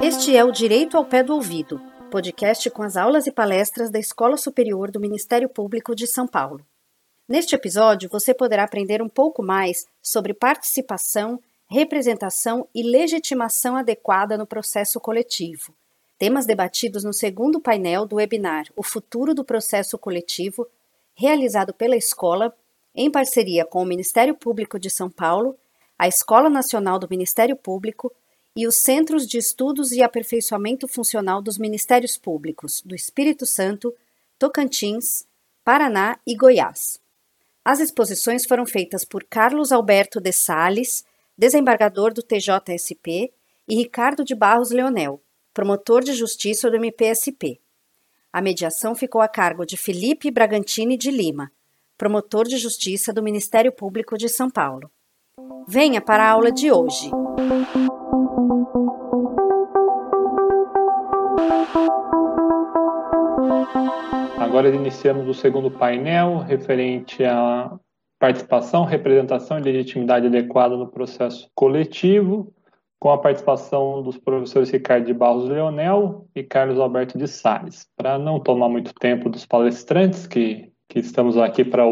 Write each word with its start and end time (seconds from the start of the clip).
Este 0.00 0.36
é 0.36 0.44
o 0.44 0.50
Direito 0.50 0.96
ao 0.96 1.04
Pé 1.04 1.22
do 1.22 1.34
Ouvido, 1.34 1.80
podcast 2.10 2.70
com 2.70 2.82
as 2.82 2.96
aulas 2.96 3.26
e 3.26 3.32
palestras 3.32 3.90
da 3.90 3.98
Escola 3.98 4.36
Superior 4.36 4.90
do 4.90 5.00
Ministério 5.00 5.48
Público 5.48 5.94
de 5.94 6.06
São 6.06 6.26
Paulo. 6.26 6.64
Neste 7.28 7.54
episódio, 7.54 8.08
você 8.08 8.32
poderá 8.32 8.64
aprender 8.64 9.02
um 9.02 9.08
pouco 9.08 9.42
mais 9.42 9.86
sobre 10.02 10.32
participação, 10.32 11.38
representação 11.68 12.66
e 12.74 12.82
legitimação 12.82 13.76
adequada 13.76 14.38
no 14.38 14.46
processo 14.46 14.98
coletivo. 14.98 15.74
Temas 16.18 16.46
debatidos 16.46 17.04
no 17.04 17.12
segundo 17.12 17.60
painel 17.60 18.06
do 18.06 18.16
webinar 18.16 18.66
O 18.74 18.82
Futuro 18.82 19.34
do 19.34 19.44
Processo 19.44 19.96
Coletivo, 19.98 20.66
realizado 21.18 21.74
pela 21.74 21.96
escola 21.96 22.56
em 22.94 23.10
parceria 23.10 23.66
com 23.66 23.82
o 23.82 23.84
Ministério 23.84 24.36
Público 24.36 24.78
de 24.78 24.88
São 24.88 25.10
Paulo, 25.10 25.58
a 25.98 26.06
Escola 26.06 26.48
Nacional 26.48 26.96
do 26.96 27.08
Ministério 27.10 27.56
Público 27.56 28.14
e 28.54 28.68
os 28.68 28.76
Centros 28.76 29.26
de 29.26 29.36
Estudos 29.36 29.90
e 29.90 30.00
Aperfeiçoamento 30.00 30.86
Funcional 30.86 31.42
dos 31.42 31.58
Ministérios 31.58 32.16
Públicos 32.16 32.80
do 32.86 32.94
Espírito 32.94 33.44
Santo, 33.46 33.92
Tocantins, 34.38 35.26
Paraná 35.64 36.20
e 36.24 36.36
Goiás. 36.36 37.00
As 37.64 37.80
exposições 37.80 38.46
foram 38.46 38.64
feitas 38.64 39.04
por 39.04 39.24
Carlos 39.24 39.72
Alberto 39.72 40.20
de 40.20 40.30
Sales, 40.30 41.04
desembargador 41.36 42.14
do 42.14 42.22
TJSP, 42.22 43.32
e 43.68 43.74
Ricardo 43.74 44.24
de 44.24 44.36
Barros 44.36 44.70
Leonel, 44.70 45.20
promotor 45.52 46.04
de 46.04 46.12
justiça 46.12 46.70
do 46.70 46.76
MPSP. 46.76 47.60
A 48.30 48.42
mediação 48.42 48.94
ficou 48.94 49.22
a 49.22 49.28
cargo 49.28 49.64
de 49.64 49.74
Felipe 49.74 50.30
Bragantini 50.30 50.98
de 50.98 51.10
Lima, 51.10 51.50
promotor 51.96 52.44
de 52.46 52.58
justiça 52.58 53.10
do 53.10 53.22
Ministério 53.22 53.72
Público 53.72 54.18
de 54.18 54.28
São 54.28 54.50
Paulo. 54.50 54.90
Venha 55.66 55.98
para 55.98 56.24
a 56.24 56.30
aula 56.30 56.52
de 56.52 56.70
hoje. 56.70 57.10
Agora 64.38 64.68
iniciamos 64.68 65.26
o 65.26 65.32
segundo 65.32 65.70
painel 65.70 66.36
referente 66.38 67.24
à 67.24 67.78
participação, 68.18 68.84
representação 68.84 69.58
e 69.58 69.62
legitimidade 69.62 70.26
adequada 70.26 70.76
no 70.76 70.90
processo 70.90 71.48
coletivo, 71.54 72.52
com 72.98 73.10
a 73.10 73.18
participação 73.18 74.02
dos 74.02 74.18
professores 74.18 74.70
Ricardo 74.70 75.06
de 75.06 75.14
Barros 75.14 75.48
Leonel 75.48 76.28
e 76.34 76.42
Carlos 76.42 76.78
Alberto 76.80 77.16
de 77.16 77.28
Salles. 77.28 77.86
Para 77.96 78.18
não 78.18 78.40
tomar 78.40 78.68
muito 78.68 78.92
tempo 78.94 79.28
dos 79.28 79.46
palestrantes 79.46 80.26
que, 80.26 80.72
que 80.88 80.98
estamos 80.98 81.36
aqui 81.36 81.64
para, 81.64 81.84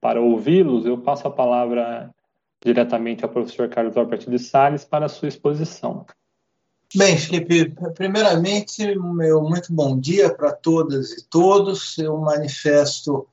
para 0.00 0.20
ouvi-los, 0.20 0.84
eu 0.84 0.98
passo 0.98 1.26
a 1.26 1.30
palavra 1.30 2.14
diretamente 2.62 3.24
ao 3.24 3.30
professor 3.30 3.68
Carlos 3.68 3.96
Alberto 3.96 4.30
de 4.30 4.38
Salles 4.38 4.84
para 4.84 5.06
a 5.06 5.08
sua 5.08 5.28
exposição. 5.28 6.04
Bem, 6.94 7.16
Felipe, 7.16 7.72
primeiramente, 7.94 8.98
meu 8.98 9.40
muito 9.42 9.72
bom 9.72 9.98
dia 9.98 10.34
para 10.34 10.52
todas 10.52 11.12
e 11.12 11.28
todos. 11.28 11.96
Eu 11.96 12.18
manifesto 12.18 13.28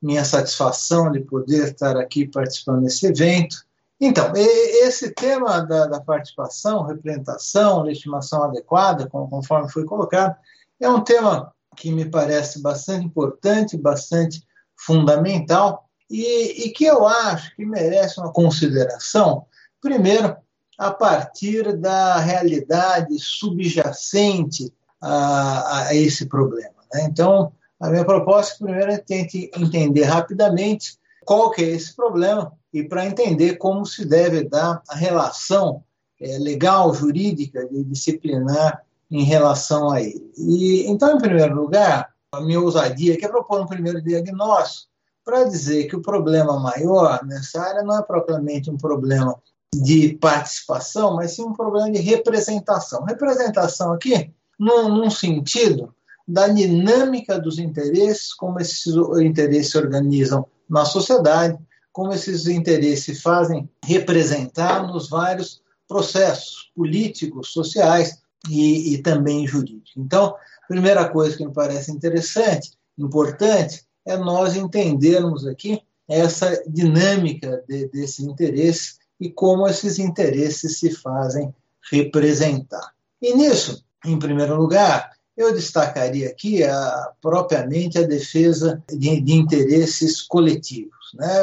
minha 0.00 0.24
satisfação 0.24 1.10
de 1.10 1.20
poder 1.20 1.72
estar 1.72 1.96
aqui 1.96 2.26
participando 2.26 2.82
desse 2.82 3.06
evento. 3.06 3.66
Então, 4.00 4.32
esse 4.34 5.10
tema 5.10 5.60
da, 5.60 5.86
da 5.86 6.00
participação, 6.00 6.86
representação, 6.86 7.82
legitimação 7.82 8.44
adequada, 8.44 9.06
conforme 9.06 9.70
foi 9.70 9.84
colocado, 9.84 10.34
é 10.80 10.88
um 10.88 11.04
tema 11.04 11.52
que 11.76 11.92
me 11.92 12.06
parece 12.06 12.62
bastante 12.62 13.04
importante, 13.04 13.76
bastante 13.76 14.42
fundamental 14.74 15.86
e, 16.08 16.64
e 16.64 16.70
que 16.70 16.86
eu 16.86 17.06
acho 17.06 17.54
que 17.54 17.66
merece 17.66 18.18
uma 18.18 18.32
consideração, 18.32 19.44
primeiro, 19.82 20.34
a 20.78 20.90
partir 20.90 21.76
da 21.76 22.18
realidade 22.18 23.18
subjacente 23.18 24.72
a, 24.98 25.88
a 25.88 25.94
esse 25.94 26.24
problema. 26.24 26.74
Né? 26.92 27.02
Então, 27.04 27.52
a 27.78 27.90
minha 27.90 28.04
proposta, 28.04 28.64
primeiro, 28.64 28.90
é 28.90 28.96
tente 28.96 29.50
entender 29.54 30.04
rapidamente 30.04 30.98
qual 31.26 31.50
que 31.50 31.62
é 31.62 31.68
esse 31.68 31.94
problema 31.94 32.58
e 32.72 32.82
para 32.84 33.06
entender 33.06 33.56
como 33.56 33.84
se 33.84 34.04
deve 34.04 34.44
dar 34.44 34.82
a 34.88 34.94
relação 34.94 35.82
é, 36.20 36.38
legal, 36.38 36.94
jurídica 36.94 37.68
e 37.70 37.82
disciplinar 37.84 38.82
em 39.10 39.24
relação 39.24 39.90
a 39.90 40.00
ele. 40.00 40.32
E, 40.36 40.86
então, 40.86 41.16
em 41.16 41.20
primeiro 41.20 41.54
lugar, 41.54 42.10
a 42.32 42.40
minha 42.40 42.60
ousadia 42.60 43.18
é 43.20 43.28
propor 43.28 43.60
um 43.60 43.66
primeiro 43.66 44.00
diagnóstico 44.00 44.90
para 45.24 45.44
dizer 45.44 45.86
que 45.86 45.96
o 45.96 46.02
problema 46.02 46.58
maior 46.58 47.24
nessa 47.24 47.60
área 47.60 47.82
não 47.82 47.98
é 47.98 48.02
propriamente 48.02 48.70
um 48.70 48.76
problema 48.76 49.36
de 49.74 50.14
participação, 50.14 51.16
mas 51.16 51.32
sim 51.32 51.44
um 51.44 51.52
problema 51.52 51.90
de 51.90 52.00
representação. 52.00 53.04
Representação 53.04 53.92
aqui, 53.92 54.32
num, 54.58 54.88
num 54.88 55.10
sentido 55.10 55.94
da 56.26 56.48
dinâmica 56.48 57.38
dos 57.38 57.58
interesses, 57.58 58.32
como 58.32 58.60
esses 58.60 58.86
interesses 59.20 59.72
se 59.72 59.78
organizam 59.78 60.46
na 60.68 60.84
sociedade, 60.84 61.58
como 61.92 62.12
esses 62.12 62.46
interesses 62.46 63.04
se 63.04 63.14
fazem 63.14 63.68
representar 63.84 64.86
nos 64.86 65.08
vários 65.08 65.62
processos 65.88 66.70
políticos, 66.74 67.52
sociais 67.52 68.20
e, 68.48 68.94
e 68.94 68.98
também 69.02 69.46
jurídicos. 69.46 69.92
Então, 69.96 70.36
a 70.64 70.66
primeira 70.68 71.08
coisa 71.08 71.36
que 71.36 71.44
me 71.44 71.52
parece 71.52 71.90
interessante, 71.90 72.72
importante, 72.96 73.84
é 74.06 74.16
nós 74.16 74.56
entendermos 74.56 75.46
aqui 75.46 75.82
essa 76.08 76.62
dinâmica 76.66 77.62
de, 77.68 77.88
desse 77.88 78.24
interesse 78.24 78.98
e 79.20 79.30
como 79.30 79.68
esses 79.68 79.98
interesses 79.98 80.78
se 80.78 80.90
fazem 80.90 81.54
representar. 81.90 82.92
E 83.20 83.34
nisso, 83.34 83.84
em 84.04 84.18
primeiro 84.18 84.56
lugar, 84.56 85.10
eu 85.36 85.54
destacaria 85.54 86.28
aqui 86.28 86.62
a, 86.62 87.12
propriamente 87.20 87.98
a 87.98 88.06
defesa 88.06 88.82
de, 88.88 89.20
de 89.20 89.32
interesses 89.32 90.22
coletivos. 90.22 90.99
Né? 91.14 91.40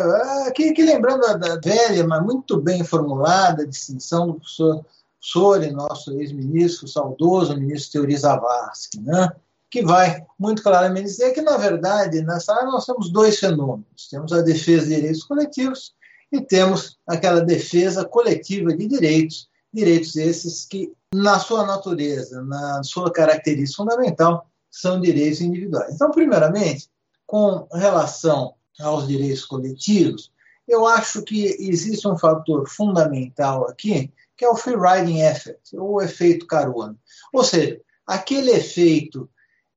Aqui, 0.47 0.69
aqui 0.69 0.83
lembrando 0.83 1.21
da, 1.21 1.33
da, 1.33 1.59
velha, 1.59 2.05
mas 2.05 2.23
muito 2.23 2.59
bem 2.59 2.83
formulada 2.83 3.67
distinção 3.67 4.27
do 4.27 4.33
professor 4.35 4.85
Sori, 5.19 5.71
nosso 5.71 6.11
ex-ministro, 6.19 6.87
saudoso 6.87 7.57
ministro 7.57 7.93
Teori 7.93 8.17
Zavascki, 8.17 9.01
né? 9.01 9.29
que 9.69 9.83
vai 9.83 10.25
muito 10.39 10.63
claramente 10.63 11.05
dizer 11.05 11.33
que, 11.33 11.41
na 11.41 11.57
verdade, 11.57 12.21
nessa 12.21 12.53
área 12.53 12.67
nós 12.67 12.85
temos 12.85 13.11
dois 13.11 13.37
fenômenos. 13.39 14.07
Temos 14.09 14.31
a 14.31 14.41
defesa 14.41 14.87
de 14.87 14.95
direitos 14.95 15.23
coletivos 15.23 15.93
e 16.31 16.41
temos 16.41 16.97
aquela 17.05 17.41
defesa 17.41 18.05
coletiva 18.05 18.73
de 18.73 18.87
direitos, 18.87 19.49
direitos 19.73 20.15
esses 20.15 20.65
que, 20.65 20.93
na 21.13 21.39
sua 21.39 21.65
natureza, 21.65 22.41
na 22.43 22.81
sua 22.83 23.11
característica 23.11 23.83
fundamental, 23.83 24.47
são 24.71 25.01
direitos 25.01 25.41
individuais. 25.41 25.95
Então, 25.95 26.11
primeiramente, 26.11 26.89
com 27.25 27.67
relação 27.73 28.53
aos 28.79 29.07
direitos 29.07 29.45
coletivos, 29.45 30.31
eu 30.67 30.85
acho 30.85 31.23
que 31.23 31.45
existe 31.59 32.07
um 32.07 32.17
fator 32.17 32.67
fundamental 32.67 33.67
aqui, 33.67 34.11
que 34.35 34.43
é 34.43 34.49
o 34.49 34.55
free 34.55 34.75
riding 34.75 35.21
effect, 35.21 35.75
o 35.77 36.01
efeito 36.01 36.45
carona. 36.45 36.95
Ou 37.33 37.43
seja, 37.43 37.79
aquele 38.05 38.51
efeito 38.51 39.29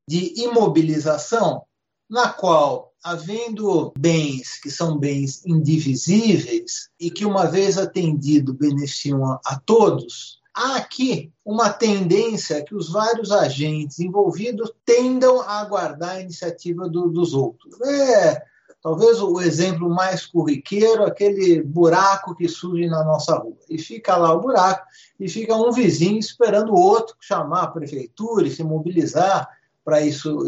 de 0.07 0.43
imobilização 0.43 1.63
na 2.09 2.29
qual 2.29 2.93
havendo 3.03 3.93
bens 3.97 4.61
que 4.61 4.71
são 4.71 4.99
bens 4.99 5.45
indivisíveis 5.47 6.91
e 6.99 7.11
que, 7.11 7.25
uma 7.25 7.47
vez 7.47 7.79
atendido, 7.79 8.53
beneficiam 8.53 9.25
a, 9.25 9.41
a 9.47 9.59
todos, 9.59 10.41
há 10.55 10.77
aqui 10.77 11.33
uma 11.45 11.71
tendência 11.73 12.63
que 12.63 12.75
os 12.75 12.91
vários 12.91 13.31
agentes 13.31 14.01
envolvidos 14.01 14.73
tendam 14.85 15.41
a 15.41 15.61
aguardar 15.61 16.17
a 16.17 16.21
iniciativa 16.21 16.89
do, 16.89 17.09
dos 17.09 17.33
outros. 17.33 17.81
É, 17.81 18.43
talvez 18.83 19.21
o 19.21 19.41
exemplo 19.41 19.89
mais 19.89 20.27
corriqueiro, 20.27 21.05
aquele 21.05 21.63
buraco 21.63 22.35
que 22.35 22.49
surge 22.49 22.87
na 22.87 23.05
nossa 23.05 23.37
rua. 23.37 23.57
E 23.69 23.79
fica 23.79 24.17
lá 24.17 24.33
o 24.33 24.41
buraco, 24.41 24.87
e 25.19 25.29
fica 25.29 25.55
um 25.55 25.73
vizinho 25.73 26.19
esperando 26.19 26.73
o 26.73 26.81
outro 26.81 27.15
chamar 27.21 27.65
a 27.65 27.71
prefeitura 27.71 28.47
e 28.47 28.51
se 28.51 28.63
mobilizar 28.63 29.49
para 29.85 30.01
isso 30.01 30.45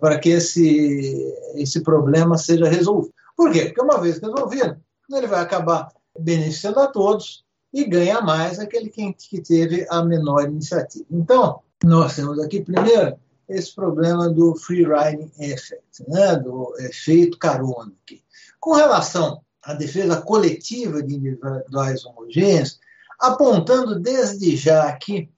para 0.00 0.18
que 0.18 0.30
esse, 0.30 1.34
esse 1.54 1.80
problema 1.80 2.38
seja 2.38 2.68
resolvido. 2.68 3.12
Por 3.36 3.52
quê? 3.52 3.66
Porque 3.66 3.82
uma 3.82 4.00
vez 4.00 4.18
resolvido, 4.18 4.76
ele 5.10 5.26
vai 5.26 5.40
acabar 5.40 5.88
beneficiando 6.18 6.80
a 6.80 6.86
todos 6.86 7.44
e 7.72 7.84
ganha 7.84 8.20
mais 8.20 8.58
aquele 8.58 8.88
que, 8.88 9.12
que 9.12 9.40
teve 9.40 9.86
a 9.90 10.02
menor 10.04 10.44
iniciativa. 10.44 11.04
Então, 11.10 11.60
nós 11.82 12.14
temos 12.14 12.38
aqui, 12.38 12.60
primeiro, 12.60 13.16
esse 13.48 13.74
problema 13.74 14.28
do 14.28 14.54
free 14.56 14.84
riding 14.84 15.30
effect, 15.38 16.04
né, 16.08 16.36
do 16.36 16.74
efeito 16.78 17.38
carona. 17.38 17.92
Aqui. 18.02 18.22
Com 18.60 18.72
relação 18.72 19.40
à 19.62 19.74
defesa 19.74 20.20
coletiva 20.20 21.02
de 21.02 21.14
individuais 21.14 22.04
homogêneos, 22.04 22.78
apontando 23.20 23.98
desde 23.98 24.56
já 24.56 24.84
aqui 24.84 25.30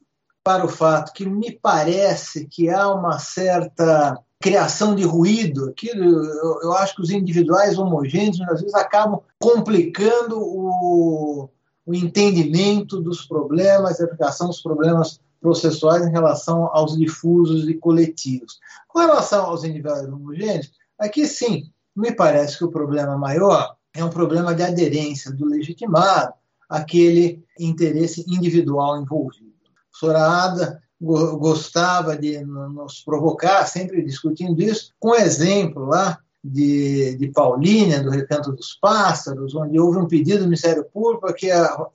para 0.43 0.65
o 0.65 0.69
fato 0.69 1.13
que 1.13 1.29
me 1.29 1.51
parece 1.51 2.47
que 2.47 2.71
há 2.71 2.89
uma 2.93 3.19
certa 3.19 4.17
criação 4.41 4.95
de 4.95 5.03
ruído. 5.03 5.71
Aquilo, 5.71 6.05
eu, 6.05 6.61
eu 6.63 6.73
acho 6.75 6.95
que 6.95 7.03
os 7.03 7.11
individuais 7.11 7.79
homogêneos, 7.79 8.41
às 8.43 8.61
vezes, 8.61 8.75
acabam 8.75 9.21
complicando 9.41 10.39
o, 10.39 11.51
o 11.85 11.95
entendimento 11.95 13.01
dos 13.01 13.27
problemas, 13.27 14.01
a 14.01 14.05
aplicação 14.05 14.49
dos 14.49 14.61
problemas 14.61 15.21
processuais 15.41 16.07
em 16.07 16.11
relação 16.11 16.71
aos 16.73 16.97
difusos 16.97 17.69
e 17.69 17.75
coletivos. 17.75 18.59
Com 18.89 19.01
relação 19.01 19.47
aos 19.47 19.65
individuais 19.65 20.07
homogêneos, 20.09 20.73
aqui 20.99 21.27
sim, 21.27 21.71
me 21.95 22.13
parece 22.13 22.59
que 22.59 22.65
o 22.65 22.71
problema 22.71 23.17
maior 23.17 23.77
é 23.95 24.05
um 24.05 24.11
problema 24.11 24.55
de 24.55 24.63
aderência 24.63 25.33
do 25.33 25.47
legitimado 25.47 26.35
àquele 26.69 27.43
interesse 27.59 28.25
individual 28.29 29.01
envolvido. 29.01 29.55
A 29.67 30.09
professora 30.09 30.83
gostava 31.01 32.17
de 32.17 32.43
nos 32.45 33.03
provocar, 33.03 33.67
sempre 33.67 34.03
discutindo 34.03 34.61
isso, 34.63 34.93
com 34.99 35.15
exemplo 35.15 35.87
lá 35.87 36.19
de, 36.43 37.17
de 37.17 37.29
Paulínia, 37.29 38.03
do 38.03 38.11
Recanto 38.11 38.53
dos 38.53 38.75
Pássaros, 38.81 39.55
onde 39.55 39.79
houve 39.79 39.99
um 39.99 40.07
pedido 40.07 40.41
do 40.41 40.45
Ministério 40.45 40.85
Público 40.85 41.23
para 41.23 41.35
que 41.35 41.51
a, 41.51 41.87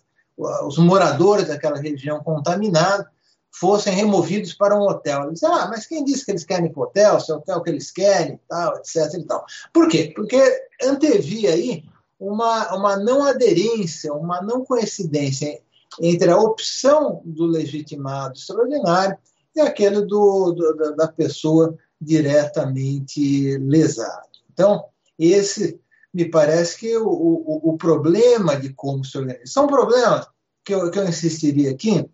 os 0.66 0.78
moradores 0.78 1.48
daquela 1.48 1.80
região 1.80 2.20
contaminada 2.20 3.10
fossem 3.52 3.94
removidos 3.94 4.54
para 4.54 4.76
um 4.76 4.84
hotel. 4.84 5.28
Eles 5.28 5.44
ah, 5.44 5.68
mas 5.70 5.86
quem 5.86 6.04
disse 6.04 6.26
que 6.26 6.32
eles 6.32 6.44
querem 6.44 6.68
ir 6.68 6.70
para 6.72 6.80
o 6.80 6.84
hotel, 6.84 7.20
se 7.20 7.32
é 7.32 7.36
o 7.36 7.38
hotel 7.38 7.62
que 7.62 7.70
eles 7.70 7.92
querem, 7.92 8.40
tal, 8.48 8.78
etc. 8.78 9.14
E 9.16 9.24
tal. 9.24 9.46
Por 9.74 9.88
quê? 9.90 10.12
Porque 10.16 10.42
antevia 10.82 11.52
aí 11.52 11.84
uma, 12.20 12.76
uma 12.76 12.98
não 12.98 13.24
aderência, 13.24 14.14
uma 14.14 14.42
não 14.42 14.64
coincidência 14.64 15.60
entre 16.00 16.32
a 16.32 16.38
opção 16.38 17.22
do 17.26 17.46
legitimado 17.46 18.38
extraordinário 18.38 19.18
e 19.56 19.60
aquele 19.60 20.02
do, 20.02 20.52
do 20.52 20.96
da 20.96 21.08
pessoa 21.08 21.78
diretamente 22.00 23.58
lesada. 23.58 24.24
Então, 24.54 24.86
esse 25.20 25.80
me 26.14 26.26
parece 26.26 26.78
que 26.78 26.98
o, 26.98 27.08
o, 27.08 27.72
o 27.72 27.78
problema 27.78 28.56
de 28.56 28.74
como 28.74 29.04
se 29.04 29.18
organiza. 29.18 29.46
São 29.46 29.68
problemas 29.68 30.28
que 30.64 30.74
eu, 30.74 30.90
que 30.92 31.00
eu 31.00 31.08
insistiria 31.08 31.72
aqui, 31.72 32.10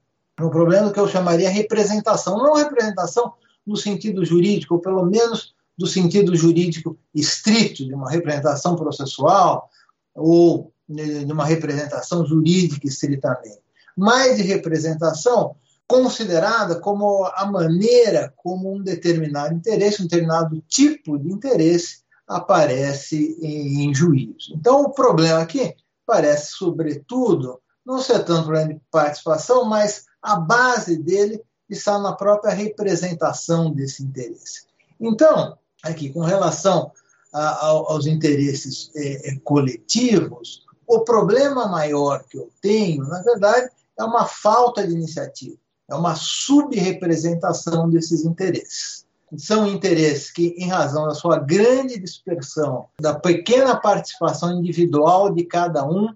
um 0.45 0.49
problema 0.49 0.91
que 0.91 0.99
eu 0.99 1.07
chamaria 1.07 1.49
representação. 1.49 2.37
Não 2.37 2.55
representação 2.55 3.33
no 3.65 3.75
sentido 3.75 4.23
jurídico, 4.23 4.75
ou 4.75 4.81
pelo 4.81 5.05
menos 5.05 5.55
do 5.77 5.85
sentido 5.85 6.35
jurídico 6.35 6.97
estrito, 7.13 7.85
de 7.85 7.93
uma 7.93 8.09
representação 8.09 8.75
processual, 8.75 9.69
ou 10.15 10.71
de 10.87 11.31
uma 11.31 11.45
representação 11.45 12.25
jurídica 12.25 12.87
estritamente, 12.87 13.59
mas 13.95 14.37
de 14.37 14.43
representação 14.43 15.55
considerada 15.87 16.79
como 16.79 17.25
a 17.33 17.45
maneira 17.45 18.33
como 18.35 18.73
um 18.73 18.81
determinado 18.81 19.53
interesse, 19.53 20.01
um 20.01 20.07
determinado 20.07 20.61
tipo 20.67 21.17
de 21.17 21.31
interesse 21.31 21.99
aparece 22.27 23.37
em, 23.41 23.93
juízo. 23.93 24.53
Então, 24.53 24.81
o 24.81 24.91
problema 24.91 25.39
aqui 25.39 25.73
parece, 26.05 26.51
sobretudo, 26.51 27.59
não 27.85 28.01
ser 28.01 28.25
tanto 28.25 28.47
problema 28.47 28.73
de 28.73 28.81
participação, 28.91 29.63
mas 29.63 30.06
a 30.21 30.35
base 30.35 30.97
dele 30.97 31.41
está 31.69 31.99
na 31.99 32.13
própria 32.13 32.53
representação 32.53 33.71
desse 33.71 34.03
interesse. 34.03 34.65
Então, 34.99 35.57
aqui, 35.83 36.09
com 36.09 36.21
relação 36.21 36.91
a, 37.33 37.65
aos 37.65 38.05
interesses 38.05 38.91
é, 38.95 39.29
é, 39.29 39.39
coletivos, 39.39 40.65
o 40.87 41.01
problema 41.01 41.67
maior 41.67 42.23
que 42.23 42.37
eu 42.37 42.49
tenho, 42.61 43.03
na 43.05 43.21
verdade, 43.21 43.69
é 43.99 44.03
uma 44.03 44.25
falta 44.25 44.85
de 44.87 44.93
iniciativa, 44.93 45.57
é 45.89 45.95
uma 45.95 46.15
subrepresentação 46.15 47.89
desses 47.89 48.23
interesses. 48.23 49.05
São 49.37 49.67
interesses 49.67 50.31
que, 50.31 50.55
em 50.57 50.69
razão 50.69 51.05
da 51.05 51.13
sua 51.13 51.37
grande 51.37 51.99
dispersão, 51.99 52.87
da 52.99 53.13
pequena 53.13 53.75
participação 53.75 54.57
individual 54.57 55.33
de 55.33 55.43
cada 55.43 55.85
um 55.85 56.15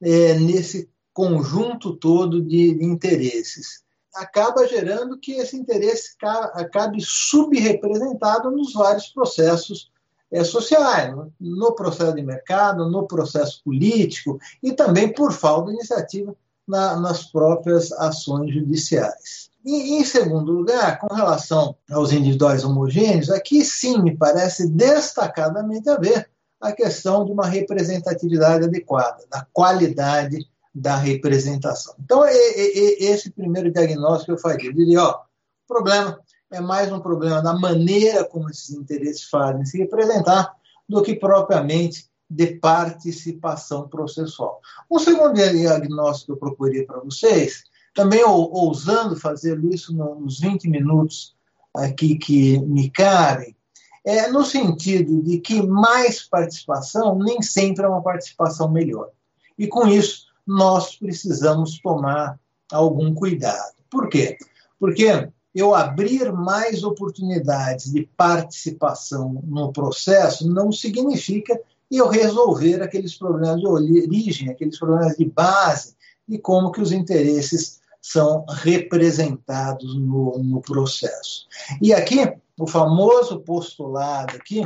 é, 0.00 0.34
nesse 0.34 0.88
conjunto 1.14 1.96
todo 1.96 2.42
de, 2.42 2.74
de 2.74 2.84
interesses, 2.84 3.84
acaba 4.14 4.66
gerando 4.66 5.18
que 5.18 5.32
esse 5.32 5.56
interesse 5.56 6.14
acabe 6.22 6.98
subrepresentado 7.00 8.50
nos 8.50 8.72
vários 8.74 9.06
processos 9.08 9.90
é, 10.30 10.42
sociais, 10.42 11.14
no 11.40 11.72
processo 11.74 12.14
de 12.14 12.22
mercado, 12.22 12.90
no 12.90 13.06
processo 13.06 13.62
político 13.64 14.38
e 14.62 14.72
também 14.72 15.12
por 15.12 15.32
falta 15.32 15.70
de 15.70 15.76
iniciativa 15.76 16.34
na, 16.66 16.98
nas 16.98 17.24
próprias 17.24 17.92
ações 17.92 18.52
judiciais. 18.52 19.50
E, 19.64 19.94
em 19.94 20.04
segundo 20.04 20.52
lugar, 20.52 20.98
com 20.98 21.14
relação 21.14 21.76
aos 21.90 22.12
individuais 22.12 22.64
homogêneos, 22.64 23.30
aqui 23.30 23.64
sim 23.64 24.02
me 24.02 24.16
parece 24.16 24.68
destacadamente 24.68 25.88
haver 25.88 26.28
a 26.60 26.72
questão 26.72 27.24
de 27.24 27.32
uma 27.32 27.46
representatividade 27.46 28.64
adequada, 28.64 29.24
da 29.30 29.46
qualidade 29.52 30.46
da 30.74 30.96
representação. 30.96 31.94
Então, 32.02 32.24
é, 32.24 32.34
é, 32.34 32.78
é 32.78 33.04
esse 33.04 33.30
primeiro 33.30 33.70
diagnóstico 33.70 34.32
eu 34.32 34.38
faria. 34.38 34.70
Eu 34.70 34.74
diria, 34.74 35.02
ó, 35.02 35.12
o 35.12 35.66
problema 35.68 36.20
é 36.50 36.60
mais 36.60 36.90
um 36.90 37.00
problema 37.00 37.40
da 37.40 37.54
maneira 37.54 38.24
como 38.24 38.50
esses 38.50 38.70
interesses 38.70 39.24
fazem 39.24 39.64
se 39.64 39.78
representar 39.78 40.54
do 40.88 41.02
que 41.02 41.14
propriamente 41.14 42.08
de 42.28 42.56
participação 42.56 43.88
processual. 43.88 44.60
Um 44.90 44.98
segundo 44.98 45.34
diagnóstico 45.34 46.26
que 46.26 46.32
eu 46.32 46.36
procurei 46.36 46.82
para 46.84 47.00
vocês, 47.00 47.62
também 47.94 48.24
ousando 48.24 49.16
fazer 49.16 49.62
isso 49.64 49.94
nos 49.94 50.40
20 50.40 50.68
minutos 50.68 51.36
aqui 51.72 52.16
que 52.16 52.58
me 52.60 52.90
cabem, 52.90 53.56
é 54.04 54.28
no 54.28 54.44
sentido 54.44 55.22
de 55.22 55.38
que 55.38 55.62
mais 55.62 56.22
participação 56.22 57.18
nem 57.18 57.40
sempre 57.40 57.84
é 57.84 57.88
uma 57.88 58.02
participação 58.02 58.70
melhor. 58.70 59.10
E 59.56 59.66
com 59.66 59.86
isso, 59.86 60.26
nós 60.46 60.96
precisamos 60.96 61.78
tomar 61.80 62.38
algum 62.70 63.14
cuidado. 63.14 63.74
Por 63.90 64.08
quê? 64.08 64.36
Porque 64.78 65.28
eu 65.54 65.74
abrir 65.74 66.32
mais 66.32 66.82
oportunidades 66.82 67.92
de 67.92 68.08
participação 68.16 69.40
no 69.44 69.72
processo 69.72 70.48
não 70.48 70.72
significa 70.72 71.58
eu 71.90 72.08
resolver 72.08 72.82
aqueles 72.82 73.14
problemas 73.14 73.60
de 73.60 73.66
origem, 73.66 74.50
aqueles 74.50 74.78
problemas 74.78 75.16
de 75.16 75.26
base, 75.26 75.94
e 76.28 76.38
como 76.38 76.72
que 76.72 76.80
os 76.80 76.90
interesses 76.90 77.80
são 78.00 78.44
representados 78.48 79.94
no, 79.96 80.38
no 80.38 80.60
processo. 80.60 81.46
E 81.80 81.92
aqui, 81.92 82.20
o 82.58 82.66
famoso 82.66 83.40
postulado 83.40 84.36
aqui 84.36 84.62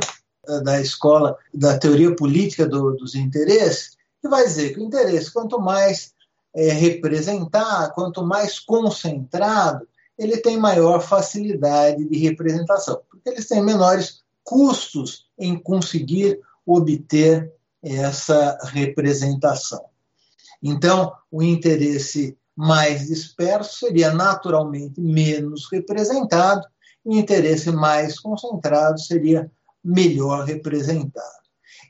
eh, 0.47 0.61
da 0.61 0.81
escola 0.81 1.37
da 1.53 1.77
teoria 1.77 2.15
política 2.15 2.67
do, 2.67 2.91
dos 2.95 3.15
interesses, 3.15 3.97
que 4.21 4.27
vai 4.27 4.43
dizer 4.43 4.73
que 4.73 4.79
o 4.79 4.83
interesse, 4.83 5.31
quanto 5.31 5.59
mais 5.59 6.13
é, 6.55 6.71
representar, 6.71 7.91
quanto 7.93 8.25
mais 8.25 8.59
concentrado, 8.59 9.87
ele 10.17 10.37
tem 10.37 10.57
maior 10.57 10.99
facilidade 11.01 12.03
de 12.03 12.17
representação, 12.17 13.01
porque 13.09 13.29
eles 13.29 13.47
têm 13.47 13.63
menores 13.63 14.21
custos 14.43 15.27
em 15.37 15.57
conseguir 15.57 16.39
obter 16.65 17.53
essa 17.81 18.57
representação. 18.63 19.85
Então, 20.61 21.13
o 21.31 21.41
interesse 21.41 22.37
mais 22.55 23.07
disperso 23.07 23.79
seria 23.79 24.11
naturalmente 24.11 24.99
menos 24.99 25.69
representado, 25.71 26.67
e 27.05 27.09
o 27.09 27.17
interesse 27.17 27.71
mais 27.71 28.19
concentrado 28.19 28.99
seria 28.99 29.49
melhor 29.81 30.43
representado. 30.43 31.39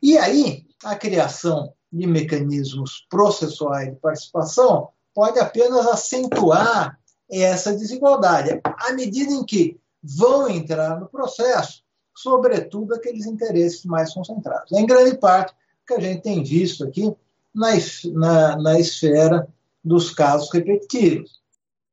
E 0.04 0.18
aí, 0.18 0.68
a 0.84 0.96
criação 0.96 1.74
de 1.91 2.05
mecanismos 2.05 3.05
processuais 3.10 3.89
de 3.89 3.96
participação 3.96 4.89
pode 5.13 5.39
apenas 5.39 5.88
acentuar 5.88 7.00
essa 7.29 7.75
desigualdade, 7.75 8.60
à 8.63 8.93
medida 8.93 9.31
em 9.31 9.43
que 9.43 9.79
vão 10.01 10.50
entrar 10.50 11.00
no 11.00 11.08
processo, 11.08 11.84
sobretudo 12.15 12.93
aqueles 12.93 13.25
interesses 13.25 13.86
mais 13.86 14.13
concentrados. 14.13 14.72
Em 14.72 14.86
grande 14.86 15.17
parte, 15.17 15.51
o 15.51 15.55
que 15.88 15.93
a 15.93 16.00
gente 16.00 16.22
tem 16.22 16.43
visto 16.43 16.84
aqui 16.84 17.13
na, 17.53 17.72
na, 18.13 18.58
na 18.58 18.79
esfera 18.79 19.48
dos 19.84 20.12
casos 20.12 20.51
repetitivos. 20.51 21.39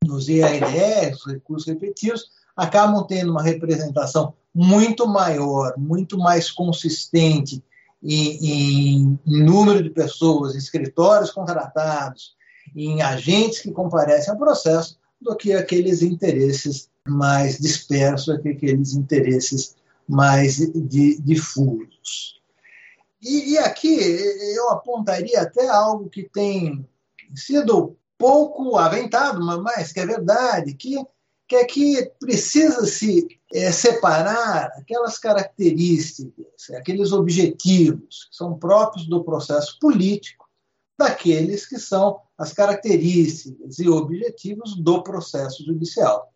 Nos 0.05 0.29
IRDs, 0.29 1.19
os 1.21 1.33
recursos 1.33 1.67
repetitivos, 1.67 2.31
acabam 2.57 3.07
tendo 3.07 3.31
uma 3.31 3.43
representação 3.43 4.35
muito 4.55 5.07
maior, 5.07 5.75
muito 5.77 6.17
mais 6.17 6.51
consistente 6.51 7.63
em, 8.03 9.19
em 9.27 9.45
número 9.45 9.83
de 9.83 9.91
pessoas, 9.91 10.55
em 10.55 10.59
escritórios 10.59 11.31
contratados, 11.31 12.35
em 12.75 13.03
agentes 13.03 13.61
que 13.61 13.73
comparecem 13.73 14.33
ao 14.33 14.39
processo, 14.39 14.99
do 15.21 15.35
que 15.37 15.53
aqueles 15.53 16.03
interesses 16.03 16.91
mais 17.07 17.59
dispersos, 17.59 18.35
aqueles 18.35 18.95
interesses 18.95 19.77
mais 20.09 20.57
difusos. 21.23 22.41
E, 23.23 23.53
e 23.53 23.59
aqui 23.59 23.97
eu 24.55 24.71
apontaria 24.71 25.41
até 25.41 25.69
algo 25.69 26.09
que 26.09 26.25
tem 26.25 26.87
sido 27.35 27.97
pouco 28.19 28.77
aventado, 28.77 29.45
mas 29.63 29.93
que 29.93 30.01
é 30.01 30.07
verdade, 30.07 30.75
que 30.75 30.97
que 31.49 31.57
é 31.57 31.65
que 31.65 32.13
precisa-se 32.19 33.36
é, 33.53 33.71
separar 33.71 34.73
aquelas 34.77 35.19
características, 35.19 36.71
aqueles 36.77 37.13
objetivos 37.13 38.29
que 38.31 38.37
são 38.37 38.59
próprios 38.59 39.07
do 39.07 39.23
processo 39.23 39.79
político, 39.79 40.47
daqueles 40.99 41.67
que 41.67 41.79
são 41.79 42.21
as 42.39 42.53
características 42.53 43.79
e 43.79 43.89
objetivos 43.89 44.77
do 44.77 45.03
processo 45.03 45.65
judicial. 45.65 46.33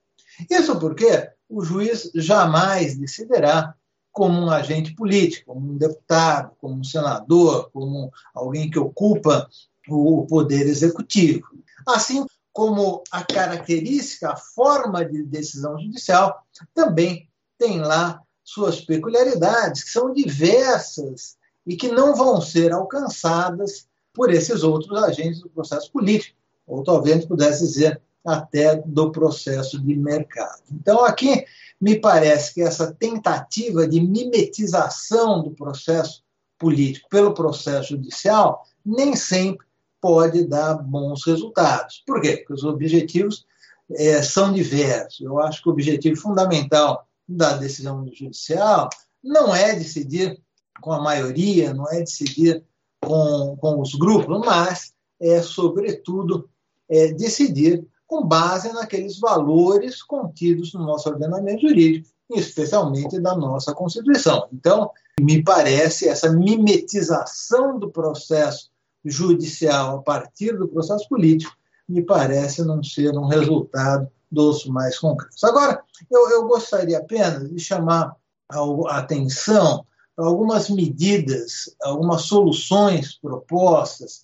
Isso 0.49 0.79
porque 0.79 1.31
o 1.49 1.65
juiz 1.65 2.11
jamais 2.15 2.97
decidirá 2.97 3.75
como 4.13 4.41
um 4.41 4.51
agente 4.51 4.95
político, 4.95 5.53
como 5.53 5.73
um 5.73 5.77
deputado, 5.77 6.53
como 6.59 6.75
um 6.75 6.85
senador, 6.85 7.71
como 7.73 8.13
alguém 8.35 8.71
que 8.71 8.79
ocupa 8.79 9.49
o 9.89 10.27
poder 10.27 10.67
executivo. 10.67 11.47
Assim 11.87 12.25
como 12.53 13.03
a 13.11 13.25
característica, 13.25 14.31
a 14.31 14.37
forma 14.37 15.05
de 15.05 15.23
decisão 15.23 15.79
judicial 15.79 16.45
também 16.75 17.29
tem 17.59 17.81
lá 17.81 18.23
suas 18.43 18.81
peculiaridades, 18.81 19.85
que 19.85 19.91
são 19.91 20.13
diversas 20.13 21.37
e 21.67 21.77
que 21.77 21.89
não 21.89 22.15
vão 22.15 22.41
ser 22.41 22.73
alcançadas 22.73 23.87
por 24.13 24.33
esses 24.33 24.63
outros 24.63 25.03
agentes 25.03 25.41
do 25.41 25.51
processo 25.51 25.91
político, 25.93 26.37
ou 26.67 26.83
talvez 26.83 27.25
pudesse 27.25 27.65
dizer 27.65 28.01
até 28.25 28.77
do 28.77 29.11
processo 29.13 29.81
de 29.81 29.95
mercado. 29.95 30.63
Então, 30.73 31.05
aqui 31.05 31.45
me 31.81 31.99
parece 31.99 32.53
que 32.53 32.63
essa 32.63 32.93
tentativa 32.93 33.87
de 33.87 34.01
mimetização 34.01 35.43
do 35.43 35.53
processo 35.53 36.23
político 36.59 37.09
pelo 37.09 37.33
processo 37.33 37.91
judicial 37.91 38.67
nem 38.85 39.17
sempre 39.17 39.67
pode 40.01 40.47
dar 40.47 40.75
bons 40.75 41.25
resultados. 41.27 42.03
Por 42.07 42.21
quê? 42.21 42.39
Porque 42.39 42.55
os 42.55 42.65
objetivos 42.65 43.45
é, 43.93 44.23
são 44.23 44.53
diversos. 44.53 45.21
Eu 45.21 45.41
acho 45.41 45.63
que 45.63 45.69
o 45.69 45.73
objetivo 45.73 46.21
fundamental 46.21 47.07
da 47.29 47.57
decisão 47.57 48.05
judicial 48.13 48.89
não 49.23 49.55
é 49.55 49.75
decidir 49.75 50.41
com 50.81 50.93
a 50.93 51.01
maioria, 51.01 51.75
não 51.75 51.89
é 51.91 52.01
decidir 52.01 52.65
com, 53.01 53.57
com 53.61 53.81
os 53.81 53.95
grupos, 53.95 54.41
mas 54.45 54.93
é, 55.21 55.43
sobretudo, 55.43 56.49
é, 56.89 57.13
decidir 57.13 57.87
com 58.07 58.27
base 58.27 58.73
naqueles 58.73 59.19
valores 59.19 60.03
contidos 60.03 60.73
no 60.75 60.85
nosso 60.85 61.09
ordenamento 61.09 61.69
jurídico, 61.69 62.09
especialmente 62.31 63.21
da 63.21 63.37
nossa 63.37 63.75
Constituição. 63.75 64.49
Então, 64.53 64.91
me 65.21 65.43
parece 65.43 66.09
essa 66.09 66.33
mimetização 66.33 67.79
do 67.79 67.91
processo 67.91 68.70
judicial 69.05 69.99
a 69.99 70.03
partir 70.03 70.57
do 70.57 70.69
processo 70.69 71.09
político 71.09 71.53
me 71.89 72.03
parece 72.03 72.63
não 72.65 72.83
ser 72.83 73.17
um 73.17 73.27
resultado 73.27 74.09
dos 74.31 74.65
mais 74.67 74.99
concretos. 74.99 75.43
Agora, 75.43 75.83
eu, 76.11 76.31
eu 76.31 76.47
gostaria 76.47 76.99
apenas 76.99 77.49
de 77.51 77.59
chamar 77.59 78.15
a 78.49 78.99
atenção 78.99 79.85
para 80.15 80.27
algumas 80.27 80.71
medidas, 80.71 81.75
algumas 81.83 82.23
soluções 82.23 83.15
propostas 83.15 84.23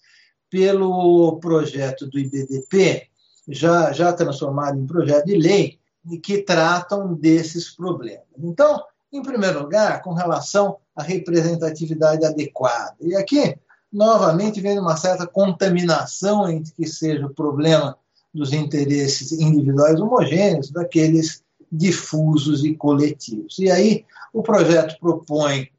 pelo 0.48 1.38
projeto 1.40 2.06
do 2.06 2.18
IBDP, 2.18 3.08
já, 3.48 3.92
já 3.92 4.12
transformado 4.12 4.78
em 4.78 4.86
projeto 4.86 5.26
de 5.26 5.36
lei, 5.36 5.80
e 6.08 6.18
que 6.18 6.42
tratam 6.42 7.14
desses 7.14 7.70
problemas. 7.70 8.24
Então, 8.38 8.80
em 9.12 9.22
primeiro 9.22 9.60
lugar, 9.60 10.02
com 10.02 10.12
relação 10.12 10.78
à 10.94 11.02
representatividade 11.02 12.24
adequada. 12.24 12.96
E 13.00 13.16
aqui, 13.16 13.58
novamente, 13.96 14.60
vem 14.60 14.78
uma 14.78 14.94
certa 14.94 15.26
contaminação 15.26 16.48
entre 16.50 16.70
que 16.74 16.86
seja 16.86 17.24
o 17.24 17.34
problema 17.34 17.96
dos 18.32 18.52
interesses 18.52 19.32
individuais 19.32 19.98
homogêneos 19.98 20.70
daqueles 20.70 21.42
difusos 21.72 22.62
e 22.62 22.74
coletivos. 22.74 23.58
E 23.58 23.70
aí, 23.70 24.04
o 24.34 24.42
projeto 24.42 25.00
propõe, 25.00 25.70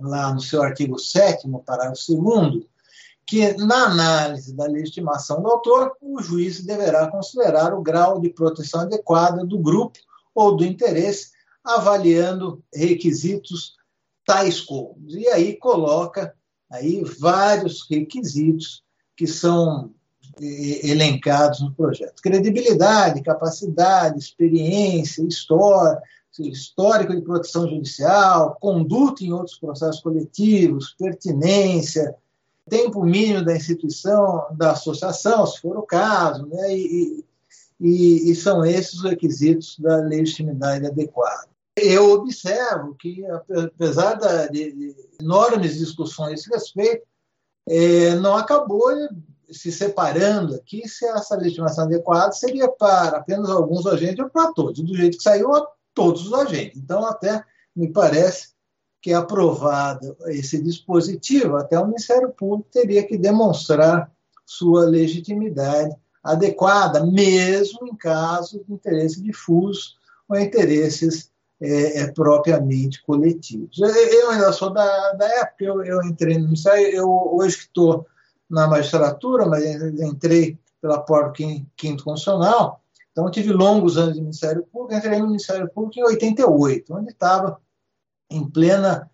lá 0.00 0.32
no 0.32 0.40
seu 0.40 0.62
artigo 0.62 0.98
7, 0.98 1.46
parágrafo 1.64 2.14
2, 2.14 2.64
que, 3.26 3.52
na 3.58 3.84
análise 3.84 4.54
da 4.54 4.64
legitimação 4.64 5.42
do 5.42 5.50
autor, 5.50 5.92
o 6.00 6.22
juiz 6.22 6.64
deverá 6.64 7.10
considerar 7.10 7.74
o 7.74 7.82
grau 7.82 8.18
de 8.18 8.30
proteção 8.30 8.80
adequada 8.80 9.44
do 9.44 9.58
grupo 9.58 9.98
ou 10.34 10.56
do 10.56 10.64
interesse, 10.64 11.32
avaliando 11.62 12.62
requisitos 12.74 13.74
tais 14.24 14.58
como. 14.58 14.96
E 15.08 15.28
aí 15.28 15.54
coloca 15.56 16.34
aí 16.70 17.02
vários 17.18 17.88
requisitos 17.88 18.82
que 19.16 19.26
são 19.26 19.90
elencados 20.40 21.60
no 21.60 21.72
projeto. 21.72 22.20
Credibilidade, 22.20 23.22
capacidade, 23.22 24.18
experiência, 24.18 25.22
história, 25.22 26.00
histórico 26.38 27.14
de 27.14 27.22
proteção 27.22 27.66
judicial, 27.66 28.58
conduta 28.60 29.24
em 29.24 29.32
outros 29.32 29.58
processos 29.58 30.02
coletivos, 30.02 30.94
pertinência, 30.98 32.14
tempo 32.68 33.02
mínimo 33.04 33.44
da 33.44 33.56
instituição, 33.56 34.44
da 34.52 34.72
associação, 34.72 35.46
se 35.46 35.60
for 35.60 35.78
o 35.78 35.82
caso, 35.82 36.46
né? 36.46 36.76
e, 36.76 37.24
e, 37.80 38.30
e 38.30 38.34
são 38.34 38.64
esses 38.64 38.94
os 38.94 39.04
requisitos 39.04 39.78
da 39.78 39.96
legitimidade 39.96 40.86
adequada. 40.86 41.48
Eu 41.76 42.10
observo 42.12 42.94
que, 42.94 43.22
apesar 43.26 44.14
de, 44.50 44.96
enormes 45.20 45.76
discussões 45.76 46.50
a 46.50 46.54
respeito, 46.54 47.06
é, 47.68 48.14
não 48.14 48.34
acabou 48.34 48.90
se 49.50 49.70
separando 49.70 50.54
aqui 50.54 50.88
se 50.88 51.04
essa 51.04 51.36
legitimação 51.36 51.84
adequada 51.84 52.32
seria 52.32 52.68
para 52.68 53.18
apenas 53.18 53.50
alguns 53.50 53.86
agentes 53.86 54.18
ou 54.24 54.30
para 54.30 54.52
todos. 54.52 54.82
Do 54.82 54.96
jeito 54.96 55.18
que 55.18 55.22
saiu, 55.22 55.54
a 55.54 55.66
todos 55.92 56.26
os 56.26 56.32
agentes. 56.32 56.80
Então, 56.80 57.04
até 57.04 57.44
me 57.74 57.92
parece 57.92 58.54
que 59.02 59.12
aprovado 59.12 60.16
esse 60.26 60.60
dispositivo, 60.62 61.56
até 61.56 61.78
o 61.78 61.86
Ministério 61.86 62.30
Público 62.30 62.70
teria 62.72 63.06
que 63.06 63.18
demonstrar 63.18 64.10
sua 64.44 64.84
legitimidade 64.84 65.94
adequada, 66.24 67.04
mesmo 67.04 67.86
em 67.86 67.94
casos 67.94 68.64
de 68.66 68.72
interesse 68.72 69.22
difuso 69.22 69.94
ou 70.28 70.38
interesses 70.38 71.30
é, 71.60 72.00
é, 72.00 72.12
propriamente 72.12 73.02
coletivos. 73.02 73.78
Eu 73.78 74.30
ainda 74.30 74.52
sou 74.52 74.70
da, 74.70 75.12
da 75.12 75.26
época, 75.40 75.64
eu, 75.64 75.84
eu 75.84 76.02
entrei 76.02 76.36
no 76.38 76.44
Ministério, 76.44 76.86
eu 76.94 77.08
hoje 77.08 77.56
que 77.56 77.62
estou 77.64 78.06
na 78.48 78.66
magistratura, 78.68 79.46
mas 79.46 79.64
entrei 80.00 80.58
pela 80.80 81.00
porta 81.00 81.42
quinto 81.76 82.04
constitucional, 82.04 82.80
então 83.10 83.30
tive 83.30 83.52
longos 83.52 83.96
anos 83.96 84.14
de 84.14 84.20
Ministério 84.20 84.66
Público, 84.70 84.94
entrei 84.94 85.18
no 85.18 85.28
Ministério 85.28 85.68
Público 85.70 85.98
em 85.98 86.04
88, 86.04 86.94
onde 86.94 87.10
estava 87.10 87.58
em 88.30 88.48
plena 88.48 89.10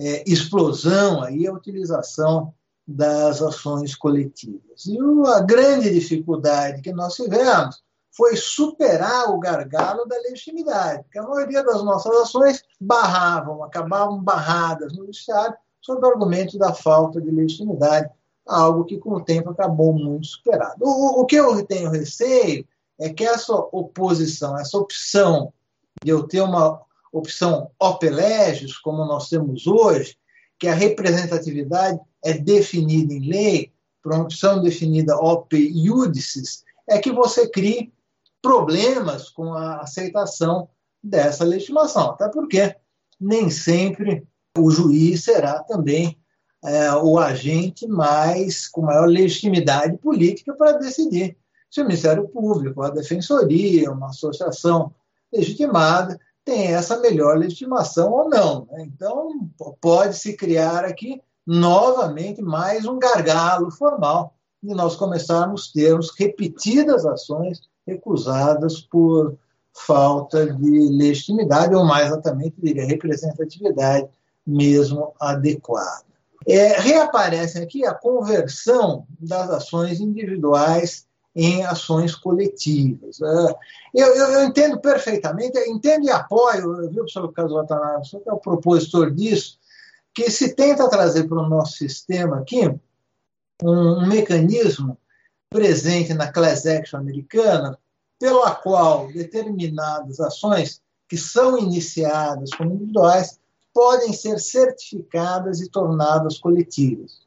é, 0.00 0.24
explosão 0.26 1.22
aí 1.22 1.46
a 1.46 1.52
utilização 1.52 2.54
das 2.86 3.42
ações 3.42 3.94
coletivas. 3.94 4.86
E 4.86 4.98
a 5.26 5.40
grande 5.40 5.92
dificuldade 5.92 6.80
que 6.80 6.92
nós 6.92 7.14
tivemos 7.14 7.82
foi 8.14 8.36
superar 8.36 9.30
o 9.30 9.38
gargalo 9.38 10.04
da 10.06 10.16
legitimidade, 10.18 11.02
porque 11.04 11.18
a 11.18 11.22
maioria 11.22 11.64
das 11.64 11.82
nossas 11.82 12.14
ações 12.16 12.62
barravam, 12.80 13.64
acabavam 13.64 14.22
barradas 14.22 14.92
no 14.92 15.06
judiciário 15.06 15.56
sob 15.80 16.06
o 16.06 16.10
argumento 16.10 16.58
da 16.58 16.72
falta 16.72 17.20
de 17.20 17.30
legitimidade, 17.30 18.08
algo 18.46 18.84
que 18.84 18.98
com 18.98 19.14
o 19.14 19.24
tempo 19.24 19.50
acabou 19.50 19.92
muito 19.92 20.26
superado. 20.26 20.84
O, 20.84 21.22
o 21.22 21.26
que 21.26 21.36
eu 21.36 21.64
tenho 21.66 21.90
receio 21.90 22.66
é 23.00 23.08
que 23.08 23.24
essa 23.24 23.54
oposição, 23.54 24.58
essa 24.58 24.78
opção 24.78 25.52
de 26.04 26.10
eu 26.10 26.22
ter 26.24 26.40
uma 26.40 26.80
opção 27.12 27.70
opelégios, 27.80 28.78
como 28.78 29.04
nós 29.04 29.28
temos 29.28 29.66
hoje, 29.66 30.16
que 30.58 30.68
a 30.68 30.74
representatividade 30.74 31.98
é 32.24 32.34
definida 32.34 33.12
em 33.12 33.28
lei, 33.28 33.72
por 34.02 34.12
uma 34.12 34.24
opção 34.24 34.60
definida 34.60 35.16
op 35.16 35.56
iudices, 35.56 36.64
é 36.88 36.98
que 36.98 37.12
você 37.12 37.48
crie 37.48 37.92
problemas 38.42 39.30
com 39.30 39.54
a 39.54 39.78
aceitação 39.78 40.68
dessa 41.02 41.44
legitimação. 41.44 42.10
Até 42.10 42.28
porque 42.28 42.76
nem 43.20 43.48
sempre 43.48 44.26
o 44.58 44.70
juiz 44.70 45.24
será 45.24 45.62
também 45.62 46.18
é, 46.64 46.92
o 46.94 47.18
agente 47.18 47.86
mais 47.86 48.68
com 48.68 48.82
maior 48.82 49.06
legitimidade 49.06 49.96
política 49.98 50.52
para 50.54 50.72
decidir 50.72 51.36
se 51.70 51.80
o 51.80 51.84
Ministério 51.84 52.28
Público, 52.28 52.82
a 52.82 52.90
Defensoria, 52.90 53.90
uma 53.90 54.10
associação 54.10 54.94
legitimada 55.32 56.20
tem 56.44 56.74
essa 56.74 57.00
melhor 57.00 57.38
legitimação 57.38 58.12
ou 58.12 58.28
não. 58.28 58.66
Né? 58.70 58.84
Então, 58.84 59.48
pode-se 59.80 60.36
criar 60.36 60.84
aqui 60.84 61.22
novamente 61.46 62.42
mais 62.42 62.84
um 62.84 62.98
gargalo 62.98 63.70
formal 63.70 64.34
de 64.62 64.74
nós 64.74 64.96
começarmos 64.96 65.70
a 65.70 65.80
termos 65.80 66.12
repetidas 66.16 67.06
ações 67.06 67.62
recusadas 67.86 68.80
por 68.80 69.36
falta 69.74 70.46
de 70.46 70.88
legitimidade, 70.90 71.74
ou 71.74 71.84
mais 71.84 72.06
exatamente, 72.06 72.56
diria, 72.62 72.86
representatividade 72.86 74.08
mesmo 74.46 75.14
adequada. 75.20 76.04
É, 76.46 76.78
reaparece 76.80 77.58
aqui 77.58 77.86
a 77.86 77.94
conversão 77.94 79.06
das 79.18 79.48
ações 79.50 80.00
individuais 80.00 81.06
em 81.34 81.64
ações 81.64 82.14
coletivas. 82.14 83.20
É, 83.22 83.56
eu, 83.94 84.06
eu, 84.14 84.26
eu 84.32 84.44
entendo 84.44 84.78
perfeitamente, 84.80 85.58
entendo 85.68 86.06
e 86.06 86.10
apoio, 86.10 86.90
viu, 86.90 87.04
professor 87.04 87.32
Carlos 87.32 87.54
Watanabe, 87.54 88.08
que 88.08 88.28
é 88.28 88.32
o 88.32 88.38
propositor 88.38 89.10
disso, 89.10 89.58
que 90.14 90.30
se 90.30 90.54
tenta 90.54 90.90
trazer 90.90 91.24
para 91.24 91.38
o 91.38 91.48
nosso 91.48 91.72
sistema 91.78 92.38
aqui 92.38 92.68
um, 93.62 94.02
um 94.02 94.06
mecanismo 94.06 94.98
presente 95.52 96.14
na 96.14 96.32
class 96.32 96.66
action 96.66 96.98
americana, 96.98 97.78
pela 98.18 98.54
qual 98.54 99.08
determinadas 99.12 100.20
ações 100.20 100.80
que 101.08 101.16
são 101.16 101.58
iniciadas 101.58 102.50
como 102.50 102.72
individuais 102.72 103.38
podem 103.74 104.12
ser 104.12 104.38
certificadas 104.38 105.60
e 105.60 105.68
tornadas 105.68 106.38
coletivas. 106.38 107.20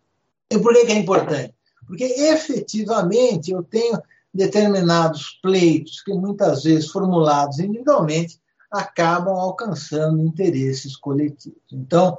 E 0.50 0.58
por 0.60 0.74
que 0.74 0.91
é 0.91 0.96
importante? 0.96 1.53
Porque 1.88 2.03
efetivamente 2.03 3.51
eu 3.51 3.63
tenho 3.63 4.01
determinados 4.34 5.39
pleitos 5.41 6.01
que 6.01 6.13
muitas 6.13 6.63
vezes 6.63 6.89
formulados 6.89 7.60
individualmente 7.60 8.39
acabam 8.72 9.36
alcançando 9.36 10.22
interesses 10.22 10.96
coletivos. 10.96 11.62
Então, 11.72 12.17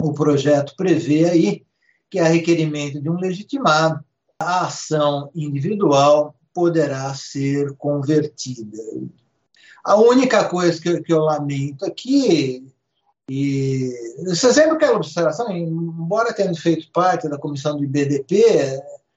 o 0.00 0.12
projeto 0.12 0.74
prevê 0.76 1.28
aí 1.28 1.66
que, 2.10 2.18
a 2.18 2.26
requerimento 2.26 3.00
de 3.00 3.08
um 3.08 3.18
legitimado, 3.18 4.04
a 4.40 4.66
ação 4.66 5.30
individual 5.34 6.34
poderá 6.52 7.14
ser 7.14 7.74
convertida. 7.76 8.78
A 9.84 9.96
única 9.96 10.48
coisa 10.48 10.80
que, 10.80 11.00
que 11.02 11.12
eu 11.12 11.20
lamento 11.20 11.84
aqui, 11.84 12.66
e 13.30 13.92
você 14.24 14.52
sempre 14.52 14.78
quer 14.78 14.90
observação, 14.90 15.50
embora 15.50 16.32
tenha 16.32 16.54
feito 16.54 16.90
parte 16.92 17.28
da 17.28 17.38
comissão 17.38 17.76
do 17.76 17.84
IBDP, 17.84 18.42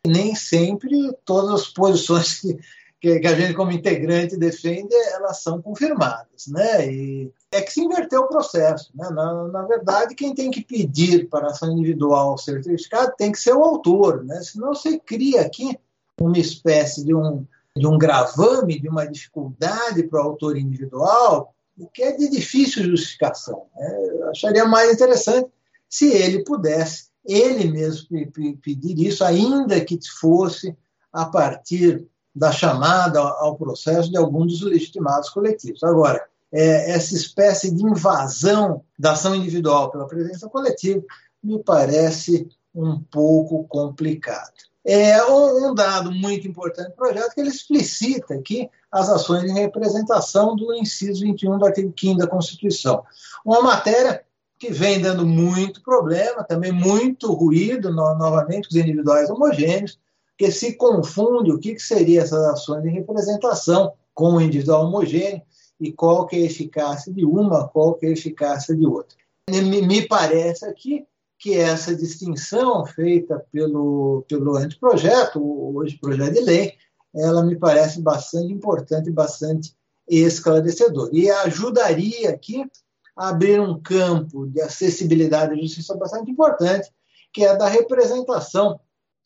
nem 0.05 0.35
sempre 0.35 0.89
todas 1.25 1.61
as 1.61 1.67
posições 1.67 2.39
que, 2.39 2.57
que, 2.99 3.25
a 3.25 3.35
gente 3.35 3.53
como 3.53 3.71
integrante 3.71 4.35
defende, 4.35 4.93
elas 5.13 5.41
são 5.41 5.61
confirmadas, 5.61 6.47
né? 6.47 6.91
E 6.91 7.31
é 7.51 7.61
que 7.61 7.71
se 7.71 7.81
inverteu 7.81 8.21
o 8.21 8.27
processo, 8.27 8.91
né? 8.93 9.09
Na, 9.09 9.47
na 9.47 9.61
verdade, 9.63 10.15
quem 10.15 10.35
tem 10.35 10.51
que 10.51 10.63
pedir 10.63 11.29
para 11.29 11.47
a 11.47 11.51
ação 11.51 11.71
individual 11.71 12.37
ser 12.37 12.61
certificada 12.63 13.13
tem 13.17 13.31
que 13.31 13.39
ser 13.39 13.53
o 13.53 13.63
autor, 13.63 14.23
né? 14.25 14.41
Senão 14.41 14.73
você 14.73 14.99
cria 14.99 15.41
aqui 15.41 15.79
uma 16.19 16.37
espécie 16.37 17.05
de 17.05 17.15
um, 17.15 17.45
de 17.75 17.87
um 17.87 17.97
gravame, 17.97 18.79
de 18.79 18.89
uma 18.89 19.07
dificuldade 19.07 20.03
para 20.03 20.19
o 20.19 20.23
autor 20.23 20.57
individual, 20.57 21.53
o 21.77 21.87
que 21.87 22.03
é 22.03 22.11
de 22.11 22.29
difícil 22.29 22.83
justificação. 22.83 23.65
Né? 23.75 24.07
Eu 24.11 24.29
acharia 24.29 24.65
mais 24.65 24.91
interessante 24.91 25.49
se 25.87 26.11
ele 26.11 26.43
pudesse, 26.43 27.05
ele 27.25 27.71
mesmo 27.71 28.07
pedir 28.61 29.07
isso, 29.07 29.23
ainda 29.23 29.79
que 29.79 29.97
fosse 30.19 30.75
a 31.11 31.25
partir 31.25 32.05
da 32.35 32.51
chamada 32.51 33.19
ao 33.19 33.55
processo 33.57 34.09
de 34.09 34.17
algum 34.17 34.45
dos 34.45 34.61
legitimados 34.61 35.29
coletivos. 35.29 35.83
Agora, 35.83 36.23
é, 36.51 36.91
essa 36.91 37.13
espécie 37.13 37.71
de 37.73 37.83
invasão 37.83 38.83
da 38.97 39.11
ação 39.11 39.35
individual 39.35 39.91
pela 39.91 40.07
presença 40.07 40.47
coletiva 40.49 41.03
me 41.43 41.61
parece 41.63 42.47
um 42.73 42.99
pouco 42.99 43.67
complicado. 43.67 44.53
É 44.85 45.23
um, 45.25 45.73
dado 45.75 46.11
muito 46.11 46.47
importante 46.47 46.89
do 46.89 46.95
projeto 46.95 47.33
que 47.33 47.41
ele 47.41 47.49
explicita 47.49 48.33
aqui 48.33 48.69
as 48.91 49.09
ações 49.09 49.43
de 49.43 49.51
representação 49.51 50.55
do 50.55 50.73
inciso 50.73 51.21
21 51.21 51.57
do 51.57 51.65
artigo 51.65 51.93
5 51.97 52.17
da 52.17 52.27
Constituição. 52.27 53.03
Uma 53.45 53.61
matéria 53.61 54.23
que 54.57 54.71
vem 54.71 54.99
dando 54.99 55.25
muito 55.25 55.81
problema, 55.83 56.43
também 56.43 56.71
muito 56.71 57.31
ruído, 57.31 57.91
no, 57.91 58.17
novamente, 58.17 58.67
os 58.69 58.75
individuais 58.75 59.29
homogêneos, 59.29 59.99
que 60.39 60.49
se 60.53 60.77
confunde 60.77 61.51
o 61.51 61.59
que, 61.59 61.75
que 61.75 61.81
seria 61.81 62.21
essas 62.21 62.41
ações 62.45 62.81
de 62.81 62.89
representação 62.89 63.91
com 64.13 64.35
o 64.35 64.41
individual 64.41 64.85
homogêneo 64.85 65.41
e 65.77 65.91
qual 65.91 66.25
que 66.25 66.37
é 66.37 66.39
a 66.39 66.45
eficácia 66.45 67.13
de 67.13 67.25
uma, 67.25 67.67
qual 67.67 67.95
que 67.95 68.05
é 68.05 68.09
a 68.09 68.13
eficácia 68.13 68.73
de 68.73 68.85
outra. 68.85 69.17
Me, 69.49 70.07
parece 70.07 70.65
aqui 70.65 71.05
que 71.37 71.57
essa 71.57 71.93
distinção 71.93 72.85
feita 72.85 73.45
pelo, 73.51 74.23
pelo 74.29 74.55
anteprojeto, 74.55 75.41
hoje 75.75 75.99
projeto 75.99 76.33
de 76.33 76.41
lei, 76.41 76.73
ela 77.13 77.43
me 77.43 77.57
parece 77.57 78.01
bastante 78.01 78.53
importante 78.53 79.11
bastante 79.11 79.75
esclarecedor. 80.07 81.09
E 81.11 81.29
ajudaria 81.29 82.29
aqui 82.29 82.63
a 83.17 83.29
abrir 83.29 83.59
um 83.59 83.77
campo 83.77 84.47
de 84.47 84.61
acessibilidade 84.61 85.53
à 85.53 85.57
justiça 85.57 85.97
bastante 85.97 86.31
importante, 86.31 86.89
que 87.33 87.43
é 87.43 87.57
da 87.57 87.67
representação 87.67 88.79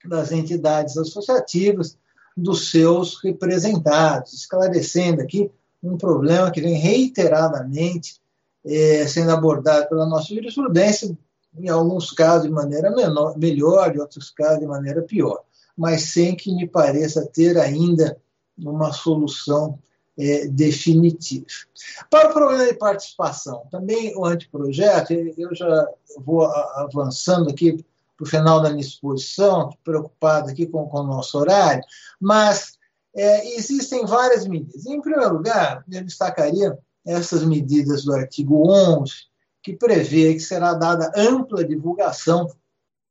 das 0.05 0.31
entidades 0.31 0.97
associativas, 0.97 1.97
dos 2.35 2.71
seus 2.71 3.21
representados, 3.23 4.33
esclarecendo 4.33 5.21
aqui 5.21 5.51
um 5.81 5.97
problema 5.97 6.49
que 6.49 6.61
vem 6.61 6.75
reiteradamente 6.75 8.21
é, 8.65 9.05
sendo 9.07 9.31
abordado 9.31 9.89
pela 9.89 10.05
nossa 10.05 10.33
jurisprudência, 10.33 11.15
em 11.55 11.69
alguns 11.69 12.11
casos 12.11 12.43
de 12.43 12.49
maneira 12.49 12.89
menor, 12.89 13.37
melhor, 13.37 13.95
em 13.95 13.99
outros 13.99 14.31
casos 14.31 14.59
de 14.59 14.65
maneira 14.65 15.01
pior, 15.01 15.43
mas 15.77 16.03
sem 16.03 16.35
que 16.35 16.53
me 16.53 16.67
pareça 16.67 17.27
ter 17.27 17.57
ainda 17.57 18.17
uma 18.57 18.91
solução 18.91 19.77
é, 20.17 20.47
definitiva. 20.47 21.45
Para 22.09 22.29
o 22.29 22.33
problema 22.33 22.65
de 22.65 22.75
participação, 22.75 23.63
também 23.69 24.15
o 24.15 24.25
anteprojeto, 24.25 25.13
eu 25.13 25.53
já 25.53 25.87
vou 26.17 26.45
avançando 26.45 27.49
aqui 27.49 27.83
para 28.23 28.39
o 28.39 28.41
final 28.41 28.61
da 28.61 28.69
minha 28.69 28.81
exposição, 28.81 29.69
preocupado 29.83 30.49
aqui 30.49 30.65
com, 30.65 30.87
com 30.87 30.99
o 30.99 31.07
nosso 31.07 31.37
horário, 31.37 31.83
mas 32.19 32.77
é, 33.15 33.55
existem 33.55 34.05
várias 34.05 34.47
medidas. 34.47 34.85
Em 34.85 35.01
primeiro 35.01 35.33
lugar, 35.33 35.83
eu 35.91 36.03
destacaria 36.03 36.77
essas 37.05 37.43
medidas 37.43 38.05
do 38.05 38.13
artigo 38.13 38.71
11, 38.71 39.13
que 39.61 39.75
prevê 39.75 40.33
que 40.33 40.39
será 40.39 40.73
dada 40.73 41.11
ampla 41.15 41.65
divulgação 41.65 42.47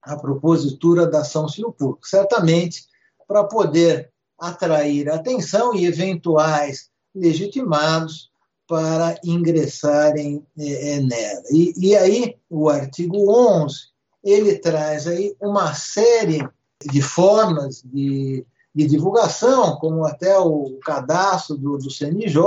à 0.02 0.16
propositura 0.16 1.06
da 1.06 1.20
ação 1.20 1.48
civil 1.48 1.72
pública, 1.72 2.08
certamente 2.08 2.86
para 3.28 3.44
poder 3.44 4.10
atrair 4.38 5.08
atenção 5.10 5.74
e 5.74 5.86
eventuais 5.86 6.90
legitimados 7.14 8.30
para 8.66 9.18
ingressarem 9.22 10.44
é, 10.58 10.94
é, 10.94 11.00
nela. 11.00 11.42
E, 11.50 11.74
e 11.76 11.96
aí, 11.96 12.36
o 12.48 12.68
artigo 12.68 13.30
11, 13.30 13.91
ele 14.22 14.58
traz 14.58 15.06
aí 15.06 15.36
uma 15.40 15.74
série 15.74 16.46
de 16.84 17.02
formas 17.02 17.82
de, 17.82 18.46
de 18.74 18.86
divulgação, 18.86 19.76
como 19.76 20.04
até 20.04 20.38
o 20.38 20.78
cadastro 20.84 21.56
do, 21.56 21.78
do 21.78 21.90
CNJ, 21.90 22.40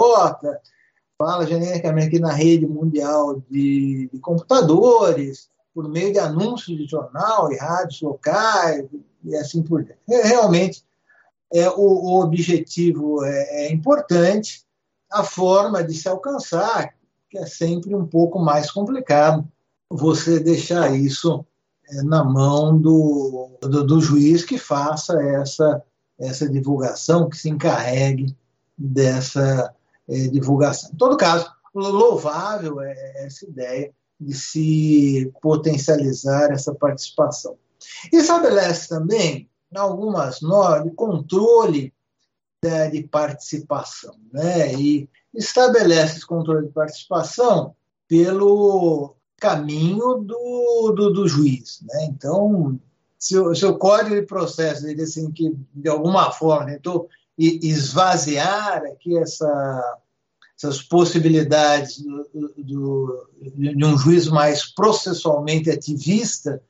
fala 1.17 1.45
genericamente 1.45 2.07
aqui 2.07 2.19
na 2.19 2.31
rede 2.31 2.65
mundial 2.65 3.41
de, 3.49 4.09
de 4.11 4.19
computadores, 4.19 5.49
por 5.73 5.89
meio 5.89 6.13
de 6.13 6.19
anúncios 6.19 6.77
de 6.77 6.85
jornal 6.85 7.51
e 7.51 7.57
rádios 7.57 8.01
locais 8.01 8.85
e 9.23 9.35
assim 9.35 9.61
por 9.61 9.83
diante. 9.83 9.99
É, 10.09 10.21
realmente, 10.23 10.85
é, 11.53 11.69
o, 11.69 11.81
o 11.81 12.21
objetivo 12.21 13.23
é, 13.23 13.65
é, 13.65 13.71
importante, 13.71 14.63
a 15.11 15.23
forma 15.23 15.83
de 15.83 15.93
se 15.93 16.07
alcançar, 16.07 16.93
que 17.29 17.37
é 17.37 17.45
sempre 17.45 17.93
um 17.93 18.05
pouco 18.05 18.39
mais 18.39 18.71
complicado, 18.71 19.45
você 19.89 20.39
deixar 20.39 20.95
isso 20.95 21.45
na 22.03 22.23
mão 22.23 22.77
do, 22.77 23.57
do, 23.61 23.83
do, 23.83 24.01
juiz 24.01 24.43
que 24.43 24.57
faça 24.57 25.21
essa, 25.21 25.83
essa 26.19 26.49
divulgação, 26.49 27.29
que 27.29 27.37
se 27.37 27.49
encarregue 27.49 28.35
dessa 28.77 29.73
é, 30.07 30.27
divulgação. 30.27 30.91
Em 30.93 30.97
todo 30.97 31.17
caso, 31.17 31.51
louvável 31.73 32.81
é 32.81 33.25
essa 33.25 33.45
ideia 33.45 33.93
de 34.19 34.33
se 34.33 35.31
potencializar 35.41 36.51
essa 36.51 36.73
participação. 36.73 37.57
E 38.11 38.17
estabelece 38.17 38.87
também 38.87 39.49
algumas 39.75 40.41
normas 40.41 40.83
de 40.85 40.95
controle 40.95 41.93
de 42.91 43.03
participação, 43.03 44.15
né? 44.33 44.73
E 44.73 45.07
estabelece 45.33 46.17
esse 46.17 46.25
controle 46.25 46.65
de 46.65 46.73
participação 46.73 47.75
pelo 48.07 49.14
caminho 49.37 50.15
do, 50.15 50.93
do, 50.95 51.13
do 51.13 51.27
juiz, 51.27 51.81
né? 51.83 52.05
Então, 52.05 52.79
se 53.17 53.37
o, 53.37 53.53
se 53.55 53.65
o 53.65 53.77
código 53.77 54.15
de 54.15 54.21
processo 54.23 54.87
ele 54.87 55.01
assim 55.01 55.31
que 55.31 55.55
de 55.73 55.89
alguma 55.89 56.31
forma 56.31 56.65
tentou 56.67 57.09
esvaziar 57.37 58.83
aqui 58.85 59.17
essa, 59.17 59.99
essas 60.57 60.81
possibilidades 60.81 62.01
do, 62.01 62.53
do, 62.57 63.29
de 63.41 63.85
um 63.85 63.97
juiz 63.97 64.27
mais 64.27 64.73
processualmente 64.73 65.69
ativista, 65.69 66.61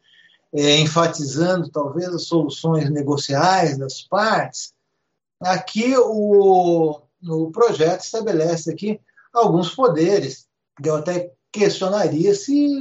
é, 0.54 0.80
enfatizando 0.80 1.70
talvez 1.70 2.08
as 2.08 2.24
soluções 2.24 2.90
negociais 2.90 3.78
das 3.78 4.02
partes, 4.02 4.74
aqui 5.42 5.94
o, 5.98 7.02
o 7.22 7.52
projeto 7.52 8.02
estabelece 8.02 8.72
aqui 8.72 9.00
alguns 9.34 9.76
poderes. 9.76 10.48
Eu 10.84 10.96
até 10.96 11.35
questionaria 11.60 12.34
se 12.34 12.80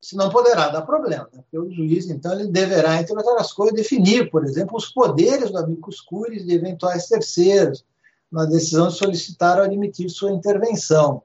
senão 0.00 0.30
poderá 0.30 0.68
dar 0.68 0.82
problema, 0.82 1.28
né? 1.32 1.42
porque 1.42 1.58
o 1.58 1.70
juiz, 1.70 2.08
então, 2.08 2.32
ele 2.32 2.50
deverá, 2.50 3.00
entre 3.00 3.16
outras 3.16 3.52
coisas, 3.52 3.74
definir, 3.74 4.30
por 4.30 4.44
exemplo, 4.44 4.76
os 4.76 4.86
poderes 4.86 5.50
do 5.50 5.58
amicus 5.58 6.00
curiae 6.00 6.44
de 6.44 6.54
eventuais 6.54 7.08
terceiros 7.08 7.84
na 8.30 8.44
decisão 8.44 8.88
de 8.88 8.94
solicitar 8.94 9.58
ou 9.58 9.64
admitir 9.64 10.08
sua 10.08 10.30
intervenção, 10.30 11.22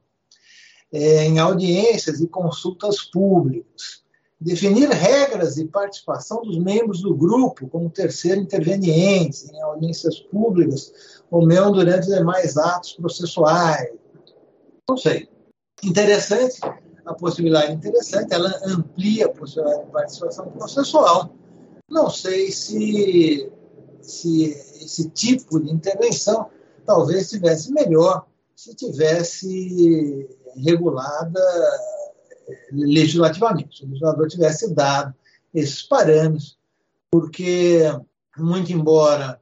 é, 0.92 1.26
em 1.26 1.40
audiências 1.40 2.20
e 2.20 2.28
consultas 2.28 3.04
públicas, 3.04 4.04
definir 4.40 4.90
regras 4.90 5.56
de 5.56 5.66
participação 5.66 6.42
dos 6.42 6.58
membros 6.58 7.02
do 7.02 7.16
grupo 7.16 7.68
como 7.68 7.90
terceiro 7.90 8.42
intervenientes 8.42 9.50
em 9.50 9.62
audiências 9.62 10.20
públicas 10.20 11.22
ou 11.32 11.46
mesmo 11.46 11.72
durante 11.72 12.08
demais 12.08 12.58
atos 12.58 12.94
processuais. 12.94 13.90
Não 14.88 14.98
sei. 14.98 15.33
Interessante 15.84 16.60
a 17.06 17.14
possibilidade 17.14 17.74
interessante, 17.74 18.34
ela 18.34 18.54
amplia 18.66 19.26
a 19.26 19.30
possibilidade 19.30 19.86
de 19.86 19.92
participação 19.92 20.50
processual. 20.52 21.34
Não 21.90 22.10
sei 22.10 22.52
se, 22.52 23.52
se 24.02 24.52
esse 24.82 25.10
tipo 25.10 25.60
de 25.60 25.72
intervenção 25.72 26.50
talvez 26.86 27.30
tivesse 27.30 27.72
melhor 27.72 28.26
se 28.56 28.74
tivesse 28.76 30.30
regulada 30.56 31.42
legislativamente, 32.72 33.78
se 33.78 33.84
o 33.84 33.88
legislador 33.88 34.28
tivesse 34.28 34.74
dado 34.74 35.14
esses 35.54 35.82
parâmetros, 35.84 36.58
porque, 37.12 37.82
muito 38.38 38.72
embora 38.72 39.40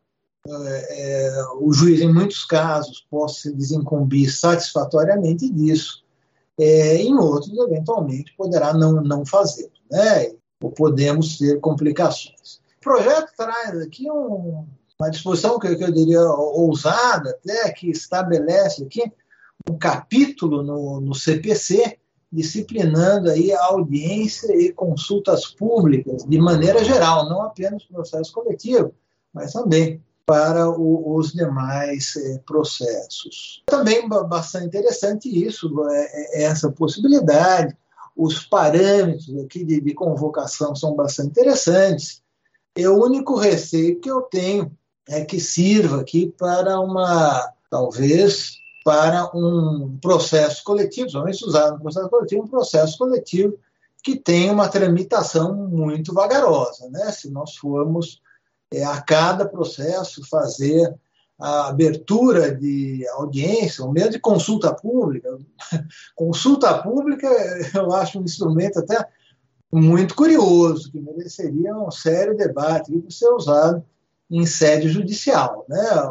é, 0.48 1.30
é 1.30 1.44
o 1.60 1.72
juiz, 1.72 2.02
em 2.02 2.12
muitos 2.12 2.46
casos, 2.46 3.06
possa 3.10 3.42
se 3.42 3.54
desincumbir 3.54 4.36
satisfatoriamente 4.36 5.48
disso, 5.50 6.04
é, 6.60 6.98
em 6.98 7.16
outros, 7.16 7.58
eventualmente, 7.58 8.36
poderá 8.38 8.74
não, 8.74 9.02
não 9.02 9.26
fazê-lo, 9.26 9.72
né? 9.90 10.32
ou 10.62 10.72
podemos 10.72 11.38
ter 11.38 11.60
complicações. 11.60 12.62
O 12.78 12.82
projeto 12.82 13.32
traz 13.36 13.80
aqui 13.82 14.10
um, 14.10 14.66
uma 15.00 15.10
disposição 15.10 15.58
que, 15.58 15.76
que, 15.76 15.84
eu 15.84 15.92
diria 15.92 16.22
ousada, 16.22 17.32
até 17.32 17.72
que 17.72 17.90
estabelece 17.90 18.84
aqui 18.84 19.12
um 19.70 19.78
capítulo 19.78 20.64
no, 20.64 21.02
no 21.02 21.16
CPC 21.16 21.98
disciplinando 22.32 23.30
aí 23.30 23.52
a 23.52 23.66
audiência 23.66 24.56
e 24.56 24.72
consultas 24.72 25.48
públicas 25.48 26.24
de 26.24 26.40
maneira 26.40 26.84
geral, 26.84 27.28
não 27.28 27.42
apenas 27.42 27.84
processo 27.84 28.32
coletivo, 28.32 28.94
mas 29.34 29.52
também 29.52 30.02
para 30.32 30.70
o, 30.70 31.18
os 31.18 31.34
demais 31.34 32.16
é, 32.16 32.38
processos. 32.46 33.62
Também 33.66 34.08
bastante 34.08 34.68
interessante 34.68 35.28
isso, 35.28 35.70
é, 35.90 36.06
é, 36.14 36.44
essa 36.44 36.72
possibilidade. 36.72 37.76
Os 38.16 38.40
parâmetros 38.46 39.38
aqui 39.44 39.66
de, 39.66 39.82
de 39.82 39.94
convocação 39.94 40.74
são 40.74 40.96
bastante 40.96 41.32
interessantes. 41.32 42.24
E 42.78 42.88
o 42.88 43.04
único 43.04 43.36
receio 43.36 44.00
que 44.00 44.10
eu 44.10 44.22
tenho 44.22 44.72
é 45.06 45.26
que 45.26 45.38
sirva 45.38 46.00
aqui 46.00 46.34
para 46.38 46.80
uma, 46.80 47.52
talvez, 47.70 48.54
para 48.86 49.30
um 49.36 49.98
processo 50.02 50.64
coletivo, 50.64 51.10
somente 51.10 51.44
usado 51.44 51.74
no 51.74 51.82
processo 51.82 52.10
coletivo, 52.10 52.44
um 52.44 52.48
processo 52.48 52.98
coletivo 52.98 53.60
que 54.02 54.16
tem 54.16 54.50
uma 54.50 54.70
tramitação 54.70 55.54
muito 55.54 56.14
vagarosa. 56.14 56.90
Né? 56.90 57.12
Se 57.12 57.30
nós 57.30 57.58
formos 57.58 58.21
é, 58.74 58.84
a 58.84 59.02
cada 59.02 59.46
processo 59.46 60.28
fazer 60.28 60.94
a 61.40 61.70
abertura 61.70 62.54
de 62.54 63.06
audiência, 63.14 63.84
ou 63.84 63.92
mesmo 63.92 64.12
de 64.12 64.20
consulta 64.20 64.74
pública. 64.74 65.38
Consulta 66.16 66.78
pública 66.82 67.28
eu 67.74 67.92
acho 67.94 68.20
um 68.20 68.24
instrumento 68.24 68.80
até 68.80 69.04
muito 69.74 70.16
curioso, 70.16 70.92
que 70.92 71.00
mereceria 71.00 71.76
um 71.76 71.90
sério 71.90 72.38
debate 72.38 72.94
e 72.94 73.12
ser 73.12 73.30
usado 73.30 73.84
em 74.30 74.46
sede 74.46 74.88
judicial. 74.88 75.66
Né? 75.68 76.04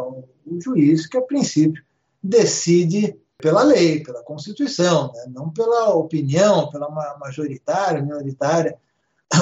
O 0.47 0.61
juiz, 0.61 1.07
que 1.07 1.17
a 1.17 1.23
princípio 1.23 1.83
decide 2.23 3.17
pela 3.39 3.63
lei, 3.63 4.03
pela 4.03 4.23
Constituição, 4.25 5.13
né? 5.15 5.27
não 5.29 5.51
pela 5.51 5.95
opinião, 5.95 6.69
pela 6.71 6.91
majoritária, 7.19 8.03
minoritária 8.03 8.77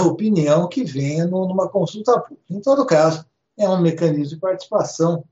opinião 0.02 0.68
que 0.68 0.84
venha 0.84 1.26
numa 1.26 1.68
consulta 1.68 2.18
pública. 2.20 2.42
Em 2.50 2.60
todo 2.60 2.86
caso, 2.86 3.24
é 3.56 3.68
um 3.68 3.80
mecanismo 3.80 4.34
de 4.34 4.40
participação, 4.40 5.24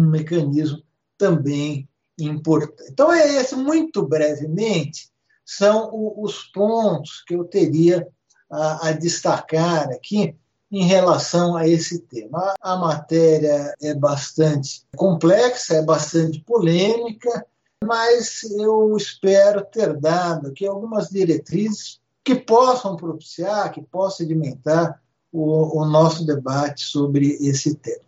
um 0.00 0.04
mecanismo 0.04 0.82
também 1.16 1.88
importante. 2.18 2.90
Então, 2.90 3.12
é 3.12 3.26
esse, 3.36 3.56
muito 3.56 4.06
brevemente, 4.06 5.10
são 5.44 5.90
os 6.22 6.44
pontos 6.44 7.22
que 7.26 7.34
eu 7.34 7.44
teria 7.44 8.06
a, 8.50 8.92
destacar 8.92 9.88
aqui 9.90 10.36
em 10.70 10.84
relação 10.84 11.56
a 11.56 11.66
esse 11.66 12.00
tema. 12.00 12.54
A 12.60 12.76
matéria 12.76 13.74
é 13.80 13.94
bastante 13.94 14.84
complexa, 14.96 15.76
é 15.76 15.82
bastante 15.82 16.40
polêmica, 16.40 17.46
mas 17.82 18.42
eu 18.42 18.96
espero 18.96 19.64
ter 19.64 19.96
dado 19.98 20.48
aqui 20.48 20.66
algumas 20.66 21.08
diretrizes 21.08 22.00
que 22.28 22.34
possam 22.34 22.94
propiciar, 22.94 23.72
que 23.72 23.80
possam 23.80 24.26
alimentar 24.26 25.00
o, 25.32 25.80
o 25.80 25.86
nosso 25.86 26.26
debate 26.26 26.82
sobre 26.82 27.26
esse 27.40 27.74
tema. 27.76 28.04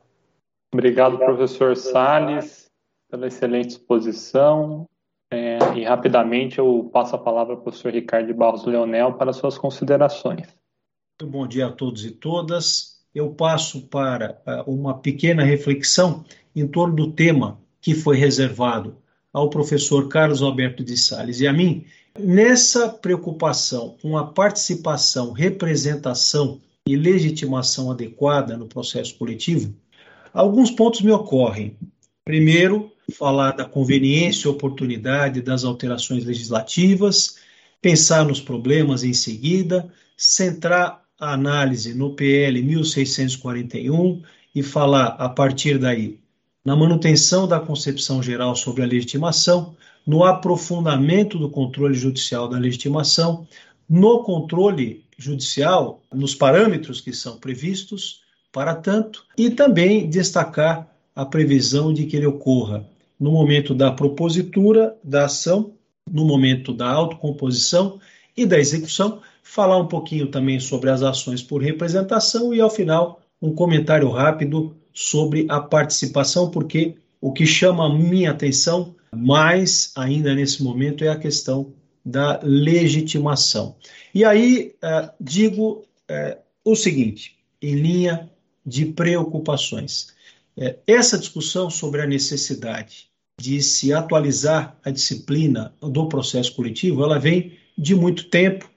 Obrigado, 0.74 1.16
professor 1.16 1.74
Sales, 1.74 2.66
pela 3.10 3.28
excelente 3.28 3.70
exposição. 3.70 4.86
É, 5.32 5.56
e 5.74 5.84
rapidamente 5.84 6.58
eu 6.58 6.90
passo 6.92 7.16
a 7.16 7.18
palavra 7.18 7.54
ao 7.54 7.62
professor 7.62 7.94
Ricardo 7.94 8.34
Barros 8.34 8.66
Leonel 8.66 9.14
para 9.14 9.32
suas 9.32 9.56
considerações. 9.56 10.48
Muito 11.18 11.32
bom 11.32 11.46
dia 11.46 11.68
a 11.68 11.72
todos 11.72 12.04
e 12.04 12.10
todas. 12.10 13.00
Eu 13.14 13.30
passo 13.30 13.86
para 13.86 14.38
uh, 14.46 14.70
uma 14.70 14.98
pequena 14.98 15.44
reflexão 15.44 16.24
em 16.54 16.68
torno 16.68 16.94
do 16.94 17.12
tema 17.12 17.58
que 17.80 17.94
foi 17.94 18.18
reservado 18.18 18.98
ao 19.32 19.48
professor 19.48 20.08
Carlos 20.08 20.42
Alberto 20.42 20.84
de 20.84 20.96
Sales 20.98 21.40
e 21.40 21.46
a 21.46 21.52
mim, 21.54 21.86
Nessa 22.18 22.88
preocupação 22.88 23.96
com 24.02 24.18
a 24.18 24.26
participação, 24.26 25.32
representação 25.32 26.60
e 26.86 26.96
legitimação 26.96 27.90
adequada 27.90 28.56
no 28.56 28.66
processo 28.66 29.16
coletivo, 29.16 29.74
alguns 30.32 30.70
pontos 30.70 31.02
me 31.02 31.12
ocorrem. 31.12 31.76
Primeiro, 32.24 32.90
falar 33.12 33.52
da 33.52 33.64
conveniência 33.64 34.48
e 34.48 34.50
oportunidade 34.50 35.40
das 35.40 35.64
alterações 35.64 36.24
legislativas, 36.24 37.36
pensar 37.80 38.24
nos 38.24 38.40
problemas 38.40 39.04
em 39.04 39.12
seguida, 39.12 39.88
centrar 40.16 41.02
a 41.18 41.32
análise 41.32 41.94
no 41.94 42.14
PL 42.14 42.62
1641 42.62 44.22
e 44.54 44.62
falar 44.62 45.16
a 45.18 45.28
partir 45.28 45.78
daí 45.78 46.18
na 46.64 46.76
manutenção 46.76 47.48
da 47.48 47.58
concepção 47.58 48.22
geral 48.22 48.54
sobre 48.54 48.82
a 48.82 48.86
legitimação, 48.86 49.74
no 50.06 50.24
aprofundamento 50.24 51.38
do 51.38 51.50
controle 51.50 51.94
judicial 51.94 52.48
da 52.48 52.58
legitimação, 52.58 53.46
no 53.88 54.22
controle 54.22 55.04
judicial, 55.18 56.02
nos 56.12 56.34
parâmetros 56.34 57.00
que 57.00 57.12
são 57.12 57.38
previstos 57.38 58.22
para 58.52 58.74
tanto, 58.74 59.24
e 59.36 59.50
também 59.50 60.08
destacar 60.08 60.88
a 61.14 61.24
previsão 61.24 61.92
de 61.92 62.06
que 62.06 62.16
ele 62.16 62.26
ocorra 62.26 62.84
no 63.18 63.30
momento 63.30 63.74
da 63.74 63.92
propositura 63.92 64.96
da 65.04 65.26
ação, 65.26 65.72
no 66.10 66.24
momento 66.24 66.72
da 66.72 66.90
autocomposição 66.90 68.00
e 68.36 68.46
da 68.46 68.58
execução, 68.58 69.20
falar 69.42 69.76
um 69.76 69.86
pouquinho 69.86 70.28
também 70.28 70.58
sobre 70.58 70.90
as 70.90 71.02
ações 71.02 71.42
por 71.42 71.62
representação 71.62 72.54
e, 72.54 72.60
ao 72.60 72.70
final, 72.70 73.20
um 73.42 73.54
comentário 73.54 74.08
rápido 74.08 74.74
sobre 74.92 75.46
a 75.48 75.60
participação, 75.60 76.50
porque 76.50 76.94
o 77.20 77.32
que 77.32 77.46
chama 77.46 77.86
a 77.86 77.94
minha 77.94 78.30
atenção 78.30 78.94
mais 79.14 79.92
ainda 79.96 80.34
nesse 80.34 80.62
momento 80.62 81.04
é 81.04 81.08
a 81.08 81.18
questão 81.18 81.72
da 82.04 82.40
legitimação. 82.42 83.76
E 84.14 84.24
aí 84.24 84.74
uh, 84.82 85.10
digo 85.20 85.84
uh, 86.10 86.38
o 86.64 86.74
seguinte, 86.74 87.36
em 87.60 87.74
linha 87.74 88.30
de 88.64 88.86
preocupações. 88.86 90.14
Uh, 90.56 90.74
essa 90.86 91.18
discussão 91.18 91.68
sobre 91.68 92.00
a 92.00 92.06
necessidade 92.06 93.08
de 93.40 93.62
se 93.62 93.92
atualizar 93.92 94.76
a 94.84 94.90
disciplina 94.90 95.74
do 95.80 96.08
processo 96.08 96.54
coletivo, 96.54 97.02
ela 97.02 97.18
vem 97.18 97.58
de 97.76 97.94
muito 97.94 98.24
tempo 98.24 98.68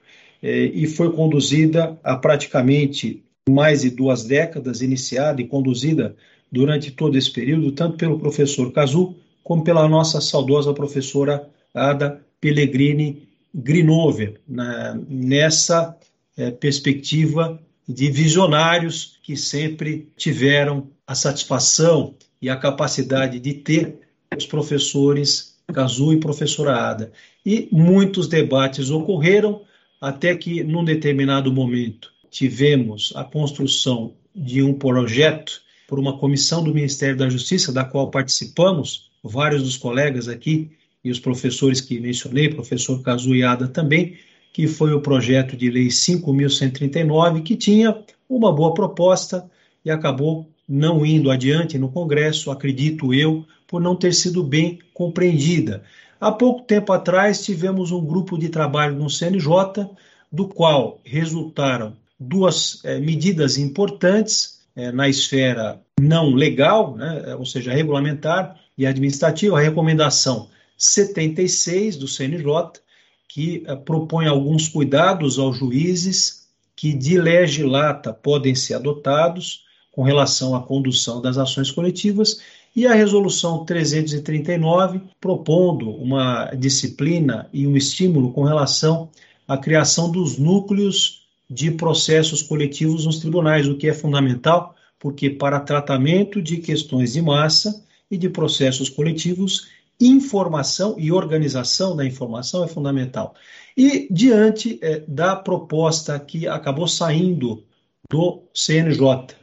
e 0.42 0.86
foi 0.86 1.10
conduzida 1.12 1.98
há 2.02 2.16
praticamente 2.16 3.22
mais 3.48 3.82
de 3.82 3.90
duas 3.90 4.24
décadas, 4.24 4.80
iniciada 4.80 5.40
e 5.40 5.46
conduzida 5.46 6.16
durante 6.50 6.90
todo 6.90 7.16
esse 7.16 7.30
período, 7.30 7.72
tanto 7.72 7.96
pelo 7.96 8.18
professor 8.18 8.72
Cazu 8.72 9.16
como 9.44 9.62
pela 9.62 9.86
nossa 9.86 10.20
saudosa 10.20 10.72
professora 10.72 11.48
Ada 11.72 12.20
Pellegrini 12.40 13.28
Grinover, 13.54 14.40
na, 14.48 14.98
nessa 15.08 15.96
é, 16.36 16.50
perspectiva 16.50 17.60
de 17.86 18.10
visionários 18.10 19.18
que 19.22 19.36
sempre 19.36 20.08
tiveram 20.16 20.88
a 21.06 21.14
satisfação 21.14 22.14
e 22.40 22.48
a 22.48 22.56
capacidade 22.56 23.38
de 23.38 23.54
ter 23.54 24.00
os 24.36 24.46
professores 24.46 25.54
Cazu 25.72 26.12
e 26.12 26.20
professora 26.20 26.76
Ada. 26.76 27.12
E 27.44 27.68
muitos 27.70 28.26
debates 28.26 28.90
ocorreram 28.90 29.62
até 30.00 30.34
que, 30.34 30.62
num 30.62 30.84
determinado 30.84 31.52
momento, 31.52 32.12
tivemos 32.30 33.12
a 33.14 33.24
construção 33.24 34.14
de 34.34 34.62
um 34.62 34.74
projeto 34.74 35.62
por 35.86 35.98
uma 35.98 36.18
comissão 36.18 36.62
do 36.64 36.74
Ministério 36.74 37.16
da 37.16 37.28
Justiça, 37.28 37.72
da 37.72 37.84
qual 37.84 38.10
participamos, 38.10 39.10
vários 39.28 39.62
dos 39.62 39.76
colegas 39.76 40.28
aqui 40.28 40.70
e 41.02 41.10
os 41.10 41.18
professores 41.18 41.80
que 41.80 41.98
mencionei, 41.98 42.48
professor 42.48 43.02
Cazuiada 43.02 43.66
também, 43.68 44.16
que 44.52 44.68
foi 44.68 44.92
o 44.92 45.00
projeto 45.00 45.56
de 45.56 45.70
lei 45.70 45.88
5.139, 45.88 47.42
que 47.42 47.56
tinha 47.56 47.98
uma 48.28 48.52
boa 48.52 48.74
proposta 48.74 49.50
e 49.84 49.90
acabou 49.90 50.48
não 50.68 51.04
indo 51.04 51.30
adiante 51.30 51.78
no 51.78 51.90
Congresso, 51.90 52.50
acredito 52.50 53.12
eu, 53.12 53.44
por 53.66 53.80
não 53.80 53.96
ter 53.96 54.14
sido 54.14 54.42
bem 54.42 54.78
compreendida. 54.94 55.82
Há 56.20 56.30
pouco 56.32 56.62
tempo 56.62 56.92
atrás 56.92 57.44
tivemos 57.44 57.90
um 57.90 58.04
grupo 58.04 58.38
de 58.38 58.48
trabalho 58.48 58.94
no 58.94 59.10
CNJ, 59.10 59.88
do 60.30 60.48
qual 60.48 61.00
resultaram 61.04 61.94
duas 62.18 62.80
é, 62.84 62.98
medidas 62.98 63.58
importantes 63.58 64.60
é, 64.74 64.90
na 64.90 65.08
esfera 65.08 65.80
não 66.00 66.30
legal, 66.30 66.96
né, 66.96 67.34
ou 67.36 67.44
seja, 67.44 67.72
regulamentar 67.72 68.58
e 68.76 68.86
administrativa, 68.86 69.58
a 69.58 69.62
recomendação 69.62 70.48
76 70.76 71.96
do 71.96 72.08
CNJ, 72.08 72.80
que 73.28 73.62
é, 73.66 73.76
propõe 73.76 74.26
alguns 74.26 74.68
cuidados 74.68 75.38
aos 75.38 75.56
juízes 75.56 76.48
que 76.76 76.92
de 76.92 77.18
legislata 77.18 78.12
podem 78.12 78.54
ser 78.54 78.74
adotados 78.74 79.64
com 79.92 80.02
relação 80.02 80.56
à 80.56 80.62
condução 80.62 81.22
das 81.22 81.38
ações 81.38 81.70
coletivas 81.70 82.40
e 82.74 82.86
a 82.86 82.94
resolução 82.94 83.64
339 83.64 85.00
propondo 85.20 85.90
uma 85.90 86.46
disciplina 86.56 87.48
e 87.52 87.66
um 87.66 87.76
estímulo 87.76 88.32
com 88.32 88.42
relação 88.42 89.08
à 89.46 89.56
criação 89.56 90.10
dos 90.10 90.36
núcleos 90.36 91.22
de 91.48 91.70
processos 91.70 92.42
coletivos 92.42 93.06
nos 93.06 93.20
tribunais, 93.20 93.68
o 93.68 93.76
que 93.76 93.86
é 93.86 93.92
fundamental, 93.92 94.74
porque 94.98 95.30
para 95.30 95.60
tratamento 95.60 96.42
de 96.42 96.56
questões 96.56 97.12
de 97.12 97.22
massa 97.22 97.83
e 98.14 98.18
de 98.18 98.28
processos 98.28 98.88
coletivos, 98.88 99.68
informação 100.00 100.96
e 100.98 101.12
organização 101.12 101.96
da 101.96 102.04
informação 102.04 102.64
é 102.64 102.68
fundamental. 102.68 103.34
E 103.76 104.08
diante 104.10 104.78
é, 104.82 105.02
da 105.06 105.36
proposta 105.36 106.18
que 106.18 106.46
acabou 106.46 106.88
saindo 106.88 107.64
do 108.10 108.42
CNJ, 108.54 109.34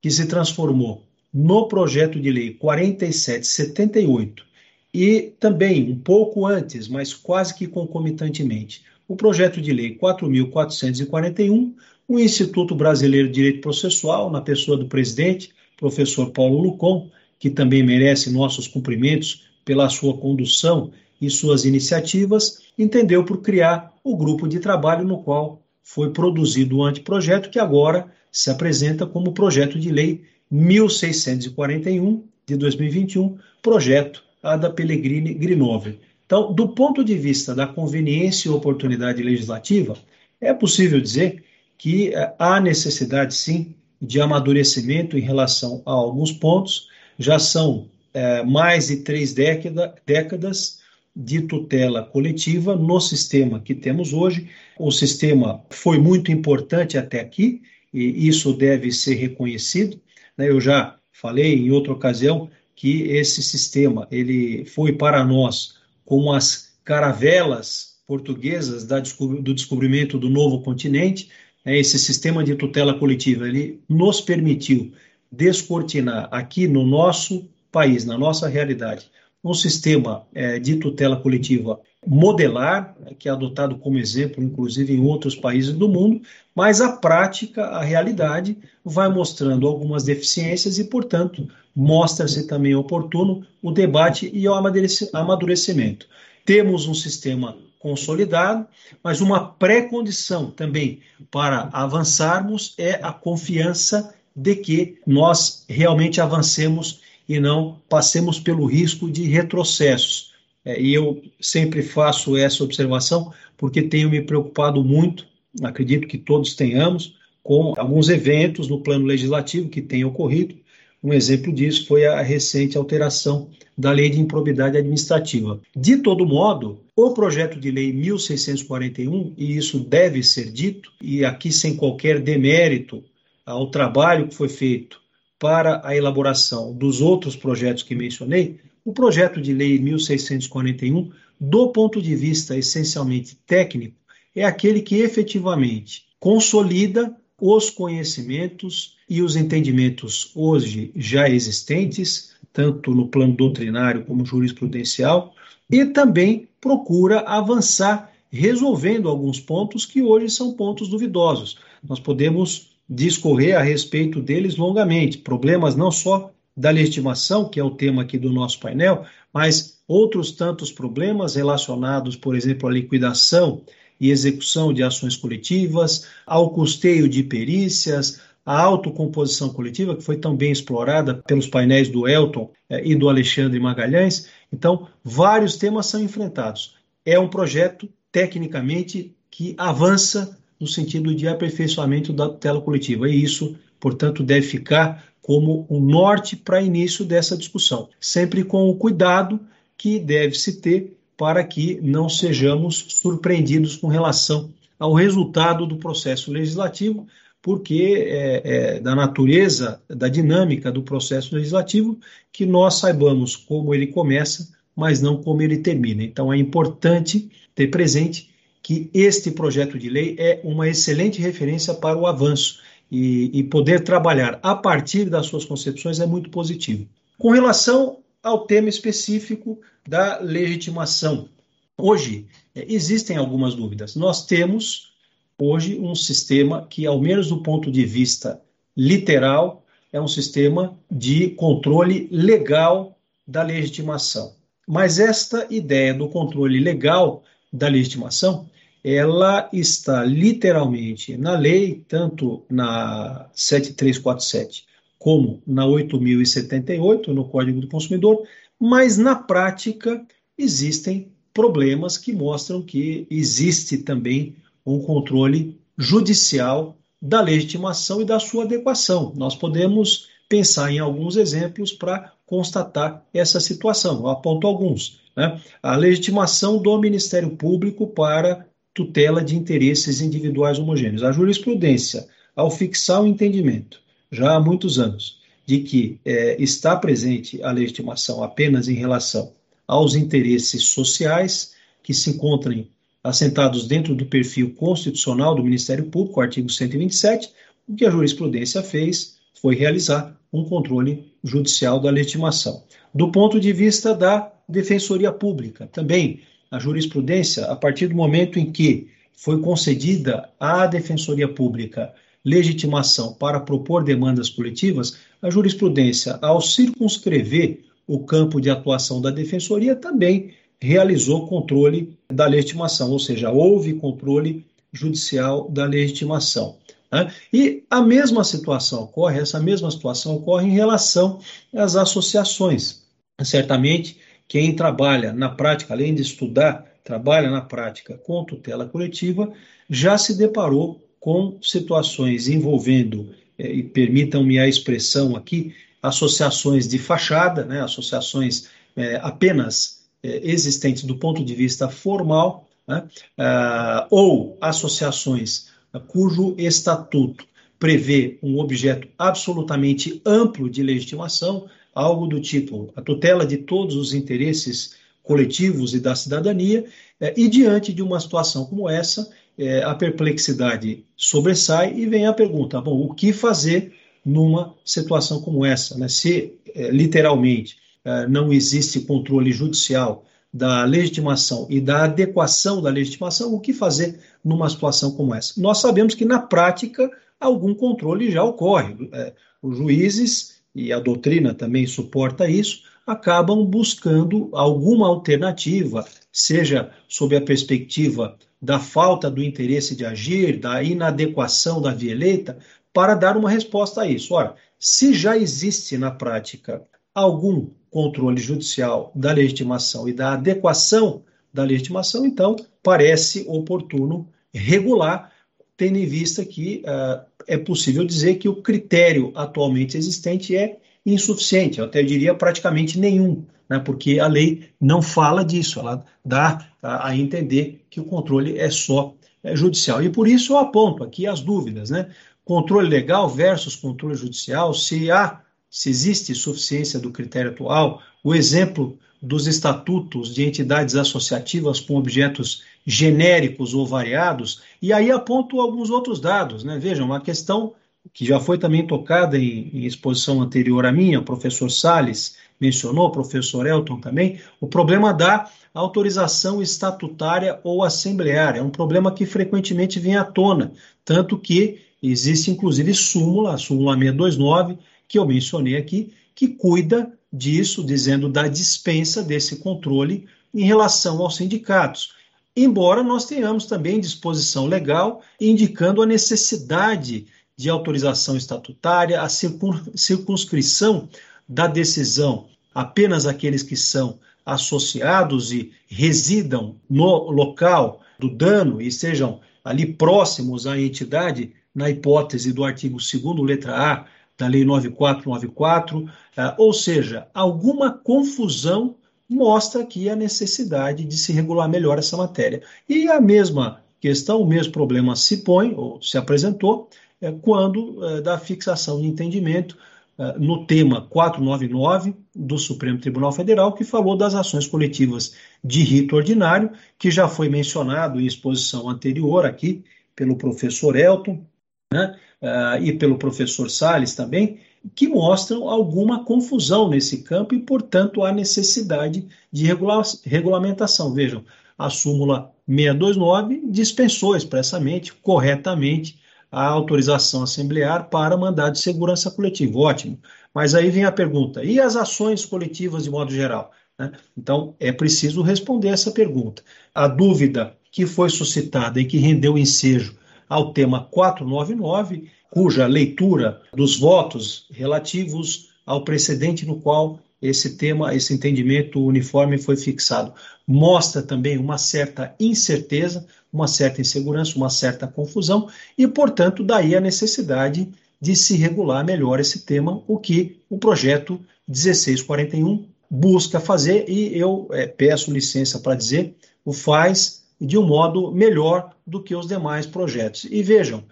que 0.00 0.10
se 0.10 0.26
transformou 0.26 1.02
no 1.32 1.66
projeto 1.66 2.20
de 2.20 2.30
lei 2.30 2.54
4778 2.54 4.44
e 4.92 5.32
também 5.40 5.90
um 5.90 5.98
pouco 5.98 6.46
antes, 6.46 6.86
mas 6.88 7.14
quase 7.14 7.54
que 7.54 7.66
concomitantemente, 7.66 8.84
o 9.08 9.16
projeto 9.16 9.60
de 9.60 9.72
lei 9.72 9.96
4.441, 9.96 11.72
o 12.06 12.18
Instituto 12.18 12.74
Brasileiro 12.74 13.28
de 13.28 13.34
Direito 13.34 13.60
Processual, 13.62 14.30
na 14.30 14.40
pessoa 14.40 14.76
do 14.76 14.86
presidente, 14.86 15.52
professor 15.76 16.30
Paulo 16.30 16.60
Lucon, 16.60 17.10
que 17.42 17.50
também 17.50 17.82
merece 17.82 18.30
nossos 18.30 18.68
cumprimentos 18.68 19.48
pela 19.64 19.88
sua 19.88 20.16
condução 20.16 20.92
e 21.20 21.28
suas 21.28 21.64
iniciativas, 21.64 22.60
entendeu 22.78 23.24
por 23.24 23.42
criar 23.42 23.92
o 24.04 24.16
grupo 24.16 24.46
de 24.46 24.60
trabalho 24.60 25.04
no 25.04 25.24
qual 25.24 25.60
foi 25.82 26.12
produzido 26.12 26.76
o 26.76 26.84
anteprojeto, 26.84 27.50
que 27.50 27.58
agora 27.58 28.06
se 28.30 28.48
apresenta 28.48 29.08
como 29.08 29.32
projeto 29.32 29.76
de 29.76 29.90
lei 29.90 30.22
1641 30.52 32.22
de 32.46 32.56
2021, 32.56 33.36
projeto 33.60 34.22
Ada 34.40 34.70
Pellegrini 34.70 35.34
Grinover. 35.34 35.98
Então, 36.24 36.52
do 36.52 36.68
ponto 36.68 37.02
de 37.02 37.16
vista 37.16 37.56
da 37.56 37.66
conveniência 37.66 38.48
e 38.48 38.52
oportunidade 38.52 39.20
legislativa, 39.20 39.96
é 40.40 40.54
possível 40.54 41.00
dizer 41.00 41.42
que 41.76 42.14
eh, 42.14 42.34
há 42.38 42.60
necessidade, 42.60 43.34
sim, 43.34 43.74
de 44.00 44.20
amadurecimento 44.20 45.18
em 45.18 45.22
relação 45.22 45.82
a 45.84 45.90
alguns 45.90 46.30
pontos. 46.30 46.91
Já 47.18 47.38
são 47.38 47.88
é, 48.14 48.42
mais 48.42 48.88
de 48.88 48.96
três 48.98 49.32
década, 49.32 49.94
décadas 50.06 50.80
de 51.14 51.42
tutela 51.42 52.02
coletiva 52.02 52.74
no 52.74 53.00
sistema 53.00 53.60
que 53.60 53.74
temos 53.74 54.12
hoje. 54.12 54.48
O 54.78 54.90
sistema 54.90 55.62
foi 55.70 55.98
muito 55.98 56.32
importante 56.32 56.96
até 56.96 57.20
aqui 57.20 57.62
e 57.92 58.26
isso 58.26 58.52
deve 58.54 58.90
ser 58.90 59.14
reconhecido. 59.14 60.00
Né? 60.36 60.48
Eu 60.48 60.60
já 60.60 60.96
falei 61.12 61.54
em 61.54 61.70
outra 61.70 61.92
ocasião 61.92 62.50
que 62.74 63.02
esse 63.02 63.42
sistema 63.42 64.08
ele 64.10 64.64
foi 64.64 64.92
para 64.92 65.22
nós 65.24 65.76
como 66.04 66.32
as 66.32 66.72
caravelas 66.84 67.92
portuguesas 68.06 68.84
do 68.84 69.54
descobrimento 69.54 70.18
do 70.18 70.28
novo 70.28 70.62
continente, 70.62 71.30
né, 71.64 71.78
esse 71.78 71.98
sistema 71.98 72.42
de 72.42 72.54
tutela 72.54 72.98
coletiva, 72.98 73.48
ele 73.48 73.80
nos 73.88 74.20
permitiu 74.20 74.92
descortinar 75.32 76.28
aqui 76.30 76.68
no 76.68 76.86
nosso 76.86 77.48
país, 77.72 78.04
na 78.04 78.18
nossa 78.18 78.46
realidade, 78.46 79.10
um 79.42 79.54
sistema 79.54 80.24
é, 80.34 80.58
de 80.58 80.76
tutela 80.76 81.16
coletiva 81.16 81.80
modelar, 82.06 82.94
né, 83.00 83.12
que 83.18 83.28
é 83.28 83.32
adotado 83.32 83.76
como 83.76 83.96
exemplo, 83.96 84.42
inclusive, 84.42 84.94
em 84.94 85.00
outros 85.00 85.34
países 85.34 85.72
do 85.72 85.88
mundo, 85.88 86.20
mas 86.54 86.80
a 86.80 86.92
prática, 86.92 87.64
a 87.64 87.82
realidade, 87.82 88.58
vai 88.84 89.08
mostrando 89.08 89.66
algumas 89.66 90.04
deficiências 90.04 90.78
e, 90.78 90.84
portanto, 90.84 91.48
mostra-se 91.74 92.46
também 92.46 92.74
oportuno 92.74 93.46
o 93.62 93.70
debate 93.70 94.30
e 94.32 94.46
o 94.46 94.54
amadurecimento. 94.54 96.06
Temos 96.44 96.86
um 96.86 96.94
sistema 96.94 97.56
consolidado, 97.78 98.66
mas 99.02 99.20
uma 99.20 99.40
pré-condição 99.40 100.50
também 100.50 101.00
para 101.30 101.68
avançarmos 101.72 102.74
é 102.78 103.00
a 103.02 103.12
confiança 103.12 104.14
de 104.34 104.56
que 104.56 104.98
nós 105.06 105.64
realmente 105.68 106.20
avancemos 106.20 107.00
e 107.28 107.38
não 107.38 107.80
passemos 107.88 108.38
pelo 108.40 108.66
risco 108.66 109.10
de 109.10 109.24
retrocessos. 109.24 110.32
É, 110.64 110.80
e 110.80 110.94
eu 110.94 111.22
sempre 111.40 111.82
faço 111.82 112.36
essa 112.36 112.62
observação 112.62 113.32
porque 113.56 113.82
tenho 113.82 114.10
me 114.10 114.20
preocupado 114.20 114.82
muito, 114.82 115.26
acredito 115.62 116.08
que 116.08 116.18
todos 116.18 116.54
tenhamos, 116.54 117.16
com 117.42 117.74
alguns 117.76 118.08
eventos 118.08 118.68
no 118.68 118.80
plano 118.80 119.04
legislativo 119.04 119.68
que 119.68 119.82
têm 119.82 120.04
ocorrido. 120.04 120.54
Um 121.02 121.12
exemplo 121.12 121.52
disso 121.52 121.86
foi 121.86 122.06
a 122.06 122.22
recente 122.22 122.78
alteração 122.78 123.50
da 123.76 123.90
Lei 123.90 124.08
de 124.08 124.20
Improbidade 124.20 124.78
Administrativa. 124.78 125.60
De 125.74 125.96
todo 125.96 126.24
modo, 126.24 126.80
o 126.94 127.12
projeto 127.12 127.58
de 127.58 127.70
lei 127.70 127.92
1641, 127.92 129.32
e 129.36 129.56
isso 129.56 129.80
deve 129.80 130.22
ser 130.22 130.50
dito, 130.52 130.92
e 131.02 131.24
aqui 131.24 131.50
sem 131.50 131.74
qualquer 131.74 132.20
demérito 132.20 133.02
ao 133.44 133.70
trabalho 133.70 134.28
que 134.28 134.34
foi 134.34 134.48
feito 134.48 135.00
para 135.38 135.80
a 135.84 135.96
elaboração 135.96 136.72
dos 136.72 137.00
outros 137.00 137.34
projetos 137.34 137.82
que 137.82 137.94
mencionei, 137.94 138.60
o 138.84 138.92
projeto 138.92 139.40
de 139.40 139.52
lei 139.52 139.78
1641, 139.78 141.10
do 141.40 141.68
ponto 141.68 142.00
de 142.00 142.14
vista 142.14 142.56
essencialmente 142.56 143.36
técnico, 143.46 143.96
é 144.34 144.44
aquele 144.44 144.80
que 144.80 144.96
efetivamente 144.96 146.04
consolida 146.18 147.14
os 147.40 147.70
conhecimentos 147.70 148.96
e 149.08 149.20
os 149.20 149.34
entendimentos 149.34 150.30
hoje 150.34 150.92
já 150.94 151.28
existentes, 151.28 152.32
tanto 152.52 152.94
no 152.94 153.08
plano 153.08 153.34
doutrinário 153.34 154.04
como 154.04 154.24
jurisprudencial, 154.24 155.34
e 155.68 155.84
também 155.86 156.48
procura 156.60 157.20
avançar 157.20 158.12
resolvendo 158.30 159.08
alguns 159.08 159.40
pontos 159.40 159.84
que 159.84 160.00
hoje 160.00 160.30
são 160.30 160.52
pontos 160.52 160.88
duvidosos. 160.88 161.58
Nós 161.82 161.98
podemos 161.98 162.71
discorrer 162.88 163.56
a 163.56 163.62
respeito 163.62 164.20
deles 164.20 164.56
longamente, 164.56 165.18
problemas 165.18 165.74
não 165.74 165.90
só 165.90 166.30
da 166.56 166.70
legitimação, 166.70 167.48
que 167.48 167.58
é 167.58 167.64
o 167.64 167.70
tema 167.70 168.02
aqui 168.02 168.18
do 168.18 168.32
nosso 168.32 168.60
painel, 168.60 169.04
mas 169.32 169.82
outros 169.88 170.32
tantos 170.32 170.70
problemas 170.70 171.34
relacionados, 171.34 172.16
por 172.16 172.36
exemplo, 172.36 172.68
à 172.68 172.72
liquidação 172.72 173.62
e 173.98 174.10
execução 174.10 174.72
de 174.72 174.82
ações 174.82 175.16
coletivas, 175.16 176.06
ao 176.26 176.50
custeio 176.50 177.08
de 177.08 177.22
perícias, 177.22 178.20
a 178.44 178.60
autocomposição 178.60 179.50
coletiva, 179.50 179.96
que 179.96 180.02
foi 180.02 180.16
tão 180.16 180.36
bem 180.36 180.50
explorada 180.50 181.14
pelos 181.26 181.46
painéis 181.46 181.88
do 181.88 182.08
Elton 182.08 182.50
eh, 182.68 182.82
e 182.84 182.94
do 182.96 183.08
Alexandre 183.08 183.58
Magalhães. 183.60 184.28
Então, 184.52 184.88
vários 185.04 185.56
temas 185.56 185.86
são 185.86 186.02
enfrentados. 186.02 186.76
É 187.06 187.18
um 187.18 187.28
projeto, 187.28 187.88
tecnicamente, 188.10 189.14
que 189.30 189.54
avança 189.56 190.36
no 190.62 190.68
sentido 190.68 191.12
de 191.12 191.26
aperfeiçoamento 191.26 192.12
da 192.12 192.28
tutela 192.28 192.60
coletiva. 192.60 193.08
E 193.08 193.20
isso, 193.20 193.56
portanto, 193.80 194.22
deve 194.22 194.46
ficar 194.46 195.04
como 195.20 195.66
um 195.68 195.80
norte 195.80 196.36
para 196.36 196.62
início 196.62 197.04
dessa 197.04 197.36
discussão, 197.36 197.88
sempre 198.00 198.44
com 198.44 198.68
o 198.68 198.76
cuidado 198.76 199.40
que 199.76 199.98
deve 199.98 200.36
se 200.36 200.60
ter 200.60 200.96
para 201.16 201.42
que 201.42 201.80
não 201.82 202.08
sejamos 202.08 202.84
surpreendidos 202.90 203.76
com 203.76 203.88
relação 203.88 204.50
ao 204.78 204.94
resultado 204.94 205.66
do 205.66 205.78
processo 205.78 206.30
legislativo, 206.30 207.08
porque 207.40 208.06
é, 208.08 208.42
é, 208.44 208.80
da 208.80 208.94
natureza, 208.94 209.80
da 209.88 210.06
dinâmica 210.08 210.70
do 210.70 210.82
processo 210.82 211.34
legislativo, 211.34 211.98
que 212.32 212.46
nós 212.46 212.74
saibamos 212.74 213.34
como 213.34 213.74
ele 213.74 213.88
começa, 213.88 214.48
mas 214.76 215.02
não 215.02 215.20
como 215.20 215.42
ele 215.42 215.58
termina. 215.58 216.04
Então 216.04 216.32
é 216.32 216.36
importante 216.36 217.28
ter 217.52 217.66
presente 217.66 218.31
que 218.62 218.90
este 218.94 219.30
projeto 219.30 219.78
de 219.78 219.88
lei 219.88 220.16
é 220.18 220.40
uma 220.44 220.68
excelente 220.68 221.20
referência 221.20 221.74
para 221.74 221.98
o 221.98 222.06
avanço 222.06 222.60
e, 222.90 223.30
e 223.32 223.42
poder 223.42 223.82
trabalhar 223.82 224.38
a 224.42 224.54
partir 224.54 225.10
das 225.10 225.26
suas 225.26 225.44
concepções 225.44 225.98
é 225.98 226.06
muito 226.06 226.30
positivo. 226.30 226.86
Com 227.18 227.30
relação 227.30 227.98
ao 228.22 228.46
tema 228.46 228.68
específico 228.68 229.60
da 229.86 230.20
legitimação, 230.20 231.28
hoje 231.76 232.26
é, 232.54 232.64
existem 232.72 233.16
algumas 233.16 233.54
dúvidas. 233.54 233.96
Nós 233.96 234.26
temos 234.26 234.92
hoje 235.38 235.78
um 235.80 235.94
sistema 235.94 236.66
que, 236.68 236.86
ao 236.86 237.00
menos 237.00 237.28
do 237.28 237.42
ponto 237.42 237.70
de 237.70 237.84
vista 237.84 238.40
literal, 238.76 239.64
é 239.92 240.00
um 240.00 240.08
sistema 240.08 240.78
de 240.90 241.30
controle 241.30 242.08
legal 242.10 242.98
da 243.26 243.42
legitimação. 243.42 244.34
Mas 244.66 244.98
esta 244.98 245.46
ideia 245.50 245.92
do 245.92 246.08
controle 246.08 246.60
legal 246.60 247.24
da 247.52 247.68
legitimação, 247.68 248.48
ela 248.84 249.48
está 249.52 250.04
literalmente 250.04 251.16
na 251.16 251.38
lei, 251.38 251.84
tanto 251.86 252.44
na 252.50 253.28
7347 253.32 254.66
como 254.98 255.42
na 255.44 255.66
8078, 255.66 257.12
no 257.12 257.28
Código 257.28 257.60
do 257.60 257.66
Consumidor, 257.66 258.22
mas 258.58 258.96
na 258.96 259.16
prática 259.16 260.00
existem 260.38 261.08
problemas 261.34 261.98
que 261.98 262.12
mostram 262.12 262.62
que 262.62 263.04
existe 263.10 263.78
também 263.78 264.36
um 264.64 264.80
controle 264.80 265.58
judicial 265.76 266.76
da 267.00 267.20
legitimação 267.20 268.00
e 268.00 268.04
da 268.04 268.20
sua 268.20 268.44
adequação. 268.44 269.12
Nós 269.16 269.34
podemos 269.34 270.08
pensar 270.28 270.70
em 270.70 270.78
alguns 270.78 271.16
exemplos 271.16 271.72
para 271.72 272.12
constatar 272.24 273.04
essa 273.12 273.40
situação. 273.40 273.98
Eu 273.98 274.08
aponto 274.08 274.46
alguns. 274.46 275.00
Né? 275.16 275.40
A 275.60 275.74
legitimação 275.74 276.62
do 276.62 276.78
Ministério 276.78 277.30
Público 277.30 277.88
para 277.88 278.46
tutela 278.74 279.22
de 279.22 279.36
interesses 279.36 280.00
individuais 280.00 280.58
homogêneos. 280.58 281.02
A 281.02 281.12
jurisprudência, 281.12 282.06
ao 282.34 282.50
fixar 282.50 283.02
o 283.02 283.06
entendimento, 283.06 283.80
já 284.10 284.34
há 284.34 284.40
muitos 284.40 284.78
anos, 284.78 285.20
de 285.46 285.60
que 285.60 285.98
é, 286.04 286.40
está 286.42 286.76
presente 286.76 287.42
a 287.42 287.50
legitimação 287.50 288.22
apenas 288.22 288.68
em 288.68 288.74
relação 288.74 289.32
aos 289.66 289.94
interesses 289.94 290.64
sociais 290.64 291.52
que 291.82 291.92
se 291.92 292.10
encontram 292.10 292.66
assentados 293.02 293.66
dentro 293.66 293.94
do 293.94 294.06
perfil 294.06 294.54
constitucional 294.54 295.34
do 295.34 295.42
Ministério 295.42 295.86
Público, 295.86 296.20
artigo 296.20 296.48
127, 296.48 297.30
o 297.68 297.74
que 297.74 297.84
a 297.84 297.90
jurisprudência 297.90 298.62
fez 298.62 299.16
foi 299.40 299.56
realizar 299.56 300.16
um 300.32 300.44
controle 300.44 301.12
judicial 301.22 301.80
da 301.80 301.90
legitimação. 301.90 302.62
Do 302.94 303.10
ponto 303.10 303.40
de 303.40 303.52
vista 303.52 303.94
da 303.94 304.32
Defensoria 304.48 305.10
Pública, 305.10 305.66
também 305.66 306.20
a 306.52 306.58
jurisprudência, 306.58 307.46
a 307.46 307.56
partir 307.56 307.88
do 307.88 307.96
momento 307.96 308.38
em 308.38 308.52
que 308.52 308.88
foi 309.16 309.40
concedida 309.40 310.28
à 310.38 310.66
Defensoria 310.66 311.26
Pública 311.26 311.94
legitimação 312.22 313.14
para 313.14 313.40
propor 313.40 313.82
demandas 313.82 314.28
coletivas, 314.28 314.98
a 315.22 315.30
jurisprudência, 315.30 316.18
ao 316.20 316.42
circunscrever 316.42 317.60
o 317.86 318.00
campo 318.04 318.38
de 318.38 318.50
atuação 318.50 319.00
da 319.00 319.10
Defensoria, 319.10 319.74
também 319.74 320.34
realizou 320.60 321.26
controle 321.26 321.96
da 322.12 322.26
legitimação, 322.26 322.90
ou 322.90 322.98
seja, 322.98 323.30
houve 323.30 323.72
controle 323.72 324.44
judicial 324.72 325.48
da 325.48 325.64
legitimação. 325.64 326.56
Né? 326.92 327.10
E 327.32 327.64
a 327.70 327.80
mesma 327.80 328.22
situação 328.24 328.82
ocorre, 328.82 329.20
essa 329.20 329.40
mesma 329.40 329.70
situação 329.70 330.16
ocorre 330.16 330.48
em 330.48 330.52
relação 330.52 331.18
às 331.54 331.76
associações. 331.76 332.82
Certamente, 333.22 333.96
quem 334.32 334.56
trabalha 334.56 335.12
na 335.12 335.28
prática, 335.28 335.74
além 335.74 335.94
de 335.94 336.00
estudar, 336.00 336.64
trabalha 336.82 337.28
na 337.28 337.42
prática 337.42 337.98
com 337.98 338.24
tutela 338.24 338.64
coletiva, 338.64 339.30
já 339.68 339.98
se 339.98 340.16
deparou 340.16 340.82
com 340.98 341.36
situações 341.42 342.28
envolvendo, 342.28 343.14
eh, 343.38 343.52
e 343.52 343.62
permitam-me 343.62 344.38
a 344.38 344.48
expressão 344.48 345.14
aqui, 345.16 345.54
associações 345.82 346.66
de 346.66 346.78
fachada, 346.78 347.44
né, 347.44 347.60
associações 347.60 348.48
eh, 348.74 348.98
apenas 349.02 349.82
eh, 350.02 350.22
existentes 350.24 350.84
do 350.84 350.96
ponto 350.96 351.22
de 351.22 351.34
vista 351.34 351.68
formal, 351.68 352.48
né, 352.66 352.88
ah, 353.18 353.86
ou 353.90 354.38
associações 354.40 355.52
cujo 355.88 356.34
estatuto 356.38 357.26
prevê 357.58 358.18
um 358.22 358.38
objeto 358.38 358.88
absolutamente 358.98 360.00
amplo 360.06 360.48
de 360.48 360.62
legitimação, 360.62 361.50
algo 361.74 362.06
do 362.06 362.20
tipo 362.20 362.72
a 362.76 362.82
tutela 362.82 363.26
de 363.26 363.38
todos 363.38 363.76
os 363.76 363.94
interesses 363.94 364.74
coletivos 365.02 365.74
e 365.74 365.80
da 365.80 365.94
cidadania, 365.94 366.64
eh, 367.00 367.14
e 367.16 367.28
diante 367.28 367.72
de 367.72 367.82
uma 367.82 367.98
situação 367.98 368.44
como 368.44 368.68
essa, 368.68 369.10
eh, 369.36 369.62
a 369.62 369.74
perplexidade 369.74 370.84
sobressai 370.96 371.74
e 371.74 371.86
vem 371.86 372.06
a 372.06 372.12
pergunta: 372.12 372.60
bom, 372.60 372.80
o 372.84 372.94
que 372.94 373.12
fazer 373.12 373.72
numa 374.04 374.54
situação 374.64 375.20
como 375.20 375.44
essa? 375.44 375.76
Né? 375.76 375.88
Se 375.88 376.34
eh, 376.54 376.70
literalmente 376.70 377.60
não 378.08 378.32
existe 378.32 378.82
controle 378.82 379.32
judicial 379.32 380.04
da 380.32 380.64
legitimação 380.64 381.48
e 381.50 381.60
da 381.60 381.82
adequação 381.82 382.62
da 382.62 382.70
legitimação, 382.70 383.34
o 383.34 383.40
que 383.40 383.52
fazer 383.52 383.98
numa 384.24 384.48
situação 384.48 384.92
como 384.92 385.12
essa? 385.12 385.40
Nós 385.40 385.58
sabemos 385.58 385.92
que, 385.94 386.04
na 386.04 386.20
prática, 386.20 386.88
algum 387.20 387.54
controle 387.54 388.10
já 388.10 388.22
ocorre. 388.22 388.88
É, 388.92 389.12
os 389.42 389.58
juízes, 389.58 390.41
e 390.54 390.72
a 390.72 390.78
doutrina 390.78 391.34
também 391.34 391.66
suporta 391.66 392.28
isso, 392.28 392.62
acabam 392.86 393.44
buscando 393.44 394.28
alguma 394.32 394.88
alternativa, 394.88 395.84
seja 396.10 396.70
sob 396.88 397.16
a 397.16 397.20
perspectiva 397.20 398.16
da 398.40 398.58
falta 398.58 399.10
do 399.10 399.22
interesse 399.22 399.76
de 399.76 399.84
agir, 399.84 400.38
da 400.38 400.62
inadequação 400.62 401.62
da 401.62 401.72
via 401.72 401.92
eleita, 401.92 402.38
para 402.72 402.94
dar 402.94 403.16
uma 403.16 403.30
resposta 403.30 403.82
a 403.82 403.86
isso. 403.86 404.14
Ora, 404.14 404.34
se 404.58 404.92
já 404.94 405.16
existe 405.16 405.78
na 405.78 405.90
prática 405.90 406.62
algum 406.94 407.48
controle 407.70 408.20
judicial 408.20 408.92
da 408.94 409.12
legitimação 409.12 409.88
e 409.88 409.92
da 409.92 410.14
adequação 410.14 411.04
da 411.32 411.44
legitimação, 411.44 412.04
então 412.04 412.36
parece 412.62 413.24
oportuno 413.28 414.08
regular, 414.34 415.11
tendo 415.56 415.78
em 415.78 415.86
vista 415.86 416.24
que 416.24 416.62
uh, 416.64 417.04
é 417.26 417.36
possível 417.36 417.84
dizer 417.84 418.16
que 418.16 418.28
o 418.28 418.36
critério 418.36 419.12
atualmente 419.14 419.76
existente 419.76 420.36
é 420.36 420.58
insuficiente, 420.84 421.58
eu 421.58 421.66
até 421.66 421.82
diria 421.82 422.14
praticamente 422.14 422.78
nenhum, 422.78 423.24
né, 423.48 423.58
porque 423.58 424.00
a 424.00 424.06
lei 424.06 424.48
não 424.60 424.82
fala 424.82 425.24
disso, 425.24 425.60
ela 425.60 425.84
dá 426.04 426.48
a, 426.62 426.96
entender 426.96 427.64
que 427.70 427.80
o 427.80 427.84
controle 427.84 428.38
é 428.38 428.50
só 428.50 428.94
é, 429.22 429.36
judicial. 429.36 429.82
E 429.82 429.88
por 429.88 430.08
isso 430.08 430.32
eu 430.32 430.38
aponto 430.38 430.82
aqui 430.82 431.06
as 431.06 431.20
dúvidas, 431.20 431.70
né? 431.70 431.90
Controle 432.24 432.68
legal 432.68 433.08
versus 433.08 433.56
controle 433.56 433.94
judicial, 433.94 434.54
se 434.54 434.90
há 434.90 435.20
se 435.50 435.68
existe 435.68 436.14
suficiência 436.14 436.80
do 436.80 436.90
critério 436.90 437.30
atual, 437.30 437.82
o 438.02 438.14
exemplo 438.14 438.78
dos 439.02 439.26
estatutos 439.26 440.14
de 440.14 440.24
entidades 440.24 440.76
associativas 440.76 441.60
com 441.60 441.76
objetos 441.76 442.42
genéricos 442.66 443.54
ou 443.54 443.66
variados, 443.66 444.42
e 444.60 444.72
aí 444.72 444.90
aponto 444.90 445.40
alguns 445.40 445.70
outros 445.70 446.00
dados. 446.00 446.44
Né? 446.44 446.58
Vejam, 446.58 446.86
uma 446.86 447.00
questão 447.00 447.54
que 447.92 448.04
já 448.04 448.20
foi 448.20 448.38
também 448.38 448.66
tocada 448.66 449.18
em, 449.18 449.50
em 449.52 449.66
exposição 449.66 450.20
anterior 450.22 450.64
à 450.64 450.72
minha, 450.72 451.00
o 451.00 451.04
professor 451.04 451.50
Salles 451.50 452.16
mencionou, 452.40 452.86
o 452.86 452.92
professor 452.92 453.46
Elton 453.46 453.80
também, 453.80 454.20
o 454.40 454.46
problema 454.46 454.92
da 454.92 455.28
autorização 455.54 456.42
estatutária 456.42 457.38
ou 457.44 457.62
assembleária. 457.62 458.40
É 458.40 458.42
um 458.42 458.50
problema 458.50 458.92
que 458.92 459.06
frequentemente 459.06 459.78
vem 459.78 459.96
à 459.96 460.04
tona, 460.04 460.52
tanto 460.84 461.18
que 461.18 461.60
existe 461.82 462.30
inclusive 462.30 462.72
súmula, 462.74 463.34
a 463.34 463.38
súmula 463.38 463.76
629, 463.76 464.58
que 464.88 464.98
eu 464.98 465.06
mencionei 465.06 465.56
aqui, 465.56 465.92
que 466.14 466.28
cuida 466.28 466.92
disso, 467.12 467.64
dizendo 467.64 468.08
da 468.08 468.26
dispensa 468.28 469.02
desse 469.02 469.36
controle 469.36 470.06
em 470.34 470.44
relação 470.44 471.00
aos 471.02 471.16
sindicatos. 471.16 471.94
Embora 472.36 472.82
nós 472.82 473.04
tenhamos 473.04 473.44
também 473.44 473.78
disposição 473.78 474.46
legal 474.46 475.02
indicando 475.20 475.82
a 475.82 475.86
necessidade 475.86 477.06
de 477.36 477.50
autorização 477.50 478.16
estatutária, 478.16 479.02
a 479.02 479.08
circunscrição 479.08 480.88
da 481.28 481.46
decisão 481.46 482.28
apenas 482.54 483.06
aqueles 483.06 483.42
que 483.42 483.56
são 483.56 483.98
associados 484.24 485.32
e 485.32 485.52
residam 485.66 486.56
no 486.68 487.10
local 487.10 487.80
do 487.98 488.08
dano 488.08 488.60
e 488.60 488.70
sejam 488.70 489.20
ali 489.44 489.66
próximos 489.66 490.46
à 490.46 490.58
entidade, 490.58 491.32
na 491.54 491.68
hipótese 491.68 492.32
do 492.32 492.44
artigo 492.44 492.78
2 492.78 493.26
letra 493.26 493.56
A 493.56 493.84
da 494.16 494.26
Lei 494.26 494.44
9494, 494.44 495.90
ah, 496.16 496.34
ou 496.38 496.52
seja, 496.52 497.08
alguma 497.12 497.72
confusão 497.72 498.76
mostra 499.12 499.62
aqui 499.62 499.88
a 499.88 499.96
necessidade 499.96 500.84
de 500.84 500.96
se 500.96 501.12
regular 501.12 501.48
melhor 501.48 501.78
essa 501.78 501.96
matéria. 501.96 502.42
E 502.68 502.88
a 502.88 503.00
mesma 503.00 503.62
questão, 503.80 504.20
o 504.22 504.26
mesmo 504.26 504.52
problema 504.52 504.94
se 504.96 505.18
põe, 505.18 505.54
ou 505.54 505.82
se 505.82 505.98
apresentou, 505.98 506.68
é, 507.00 507.10
quando 507.10 507.84
é, 507.84 508.00
da 508.00 508.16
fixação 508.16 508.80
de 508.80 508.86
entendimento 508.86 509.58
uh, 509.98 510.18
no 510.18 510.46
tema 510.46 510.82
499 510.82 511.96
do 512.14 512.38
Supremo 512.38 512.78
Tribunal 512.78 513.10
Federal, 513.10 513.52
que 513.52 513.64
falou 513.64 513.96
das 513.96 514.14
ações 514.14 514.46
coletivas 514.46 515.16
de 515.42 515.64
rito 515.64 515.96
ordinário, 515.96 516.52
que 516.78 516.92
já 516.92 517.08
foi 517.08 517.28
mencionado 517.28 518.00
em 518.00 518.06
exposição 518.06 518.68
anterior 518.68 519.26
aqui 519.26 519.64
pelo 519.96 520.16
professor 520.16 520.76
Elton 520.76 521.24
né, 521.72 521.96
uh, 522.22 522.62
e 522.62 522.72
pelo 522.72 522.96
professor 522.96 523.50
Sales 523.50 523.96
também, 523.96 524.38
que 524.74 524.88
mostram 524.88 525.48
alguma 525.48 526.04
confusão 526.04 526.68
nesse 526.68 527.02
campo 527.02 527.34
e, 527.34 527.40
portanto, 527.40 528.02
a 528.02 528.12
necessidade 528.12 529.06
de 529.30 529.44
regula 529.44 529.82
regulamentação. 530.04 530.94
Vejam, 530.94 531.24
a 531.58 531.68
súmula 531.68 532.32
629 532.48 533.42
dispensou 533.50 534.16
expressamente, 534.16 534.92
corretamente, 534.92 536.00
a 536.30 536.46
autorização 536.46 537.22
assemblear 537.22 537.90
para 537.90 538.16
mandado 538.16 538.54
de 538.54 538.60
segurança 538.60 539.10
coletivo. 539.10 539.60
Ótimo. 539.60 539.98
Mas 540.34 540.54
aí 540.54 540.70
vem 540.70 540.84
a 540.84 540.92
pergunta: 540.92 541.44
e 541.44 541.60
as 541.60 541.76
ações 541.76 542.24
coletivas 542.24 542.84
de 542.84 542.90
modo 542.90 543.12
geral? 543.12 543.52
Né? 543.78 543.92
Então, 544.16 544.54
é 544.58 544.72
preciso 544.72 545.22
responder 545.22 545.68
essa 545.68 545.90
pergunta. 545.90 546.42
A 546.74 546.88
dúvida 546.88 547.56
que 547.70 547.86
foi 547.86 548.08
suscitada 548.10 548.80
e 548.80 548.84
que 548.84 548.98
rendeu 548.98 549.36
ensejo 549.36 549.96
ao 550.28 550.52
tema 550.52 550.84
499, 550.90 552.10
cuja 552.32 552.66
leitura 552.66 553.42
dos 553.54 553.78
votos 553.78 554.46
relativos 554.50 555.50
ao 555.66 555.84
precedente 555.84 556.46
no 556.46 556.58
qual 556.58 556.98
esse 557.20 557.58
tema, 557.58 557.94
esse 557.94 558.14
entendimento 558.14 558.82
uniforme 558.82 559.36
foi 559.36 559.54
fixado. 559.54 560.14
Mostra 560.46 561.02
também 561.02 561.36
uma 561.36 561.58
certa 561.58 562.14
incerteza, 562.18 563.06
uma 563.30 563.46
certa 563.46 563.82
insegurança, 563.82 564.38
uma 564.38 564.48
certa 564.48 564.86
confusão, 564.86 565.46
e, 565.76 565.86
portanto, 565.86 566.42
daí 566.42 566.74
a 566.74 566.80
necessidade 566.80 567.68
de 568.00 568.16
se 568.16 568.34
regular 568.34 568.82
melhor 568.82 569.20
esse 569.20 569.44
tema, 569.44 569.82
o 569.86 569.98
que 569.98 570.40
o 570.48 570.56
projeto 570.56 571.20
1641 571.46 572.64
busca 572.90 573.40
fazer, 573.40 573.84
e 573.90 574.18
eu 574.18 574.48
é, 574.52 574.66
peço 574.66 575.12
licença 575.12 575.58
para 575.58 575.74
dizer, 575.74 576.16
o 576.46 576.52
faz 576.54 577.24
de 577.38 577.58
um 577.58 577.66
modo 577.66 578.10
melhor 578.10 578.70
do 578.86 579.02
que 579.02 579.14
os 579.14 579.26
demais 579.26 579.66
projetos. 579.66 580.26
E 580.30 580.42
vejam, 580.42 580.82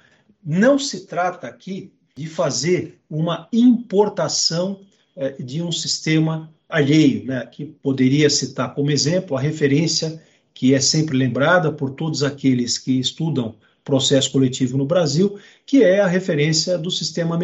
não 0.45 0.78
se 0.78 1.07
trata 1.07 1.47
aqui 1.47 1.93
de 2.16 2.26
fazer 2.26 2.99
uma 3.09 3.49
importação 3.53 4.80
é, 5.16 5.30
de 5.43 5.62
um 5.62 5.72
sistema 5.72 6.53
alheio, 6.68 7.24
né, 7.24 7.45
que 7.47 7.64
poderia 7.64 8.30
citar 8.30 8.74
como 8.74 8.91
exemplo 8.91 9.36
a 9.36 9.41
referência 9.41 10.22
que 10.55 10.74
é 10.74 10.80
sempre 10.80 11.16
lembrada 11.16 11.72
por 11.72 11.91
todos 11.91 12.22
aqueles 12.22 12.76
que 12.76 12.99
estudam 12.99 13.55
processo 13.84 14.30
coletivo 14.30 14.76
no 14.76 14.84
Brasil, 14.84 15.38
que 15.64 15.82
é 15.82 16.01
a 16.01 16.07
referência 16.07 16.76
do 16.76 16.91
sistema 16.91 17.38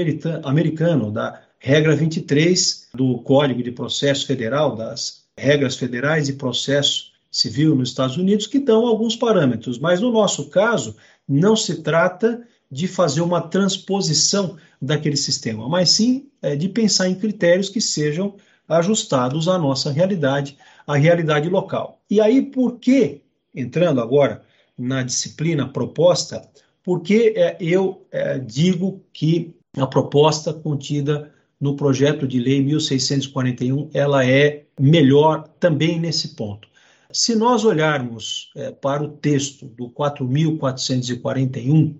americano, 0.45 1.11
da 1.11 1.43
regra 1.59 1.97
23 1.97 2.89
do 2.95 3.19
Código 3.19 3.63
de 3.63 3.73
Processo 3.73 4.27
Federal, 4.27 4.77
das 4.77 5.25
regras 5.39 5.77
federais 5.77 6.27
de 6.27 6.35
processo 6.35 7.07
civil 7.31 7.75
nos 7.75 7.89
Estados 7.89 8.17
Unidos, 8.17 8.47
que 8.47 8.59
dão 8.59 8.87
alguns 8.87 9.17
parâmetros. 9.17 9.79
Mas 9.79 10.01
no 10.01 10.13
nosso 10.13 10.49
caso, 10.49 10.97
não 11.29 11.57
se 11.57 11.83
trata 11.83 12.43
de 12.71 12.89
fazer 12.89 13.21
uma 13.21 13.41
transposição 13.41 14.57
daquele 14.81 15.17
sistema, 15.17 15.69
mas 15.69 15.91
sim 15.91 16.29
é, 16.43 16.57
de 16.57 16.69
pensar 16.69 17.09
em 17.09 17.15
critérios 17.15 17.69
que 17.69 17.81
sejam 17.81 18.35
ajustados 18.69 19.49
à 19.49 19.59
nossa 19.59 19.93
realidade, 19.93 20.57
à 20.87 20.97
realidade 20.97 21.49
local. 21.49 22.01
E 22.11 22.21
aí, 22.21 22.43
por 22.43 22.79
que, 22.79 23.23
entrando 23.55 24.01
agora 24.01 24.43
na 24.77 25.03
disciplina 25.03 25.69
proposta, 25.69 26.47
por 26.83 27.01
que 27.01 27.33
é, 27.37 27.57
eu 27.61 28.07
é, 28.11 28.39
digo 28.39 29.03
que 29.13 29.55
a 29.77 29.87
proposta 29.87 30.53
contida 30.53 31.33
no 31.61 31.77
projeto 31.77 32.27
de 32.27 32.39
lei 32.39 32.63
1641 32.63 33.91
ela 33.93 34.27
é 34.27 34.65
melhor 34.79 35.49
também 35.59 35.99
nesse 35.99 36.37
ponto. 36.37 36.69
Se 37.11 37.35
nós 37.35 37.65
olharmos 37.65 38.53
é, 38.55 38.71
para 38.71 39.03
o 39.03 39.09
texto 39.09 39.67
do 39.67 39.91
4.441, 39.91 41.97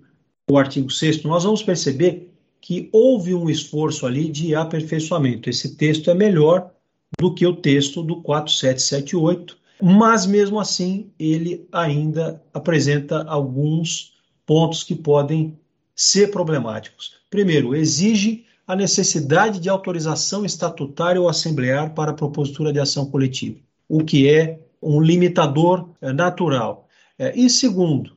o 0.49 0.57
artigo 0.57 0.89
6 0.89 1.23
nós 1.23 1.43
vamos 1.43 1.61
perceber 1.61 2.31
que 2.61 2.89
houve 2.91 3.33
um 3.33 3.49
esforço 3.49 4.05
ali 4.05 4.29
de 4.29 4.55
aperfeiçoamento. 4.55 5.49
Esse 5.49 5.75
texto 5.75 6.09
é 6.09 6.13
melhor 6.13 6.71
do 7.19 7.33
que 7.33 7.45
o 7.45 7.55
texto 7.55 8.03
do 8.03 8.21
4778, 8.21 9.57
mas 9.81 10.25
mesmo 10.25 10.59
assim 10.59 11.11
ele 11.19 11.67
ainda 11.71 12.41
apresenta 12.53 13.23
alguns 13.23 14.13
pontos 14.45 14.83
que 14.83 14.95
podem 14.95 15.57
ser 15.95 16.31
problemáticos. 16.31 17.13
Primeiro, 17.29 17.75
exige 17.75 18.45
a 18.65 18.75
necessidade 18.75 19.59
de 19.59 19.69
autorização 19.69 20.45
estatutária 20.45 21.21
ou 21.21 21.29
assemblear 21.29 21.93
para 21.93 22.11
a 22.11 22.13
propositura 22.13 22.73
de 22.73 22.79
ação 22.79 23.05
coletiva, 23.05 23.59
o 23.87 24.03
que 24.03 24.29
é 24.29 24.59
um 24.81 25.01
limitador 25.01 25.89
eh, 26.01 26.11
natural. 26.11 26.87
Eh, 27.17 27.33
e 27.35 27.49
segundo, 27.49 28.16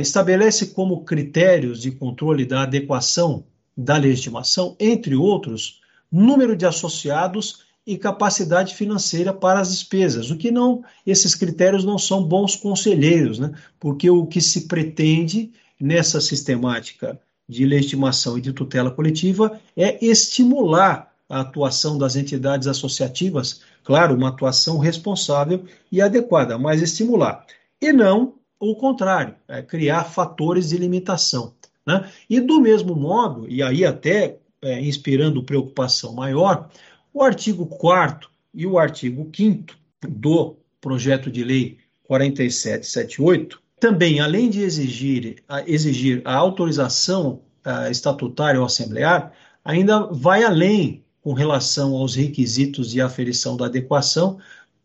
estabelece 0.00 0.66
como 0.66 1.04
critérios 1.04 1.82
de 1.82 1.90
controle 1.90 2.44
da 2.44 2.62
adequação 2.62 3.44
da 3.76 3.96
legitimação, 3.96 4.76
entre 4.78 5.16
outros, 5.16 5.80
número 6.10 6.56
de 6.56 6.64
associados 6.64 7.64
e 7.86 7.98
capacidade 7.98 8.74
financeira 8.74 9.32
para 9.32 9.60
as 9.60 9.70
despesas, 9.70 10.30
o 10.30 10.36
que 10.36 10.50
não, 10.50 10.82
esses 11.06 11.34
critérios 11.34 11.84
não 11.84 11.98
são 11.98 12.22
bons 12.24 12.56
conselheiros, 12.56 13.38
né? 13.38 13.52
porque 13.78 14.08
o 14.08 14.26
que 14.26 14.40
se 14.40 14.66
pretende 14.66 15.52
nessa 15.78 16.20
sistemática 16.20 17.20
de 17.48 17.66
legitimação 17.66 18.38
e 18.38 18.40
de 18.40 18.52
tutela 18.52 18.90
coletiva 18.90 19.60
é 19.76 20.02
estimular 20.04 21.12
a 21.28 21.40
atuação 21.40 21.98
das 21.98 22.16
entidades 22.16 22.68
associativas, 22.68 23.60
claro, 23.82 24.14
uma 24.14 24.28
atuação 24.28 24.78
responsável 24.78 25.64
e 25.90 26.00
adequada, 26.00 26.56
mas 26.56 26.80
estimular, 26.80 27.44
e 27.80 27.92
não 27.92 28.34
o 28.70 28.76
contrário, 28.76 29.34
é 29.48 29.62
criar 29.62 30.04
fatores 30.04 30.68
de 30.68 30.78
limitação. 30.78 31.54
Né? 31.86 32.10
E 32.28 32.40
do 32.40 32.60
mesmo 32.60 32.94
modo, 32.94 33.46
e 33.48 33.62
aí 33.62 33.84
até 33.84 34.38
é, 34.62 34.80
inspirando 34.80 35.42
preocupação 35.42 36.14
maior, 36.14 36.68
o 37.12 37.22
artigo 37.22 37.66
4 37.66 38.28
e 38.52 38.66
o 38.66 38.78
artigo 38.78 39.30
5 39.34 39.74
do 40.08 40.56
projeto 40.80 41.30
de 41.30 41.44
lei 41.44 41.78
4778 42.04 43.62
também, 43.78 44.20
além 44.20 44.48
de 44.48 44.62
exigir, 44.62 45.42
exigir 45.66 46.22
a 46.24 46.34
autorização 46.34 47.42
estatutária 47.90 48.60
ou 48.60 48.66
assemblear, 48.66 49.32
ainda 49.64 50.06
vai 50.06 50.42
além 50.42 51.04
com 51.20 51.32
relação 51.32 51.94
aos 51.94 52.14
requisitos 52.14 52.90
de 52.90 53.00
aferição 53.00 53.56
da 53.56 53.66
adequação, 53.66 54.38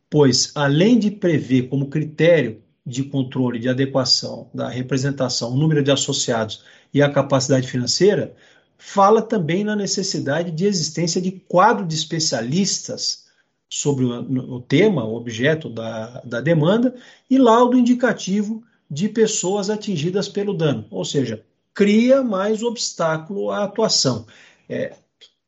pois, 0.10 0.52
além 0.56 0.98
de 0.98 1.12
prever 1.12 1.70
como 1.70 1.90
critério 1.90 2.62
de 2.86 3.04
controle 3.04 3.60
de 3.60 3.70
adequação 3.70 4.50
da 4.54 4.70
representação, 4.70 5.52
o 5.52 5.58
número 5.58 5.84
de 5.84 5.92
associados 5.92 6.64
e 6.94 7.02
a 7.02 7.12
capacidade 7.12 7.68
financeira, 7.68 8.36
fala 8.78 9.22
também 9.22 9.64
na 9.64 9.76
necessidade 9.76 10.52
de 10.52 10.66
existência 10.66 11.22
de 11.22 11.32
quadro 11.32 11.86
de 11.86 11.94
especialistas 11.94 13.28
sobre 13.70 14.06
o, 14.06 14.56
o 14.56 14.62
tema, 14.62 15.04
o 15.04 15.16
objeto 15.16 15.70
da, 15.70 16.22
da 16.22 16.42
demanda, 16.42 16.96
e 17.30 17.38
laudo 17.38 17.78
indicativo 17.78 18.64
de 18.90 19.08
pessoas 19.08 19.70
atingidas 19.70 20.28
pelo 20.28 20.54
dano, 20.54 20.88
ou 20.90 21.06
seja, 21.06 21.44
cria 21.74 22.24
mais 22.24 22.64
obstáculo 22.64 23.52
à 23.52 23.64
atuação. 23.64 24.26
É, 24.68 24.96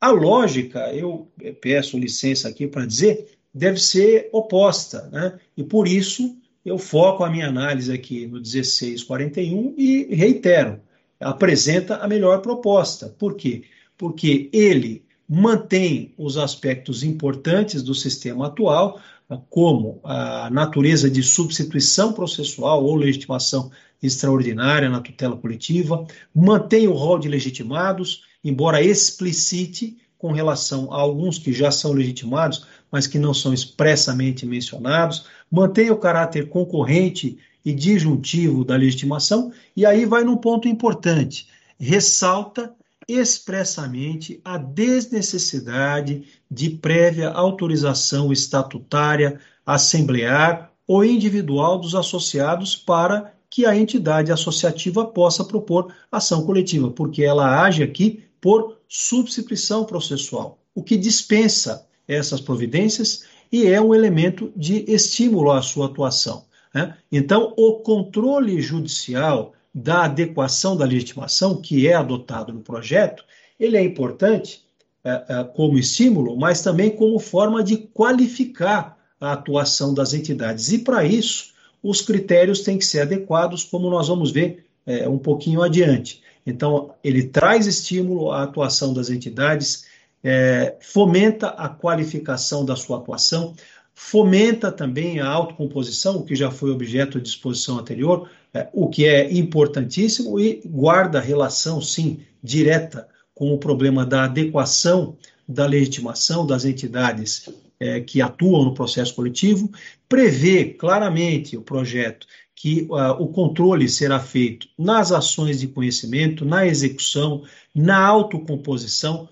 a 0.00 0.10
lógica, 0.10 0.92
eu 0.94 1.28
peço 1.60 1.98
licença 1.98 2.48
aqui 2.48 2.66
para 2.66 2.86
dizer, 2.86 3.38
deve 3.52 3.78
ser 3.78 4.28
oposta, 4.32 5.08
né? 5.10 5.38
e 5.56 5.64
por 5.64 5.88
isso 5.88 6.36
eu 6.64 6.78
foco 6.78 7.24
a 7.24 7.30
minha 7.30 7.48
análise 7.48 7.92
aqui 7.92 8.26
no 8.26 8.40
1641 8.40 9.74
e 9.76 10.14
reitero, 10.14 10.80
apresenta 11.20 11.96
a 11.96 12.08
melhor 12.08 12.40
proposta. 12.40 13.08
Por 13.08 13.34
quê? 13.34 13.64
Porque 13.96 14.48
ele 14.52 15.04
mantém 15.28 16.12
os 16.18 16.36
aspectos 16.36 17.02
importantes 17.02 17.82
do 17.82 17.94
sistema 17.94 18.46
atual, 18.46 19.00
como 19.48 20.00
a 20.04 20.50
natureza 20.50 21.10
de 21.10 21.22
substituição 21.22 22.12
processual 22.12 22.84
ou 22.84 22.94
legitimação 22.94 23.70
extraordinária 24.02 24.90
na 24.90 25.00
tutela 25.00 25.36
coletiva, 25.36 26.04
mantém 26.34 26.88
o 26.88 26.92
rol 26.92 27.18
de 27.18 27.28
legitimados, 27.28 28.24
embora 28.44 28.82
explicite 28.82 29.96
com 30.18 30.32
relação 30.32 30.92
a 30.92 31.00
alguns 31.00 31.38
que 31.38 31.52
já 31.52 31.70
são 31.70 31.92
legitimados, 31.92 32.66
mas 32.90 33.06
que 33.06 33.18
não 33.18 33.32
são 33.32 33.54
expressamente 33.54 34.44
mencionados, 34.44 35.24
mantém 35.52 35.90
o 35.90 35.98
caráter 35.98 36.48
concorrente 36.48 37.36
e 37.62 37.74
disjuntivo 37.74 38.64
da 38.64 38.74
legitimação, 38.74 39.52
e 39.76 39.84
aí 39.84 40.06
vai 40.06 40.24
num 40.24 40.38
ponto 40.38 40.66
importante: 40.66 41.46
ressalta 41.78 42.74
expressamente 43.06 44.40
a 44.42 44.56
desnecessidade 44.56 46.24
de 46.50 46.70
prévia 46.70 47.28
autorização 47.28 48.32
estatutária, 48.32 49.38
assemblear 49.66 50.72
ou 50.86 51.04
individual 51.04 51.78
dos 51.78 51.94
associados 51.94 52.74
para 52.74 53.34
que 53.50 53.66
a 53.66 53.76
entidade 53.76 54.32
associativa 54.32 55.04
possa 55.04 55.44
propor 55.44 55.92
ação 56.10 56.46
coletiva, 56.46 56.90
porque 56.90 57.22
ela 57.22 57.62
age 57.62 57.82
aqui 57.82 58.24
por 58.40 58.78
subscrição 58.88 59.84
processual, 59.84 60.58
o 60.74 60.82
que 60.82 60.96
dispensa 60.96 61.86
essas 62.08 62.40
providências 62.40 63.24
e 63.52 63.66
é 63.66 63.78
um 63.80 63.94
elemento 63.94 64.50
de 64.56 64.84
estímulo 64.88 65.50
à 65.50 65.60
sua 65.60 65.86
atuação. 65.86 66.44
Né? 66.74 66.96
Então, 67.12 67.52
o 67.56 67.74
controle 67.74 68.60
judicial 68.62 69.52
da 69.74 70.04
adequação 70.04 70.76
da 70.76 70.86
legitimação, 70.86 71.60
que 71.60 71.86
é 71.86 71.94
adotado 71.94 72.52
no 72.52 72.60
projeto, 72.60 73.24
ele 73.60 73.76
é 73.76 73.82
importante 73.82 74.62
é, 75.04 75.24
é, 75.28 75.44
como 75.44 75.78
estímulo, 75.78 76.36
mas 76.36 76.62
também 76.62 76.90
como 76.90 77.18
forma 77.18 77.62
de 77.62 77.76
qualificar 77.76 78.98
a 79.20 79.32
atuação 79.32 79.92
das 79.92 80.14
entidades. 80.14 80.72
E, 80.72 80.78
para 80.78 81.04
isso, 81.04 81.52
os 81.82 82.00
critérios 82.00 82.60
têm 82.60 82.78
que 82.78 82.86
ser 82.86 83.00
adequados, 83.00 83.64
como 83.64 83.90
nós 83.90 84.08
vamos 84.08 84.30
ver 84.30 84.64
é, 84.86 85.08
um 85.08 85.18
pouquinho 85.18 85.62
adiante. 85.62 86.22
Então, 86.46 86.94
ele 87.04 87.24
traz 87.24 87.66
estímulo 87.66 88.32
à 88.32 88.42
atuação 88.42 88.92
das 88.92 89.10
entidades, 89.10 89.84
é, 90.22 90.76
fomenta 90.80 91.48
a 91.48 91.68
qualificação 91.68 92.64
da 92.64 92.76
sua 92.76 92.98
atuação, 92.98 93.54
fomenta 93.94 94.70
também 94.70 95.20
a 95.20 95.28
autocomposição, 95.28 96.16
o 96.16 96.24
que 96.24 96.34
já 96.34 96.50
foi 96.50 96.70
objeto 96.70 97.18
de 97.18 97.24
disposição 97.24 97.78
anterior, 97.78 98.28
é, 98.54 98.68
o 98.72 98.88
que 98.88 99.04
é 99.04 99.32
importantíssimo 99.32 100.38
e 100.38 100.62
guarda 100.64 101.20
relação, 101.20 101.80
sim, 101.80 102.20
direta 102.42 103.08
com 103.34 103.52
o 103.52 103.58
problema 103.58 104.04
da 104.04 104.24
adequação 104.24 105.16
da 105.48 105.66
legitimação 105.66 106.46
das 106.46 106.64
entidades 106.64 107.48
é, 107.78 108.00
que 108.00 108.22
atuam 108.22 108.64
no 108.64 108.74
processo 108.74 109.14
coletivo, 109.14 109.70
prevê 110.08 110.66
claramente 110.66 111.56
o 111.56 111.62
projeto 111.62 112.26
que 112.54 112.86
uh, 112.90 113.20
o 113.20 113.26
controle 113.26 113.88
será 113.88 114.20
feito 114.20 114.68
nas 114.78 115.10
ações 115.10 115.58
de 115.58 115.66
conhecimento, 115.66 116.44
na 116.44 116.64
execução, 116.64 117.42
na 117.74 117.98
autocomposição, 117.98 119.28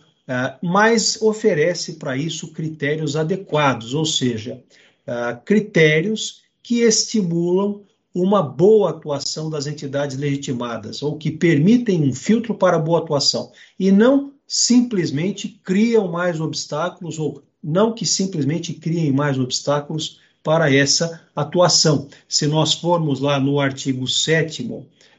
mas 0.62 1.20
oferece 1.20 1.94
para 1.94 2.16
isso 2.16 2.52
critérios 2.52 3.16
adequados, 3.16 3.94
ou 3.94 4.04
seja, 4.04 4.62
uh, 5.06 5.40
critérios 5.44 6.42
que 6.62 6.82
estimulam 6.82 7.82
uma 8.14 8.42
boa 8.42 8.90
atuação 8.90 9.48
das 9.48 9.66
entidades 9.66 10.16
legitimadas, 10.16 11.02
ou 11.02 11.16
que 11.16 11.30
permitem 11.30 12.02
um 12.02 12.12
filtro 12.12 12.54
para 12.54 12.78
boa 12.78 13.00
atuação, 13.00 13.50
e 13.78 13.90
não 13.90 14.32
simplesmente 14.46 15.48
criam 15.48 16.08
mais 16.08 16.40
obstáculos, 16.40 17.18
ou 17.18 17.42
não 17.62 17.92
que 17.92 18.04
simplesmente 18.04 18.72
criem 18.74 19.12
mais 19.12 19.38
obstáculos 19.38 20.18
para 20.42 20.72
essa 20.72 21.20
atuação. 21.36 22.08
Se 22.28 22.46
nós 22.46 22.74
formos 22.74 23.20
lá 23.20 23.38
no 23.38 23.60
artigo 23.60 24.08
7 24.08 24.68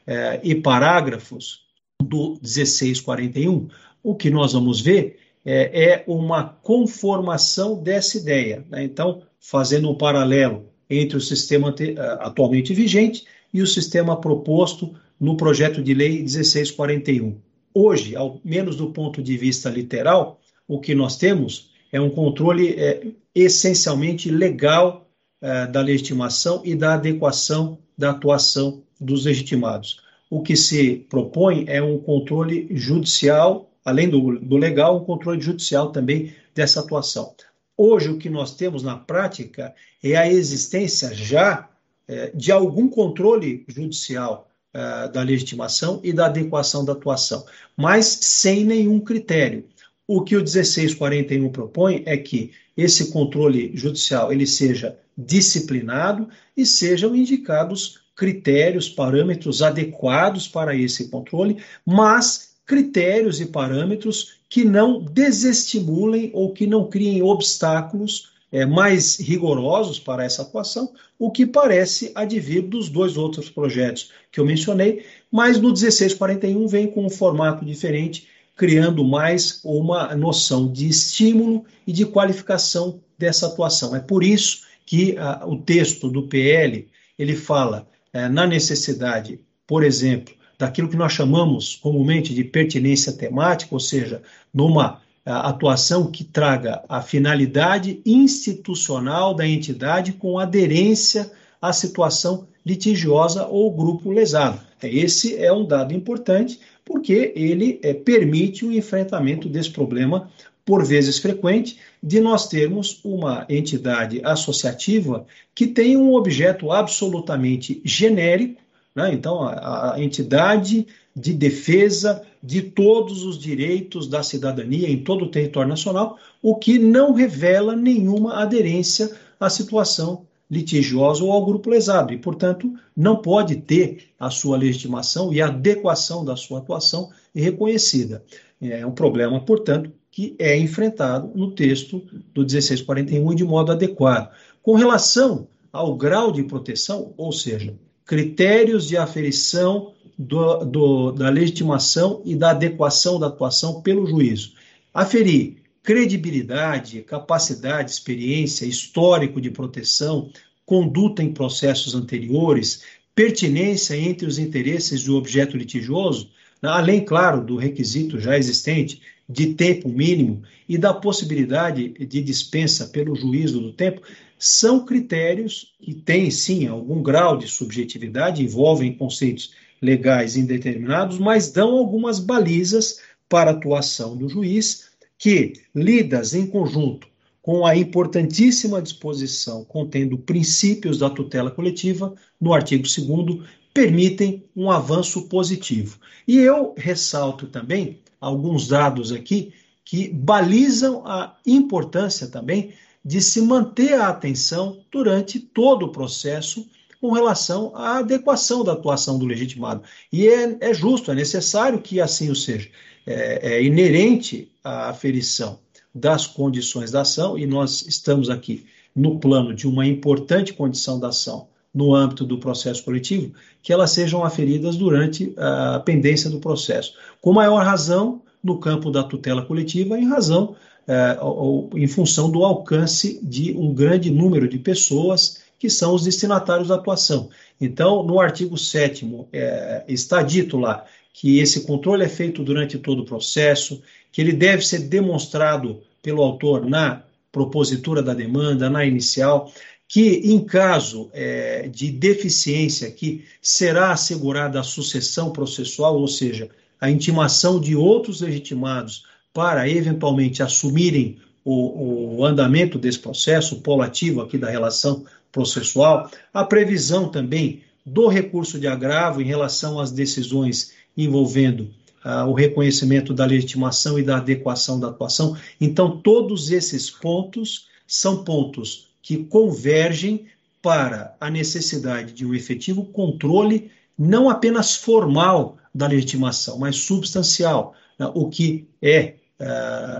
eh, 0.06 0.40
e 0.42 0.54
parágrafos 0.54 1.62
do 2.02 2.38
1641, 2.42 3.68
o 4.02 4.14
que 4.14 4.30
nós 4.30 4.52
vamos 4.52 4.80
ver 4.80 5.18
é, 5.44 5.84
é 5.84 6.04
uma 6.06 6.44
conformação 6.44 7.82
dessa 7.82 8.18
ideia. 8.18 8.64
Né? 8.68 8.84
Então, 8.84 9.22
fazendo 9.40 9.90
um 9.90 9.94
paralelo 9.96 10.66
entre 10.88 11.16
o 11.16 11.20
sistema 11.20 11.74
eh, 11.80 11.94
atualmente 12.20 12.74
vigente 12.74 13.24
e 13.52 13.62
o 13.62 13.66
sistema 13.66 14.20
proposto 14.20 14.94
no 15.18 15.36
projeto 15.36 15.82
de 15.82 15.94
lei 15.94 16.20
1641. 16.20 17.38
Hoje, 17.74 18.14
ao 18.14 18.40
menos 18.44 18.76
do 18.76 18.90
ponto 18.90 19.22
de 19.22 19.36
vista 19.36 19.70
literal, 19.70 20.40
o 20.68 20.80
que 20.80 20.94
nós 20.94 21.16
temos 21.16 21.70
é 21.90 22.00
um 22.00 22.10
controle 22.10 22.74
é, 22.74 23.06
essencialmente 23.34 24.30
legal 24.30 25.08
é, 25.40 25.66
da 25.66 25.80
legitimação 25.80 26.62
e 26.64 26.74
da 26.74 26.94
adequação 26.94 27.78
da 27.96 28.10
atuação 28.10 28.82
dos 29.00 29.24
legitimados. 29.24 30.00
O 30.30 30.42
que 30.42 30.56
se 30.56 31.06
propõe 31.10 31.64
é 31.68 31.82
um 31.82 31.98
controle 31.98 32.68
judicial, 32.70 33.71
além 33.84 34.08
do, 34.08 34.38
do 34.38 34.56
legal, 34.56 34.96
um 34.96 35.04
controle 35.04 35.40
judicial 35.40 35.90
também 35.90 36.34
dessa 36.54 36.80
atuação. 36.80 37.34
Hoje, 37.76 38.10
o 38.10 38.18
que 38.18 38.30
nós 38.30 38.54
temos 38.54 38.82
na 38.82 38.96
prática 38.96 39.74
é 40.02 40.16
a 40.16 40.30
existência 40.30 41.12
já 41.14 41.68
é, 42.06 42.30
de 42.34 42.52
algum 42.52 42.88
controle 42.88 43.64
judicial 43.68 44.48
é, 44.74 45.08
da 45.08 45.22
legitimação 45.22 46.00
e 46.02 46.12
da 46.12 46.26
adequação 46.26 46.84
da 46.84 46.92
atuação, 46.92 47.44
mas 47.76 48.06
sem 48.06 48.64
nenhum 48.64 49.00
critério. 49.00 49.66
O 50.06 50.22
que 50.22 50.36
o 50.36 50.40
1641 50.40 51.50
propõe 51.50 52.02
é 52.06 52.16
que 52.16 52.52
esse 52.76 53.10
controle 53.10 53.70
judicial 53.74 54.32
ele 54.32 54.46
seja 54.46 54.98
disciplinado 55.16 56.28
e 56.56 56.64
sejam 56.66 57.14
indicados 57.14 58.02
critérios, 58.14 58.88
parâmetros 58.88 59.62
adequados 59.62 60.46
para 60.46 60.74
esse 60.74 61.08
controle, 61.08 61.62
mas 61.84 62.51
critérios 62.66 63.40
e 63.40 63.46
parâmetros 63.46 64.34
que 64.48 64.64
não 64.64 65.02
desestimulem 65.02 66.30
ou 66.34 66.52
que 66.52 66.66
não 66.66 66.88
criem 66.88 67.22
obstáculos 67.22 68.32
é, 68.52 68.66
mais 68.66 69.18
rigorosos 69.18 69.98
para 69.98 70.24
essa 70.24 70.42
atuação, 70.42 70.92
o 71.18 71.30
que 71.30 71.46
parece 71.46 72.12
advir 72.14 72.62
dos 72.62 72.90
dois 72.90 73.16
outros 73.16 73.48
projetos 73.48 74.10
que 74.30 74.38
eu 74.38 74.44
mencionei, 74.44 75.06
mas 75.30 75.56
no 75.56 75.68
1641 75.68 76.68
vem 76.68 76.86
com 76.86 77.06
um 77.06 77.10
formato 77.10 77.64
diferente, 77.64 78.28
criando 78.54 79.02
mais 79.02 79.60
uma 79.64 80.14
noção 80.14 80.70
de 80.70 80.86
estímulo 80.86 81.64
e 81.86 81.92
de 81.92 82.04
qualificação 82.04 83.00
dessa 83.18 83.46
atuação. 83.46 83.96
É 83.96 84.00
por 84.00 84.22
isso 84.22 84.66
que 84.84 85.16
a, 85.16 85.46
o 85.46 85.56
texto 85.56 86.10
do 86.10 86.28
PL 86.28 86.86
ele 87.18 87.34
fala 87.34 87.88
é, 88.12 88.28
na 88.28 88.46
necessidade, 88.46 89.40
por 89.66 89.82
exemplo, 89.82 90.34
daquilo 90.58 90.88
que 90.88 90.96
nós 90.96 91.12
chamamos 91.12 91.76
comumente 91.76 92.34
de 92.34 92.44
pertinência 92.44 93.12
temática, 93.12 93.74
ou 93.74 93.80
seja, 93.80 94.22
numa 94.52 95.00
atuação 95.24 96.10
que 96.10 96.24
traga 96.24 96.82
a 96.88 97.00
finalidade 97.00 98.00
institucional 98.04 99.34
da 99.34 99.46
entidade 99.46 100.12
com 100.12 100.38
aderência 100.38 101.30
à 101.60 101.72
situação 101.72 102.46
litigiosa 102.66 103.46
ou 103.46 103.70
grupo 103.70 104.10
lesado. 104.10 104.60
Esse 104.82 105.36
é 105.36 105.52
um 105.52 105.64
dado 105.64 105.94
importante 105.94 106.58
porque 106.84 107.32
ele 107.36 107.78
é, 107.82 107.94
permite 107.94 108.64
o 108.64 108.72
enfrentamento 108.72 109.48
desse 109.48 109.70
problema, 109.70 110.30
por 110.64 110.84
vezes 110.84 111.18
frequente, 111.18 111.78
de 112.02 112.20
nós 112.20 112.48
termos 112.48 113.00
uma 113.04 113.46
entidade 113.48 114.20
associativa 114.24 115.24
que 115.54 115.66
tem 115.66 115.96
um 115.96 116.14
objeto 116.14 116.70
absolutamente 116.72 117.80
genérico, 117.84 118.61
né? 118.94 119.12
então 119.12 119.42
a, 119.42 119.94
a 119.94 120.02
entidade 120.02 120.86
de 121.14 121.32
defesa 121.32 122.22
de 122.42 122.62
todos 122.62 123.24
os 123.24 123.38
direitos 123.38 124.08
da 124.08 124.22
cidadania 124.22 124.88
em 124.88 125.02
todo 125.02 125.26
o 125.26 125.30
território 125.30 125.68
nacional, 125.68 126.18
o 126.42 126.56
que 126.56 126.78
não 126.78 127.12
revela 127.12 127.76
nenhuma 127.76 128.40
aderência 128.40 129.10
à 129.38 129.48
situação 129.48 130.26
litigiosa 130.50 131.24
ou 131.24 131.32
ao 131.32 131.46
grupo 131.46 131.70
lesado, 131.70 132.12
e, 132.12 132.18
portanto, 132.18 132.70
não 132.94 133.16
pode 133.16 133.56
ter 133.56 134.08
a 134.20 134.28
sua 134.28 134.56
legitimação 134.58 135.32
e 135.32 135.40
adequação 135.40 136.22
da 136.24 136.36
sua 136.36 136.58
atuação 136.58 137.10
reconhecida. 137.34 138.22
É 138.60 138.84
um 138.86 138.92
problema, 138.92 139.40
portanto, 139.40 139.90
que 140.10 140.36
é 140.38 140.56
enfrentado 140.58 141.30
no 141.34 141.52
texto 141.52 142.00
do 142.34 142.42
1641 142.42 143.34
de 143.34 143.44
modo 143.44 143.72
adequado. 143.72 144.30
Com 144.62 144.74
relação 144.74 145.48
ao 145.72 145.96
grau 145.96 146.30
de 146.30 146.42
proteção, 146.42 147.14
ou 147.16 147.32
seja, 147.32 147.74
critérios 148.06 148.88
de 148.88 148.96
aferição 148.96 149.92
do, 150.18 150.64
do, 150.64 151.12
da 151.12 151.28
legitimação 151.28 152.22
e 152.24 152.34
da 152.34 152.50
adequação 152.50 153.18
da 153.18 153.26
atuação 153.28 153.80
pelo 153.82 154.06
juízo. 154.06 154.52
Aferir 154.92 155.56
credibilidade, 155.82 157.02
capacidade, 157.02 157.90
experiência, 157.90 158.64
histórico 158.64 159.40
de 159.40 159.50
proteção, 159.50 160.30
conduta 160.64 161.22
em 161.22 161.32
processos 161.32 161.94
anteriores, 161.94 162.82
pertinência 163.14 163.96
entre 163.96 164.26
os 164.26 164.38
interesses 164.38 165.04
do 165.04 165.16
objeto 165.16 165.56
litigioso, 165.56 166.30
além, 166.62 167.04
claro, 167.04 167.44
do 167.44 167.56
requisito 167.56 168.20
já 168.20 168.38
existente 168.38 169.02
de 169.28 169.54
tempo 169.54 169.88
mínimo 169.88 170.42
e 170.68 170.78
da 170.78 170.94
possibilidade 170.94 171.88
de 171.88 172.22
dispensa 172.22 172.86
pelo 172.86 173.16
juízo 173.16 173.60
do 173.60 173.72
tempo, 173.72 174.02
são 174.44 174.84
critérios 174.84 175.72
que 175.80 175.94
têm, 175.94 176.28
sim, 176.28 176.66
algum 176.66 177.00
grau 177.00 177.38
de 177.38 177.46
subjetividade, 177.46 178.42
envolvem 178.42 178.92
conceitos 178.92 179.52
legais 179.80 180.36
indeterminados, 180.36 181.16
mas 181.16 181.52
dão 181.52 181.78
algumas 181.78 182.18
balizas 182.18 182.98
para 183.28 183.52
a 183.52 183.54
atuação 183.54 184.16
do 184.16 184.28
juiz, 184.28 184.90
que, 185.16 185.52
lidas 185.72 186.34
em 186.34 186.48
conjunto 186.48 187.06
com 187.40 187.64
a 187.64 187.76
importantíssima 187.76 188.82
disposição 188.82 189.64
contendo 189.64 190.18
princípios 190.18 190.98
da 190.98 191.08
tutela 191.08 191.48
coletiva, 191.48 192.12
no 192.40 192.52
artigo 192.52 192.82
2, 192.82 193.48
permitem 193.72 194.44
um 194.56 194.72
avanço 194.72 195.28
positivo. 195.28 196.00
E 196.26 196.38
eu 196.38 196.74
ressalto 196.76 197.46
também 197.46 198.00
alguns 198.20 198.66
dados 198.66 199.12
aqui 199.12 199.52
que 199.84 200.08
balizam 200.08 201.06
a 201.06 201.36
importância 201.46 202.26
também 202.26 202.72
de 203.04 203.20
se 203.20 203.40
manter 203.40 203.94
a 203.94 204.08
atenção 204.08 204.78
durante 204.90 205.40
todo 205.40 205.86
o 205.86 205.92
processo 205.92 206.66
com 207.00 207.10
relação 207.10 207.72
à 207.74 207.98
adequação 207.98 208.62
da 208.62 208.72
atuação 208.72 209.18
do 209.18 209.26
legitimado. 209.26 209.82
E 210.12 210.28
é, 210.28 210.56
é 210.60 210.72
justo, 210.72 211.10
é 211.10 211.14
necessário 211.14 211.80
que 211.80 212.00
assim 212.00 212.30
o 212.30 212.36
seja. 212.36 212.68
É, 213.04 213.54
é 213.54 213.62
inerente 213.64 214.48
à 214.62 214.90
aferição 214.90 215.58
das 215.92 216.26
condições 216.26 216.92
da 216.92 217.00
ação, 217.00 217.36
e 217.36 217.44
nós 217.44 217.84
estamos 217.86 218.30
aqui 218.30 218.64
no 218.94 219.18
plano 219.18 219.52
de 219.52 219.66
uma 219.66 219.84
importante 219.84 220.52
condição 220.52 221.00
da 221.00 221.08
ação 221.08 221.48
no 221.74 221.94
âmbito 221.94 222.24
do 222.24 222.38
processo 222.38 222.84
coletivo, 222.84 223.32
que 223.62 223.72
elas 223.72 223.90
sejam 223.90 224.22
aferidas 224.24 224.76
durante 224.76 225.34
a 225.36 225.80
pendência 225.80 226.30
do 226.30 226.38
processo. 226.38 226.94
Com 227.20 227.32
maior 227.32 227.64
razão 227.64 228.22
no 228.42 228.58
campo 228.58 228.90
da 228.90 229.02
tutela 229.02 229.42
coletiva, 229.42 229.98
em 229.98 230.06
razão, 230.06 230.54
é, 230.86 231.18
ou, 231.20 231.70
em 231.74 231.86
função 231.86 232.30
do 232.30 232.44
alcance 232.44 233.20
de 233.22 233.52
um 233.56 233.72
grande 233.72 234.10
número 234.10 234.48
de 234.48 234.58
pessoas 234.58 235.42
que 235.58 235.70
são 235.70 235.94
os 235.94 236.04
destinatários 236.04 236.68
da 236.68 236.74
atuação. 236.74 237.30
Então, 237.60 238.02
no 238.02 238.18
artigo 238.20 238.58
7 238.58 239.26
é, 239.32 239.84
está 239.86 240.22
dito 240.22 240.58
lá 240.58 240.84
que 241.12 241.38
esse 241.38 241.60
controle 241.60 242.04
é 242.04 242.08
feito 242.08 242.42
durante 242.42 242.78
todo 242.78 243.02
o 243.02 243.04
processo, 243.04 243.80
que 244.10 244.20
ele 244.20 244.32
deve 244.32 244.66
ser 244.66 244.80
demonstrado 244.80 245.80
pelo 246.02 246.22
autor 246.22 246.68
na 246.68 247.04
propositura 247.30 248.02
da 248.02 248.12
demanda, 248.12 248.68
na 248.68 248.84
inicial, 248.84 249.52
que 249.86 250.20
em 250.24 250.42
caso 250.42 251.10
é, 251.12 251.68
de 251.68 251.90
deficiência 251.90 252.90
que 252.90 253.24
será 253.40 253.92
assegurada 253.92 254.58
a 254.58 254.64
sucessão 254.64 255.30
processual, 255.30 255.96
ou 255.96 256.08
seja, 256.08 256.50
a 256.80 256.90
intimação 256.90 257.60
de 257.60 257.76
outros 257.76 258.20
legitimados 258.20 259.04
para 259.32 259.68
eventualmente 259.68 260.42
assumirem 260.42 261.18
o, 261.44 262.18
o 262.18 262.24
andamento 262.24 262.78
desse 262.78 262.98
processo, 262.98 263.56
o 263.56 263.60
polo 263.60 263.82
ativo 263.82 264.20
aqui 264.20 264.38
da 264.38 264.50
relação 264.50 265.04
processual, 265.30 266.10
a 266.32 266.44
previsão 266.44 267.08
também 267.08 267.62
do 267.84 268.06
recurso 268.06 268.60
de 268.60 268.68
agravo 268.68 269.20
em 269.20 269.24
relação 269.24 269.80
às 269.80 269.90
decisões 269.90 270.72
envolvendo 270.96 271.70
ah, 272.04 272.26
o 272.26 272.32
reconhecimento 272.32 273.14
da 273.14 273.24
legitimação 273.24 273.98
e 273.98 274.02
da 274.02 274.18
adequação 274.18 274.78
da 274.78 274.88
atuação. 274.88 275.36
Então, 275.60 276.00
todos 276.00 276.50
esses 276.50 276.90
pontos 276.90 277.68
são 277.86 278.24
pontos 278.24 278.88
que 279.02 279.24
convergem 279.24 280.26
para 280.60 281.16
a 281.20 281.28
necessidade 281.28 282.12
de 282.12 282.24
um 282.24 282.34
efetivo 282.34 282.84
controle, 282.84 283.70
não 283.98 284.30
apenas 284.30 284.76
formal 284.76 285.58
da 285.74 285.88
legitimação, 285.88 286.58
mas 286.58 286.76
substancial, 286.76 287.74
né, 287.98 288.10
o 288.14 288.28
que 288.28 288.68
é 288.80 289.14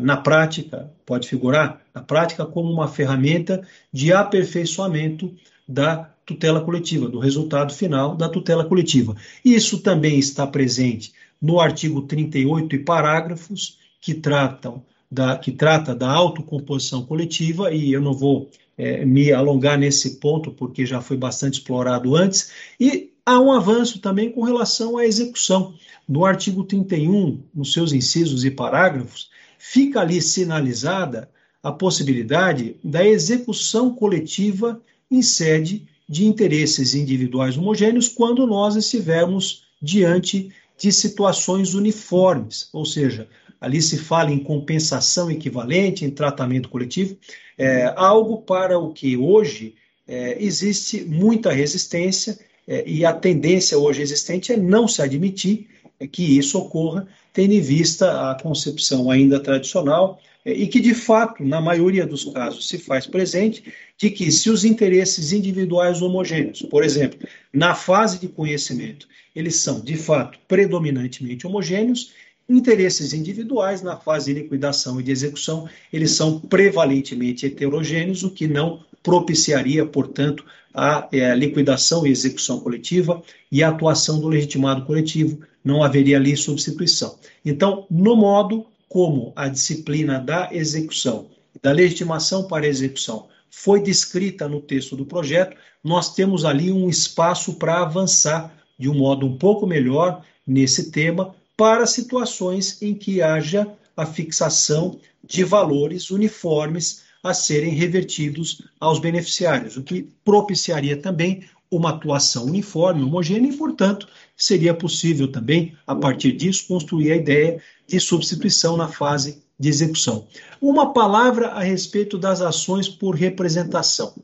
na 0.01 0.17
prática, 0.17 0.91
pode 1.05 1.29
figurar 1.29 1.81
na 1.95 2.03
prática 2.03 2.47
como 2.47 2.71
uma 2.71 2.89
ferramenta 2.89 3.63
de 3.93 4.13
aperfeiçoamento 4.13 5.35
da 5.67 6.11
tutela 6.25 6.61
coletiva, 6.61 7.09
do 7.09 7.19
resultado 7.19 7.73
final 7.75 8.15
da 8.15 8.29
tutela 8.29 8.65
coletiva. 8.65 9.17
Isso 9.45 9.79
também 9.81 10.19
está 10.19 10.47
presente 10.47 11.13
no 11.41 11.61
artigo 11.61 12.03
38 12.03 12.77
e 12.77 12.79
parágrafos 12.79 13.79
que 14.01 14.15
tratam 14.15 14.83
da, 15.11 15.37
que 15.37 15.53
trata 15.53 15.95
da 15.95 16.11
autocomposição 16.11 17.05
coletiva, 17.05 17.71
e 17.71 17.93
eu 17.93 18.01
não 18.01 18.15
vou 18.15 18.49
é, 18.79 19.05
me 19.05 19.31
alongar 19.31 19.79
nesse 19.79 20.17
ponto, 20.17 20.51
porque 20.51 20.87
já 20.87 21.03
foi 21.03 21.19
bastante 21.19 21.55
explorado 21.55 22.17
antes, 22.17 22.51
e 22.81 23.13
há 23.27 23.39
um 23.39 23.53
avanço 23.53 23.99
também 23.99 24.31
com 24.31 24.43
relação 24.43 24.97
à 24.97 25.05
execução. 25.05 25.75
No 26.09 26.25
artigo 26.25 26.65
31, 26.65 27.43
nos 27.55 27.75
seus 27.75 27.93
incisos 27.93 28.45
e 28.45 28.51
parágrafos, 28.51 29.29
fica 29.65 30.01
ali 30.01 30.21
sinalizada 30.21 31.31
a 31.63 31.71
possibilidade 31.71 32.75
da 32.83 33.07
execução 33.07 33.95
coletiva 33.95 34.83
em 35.09 35.23
sede 35.23 35.87
de 36.09 36.27
interesses 36.27 36.97
individuais 36.97 37.57
homogêneos 37.57 38.09
quando 38.09 38.45
nós 38.45 38.75
estivermos 38.75 39.63
diante 39.81 40.51
de 40.77 40.91
situações 40.91 41.75
uniformes, 41.75 42.69
ou 42.73 42.85
seja, 42.85 43.29
ali 43.61 43.81
se 43.81 43.99
fala 43.99 44.33
em 44.33 44.41
compensação 44.41 45.31
equivalente, 45.31 46.05
em 46.05 46.11
tratamento 46.11 46.69
coletivo, 46.69 47.17
é, 47.57 47.95
algo 47.97 48.39
para 48.43 48.81
o 48.81 48.93
que 48.93 49.17
hoje 49.17 49.77
é, 50.09 50.43
existe 50.43 51.05
muita 51.05 51.53
resistência 51.53 52.37
é, 52.67 52.83
e 52.85 53.05
a 53.05 53.13
tendência 53.13 53.79
hoje 53.79 54.03
existente 54.03 54.53
é 54.53 54.57
não 54.57 54.89
se 54.89 55.01
admitir 55.01 55.69
que 56.11 56.37
isso 56.37 56.59
ocorra, 56.59 57.07
tendo 57.33 57.53
em 57.53 57.61
vista 57.61 58.31
a 58.31 58.35
concepção 58.35 59.11
ainda 59.11 59.41
tradicional 59.41 60.21
é, 60.45 60.53
e 60.53 60.67
que, 60.67 60.81
de 60.81 60.95
fato, 60.95 61.45
na 61.45 61.61
maioria 61.61 62.07
dos 62.07 62.25
casos, 62.25 62.69
se 62.69 62.79
faz 62.79 63.07
presente, 63.07 63.65
de 63.97 64.11
que 64.11 64.31
se 64.31 64.51
os 64.51 64.65
interesses 64.65 65.33
individuais 65.33 66.03
homogêneos, 66.03 66.63
por 66.63 66.85
exemplo, 66.85 67.19
na 67.53 67.75
fase 67.75 68.19
de 68.19 68.29
conhecimento, 68.29 69.07
eles 69.35 69.57
são, 69.57 69.81
de 69.81 69.97
fato, 69.97 70.39
predominantemente 70.47 71.47
homogêneos, 71.47 72.13
interesses 72.49 73.15
individuais 73.15 73.83
na 73.83 73.97
fase 73.97 74.35
de 74.35 74.43
liquidação 74.43 75.01
e 75.01 75.03
de 75.05 75.11
execução, 75.11 75.69
eles 75.93 76.11
são 76.11 76.39
prevalentemente 76.41 77.47
heterogêneos, 77.47 78.23
o 78.25 78.31
que 78.31 78.47
não 78.47 78.85
propiciaria, 79.03 79.85
portanto, 79.85 80.45
a, 80.75 81.09
é, 81.13 81.35
liquidação 81.35 82.07
e 82.07 82.11
execução 82.11 82.61
coletiva 82.61 83.23
e 83.51 83.63
a 83.63 83.69
atuação 83.69 84.21
do 84.21 84.29
legitimado 84.29 84.85
coletivo, 84.87 85.41
não 85.65 85.83
haveria 85.83 86.17
ali 86.17 86.37
substituição. 86.37 87.19
Então, 87.45 87.87
no 87.91 88.17
modo 88.17 88.67
como 88.89 89.33
a 89.37 89.49
disciplina 89.49 90.19
da 90.19 90.49
execução, 90.53 91.29
da 91.63 91.73
legitimação 91.73 92.45
para 92.45 92.67
execução, 92.67 93.29
foi 93.51 93.83
descrita 93.83 94.49
no 94.49 94.61
texto 94.61 94.97
do 94.97 95.05
projeto, 95.05 95.57
nós 95.85 96.15
temos 96.15 96.45
ali 96.45 96.73
um 96.73 96.89
espaço 96.89 97.55
para 97.55 97.83
avançar 97.83 98.53
de 98.79 98.89
um 98.89 98.95
modo 98.95 99.27
um 99.27 99.37
pouco 99.37 99.67
melhor 99.67 100.25
nesse 100.47 100.91
tema 100.91 101.35
para 101.57 101.87
situações 101.87 102.81
em 102.83 102.95
que 102.95 103.23
haja 103.23 103.67
a 103.97 104.07
fixação 104.07 104.99
de 105.23 105.45
valores 105.45 106.11
uniformes 106.11 107.03
a 107.23 107.33
serem 107.33 107.73
revertidos 107.75 108.63
aos 108.81 108.99
beneficiários, 108.99 109.77
o 109.77 109.83
que 109.83 110.09
propiciaria 110.25 110.97
também 110.97 111.45
uma 111.71 111.91
atuação 111.91 112.45
uniforme, 112.45 113.03
homogênea 113.03 113.51
e, 113.51 113.57
portanto, 113.57 114.07
seria 114.37 114.75
possível 114.75 115.27
também, 115.29 115.75
a 115.87 115.95
partir 115.95 116.33
disso, 116.33 116.67
construir 116.67 117.13
a 117.13 117.17
ideia 117.17 117.63
de 117.87 117.99
substituição 117.99 118.77
na 118.77 118.89
fase 118.89 119.43
de 119.59 119.69
execução. 119.69 120.27
Uma 120.61 120.93
palavra 120.93 121.49
a 121.49 121.63
respeito 121.63 122.19
das 122.19 122.43
ações 122.43 122.89
por 122.89 123.15
representação. 123.15 124.15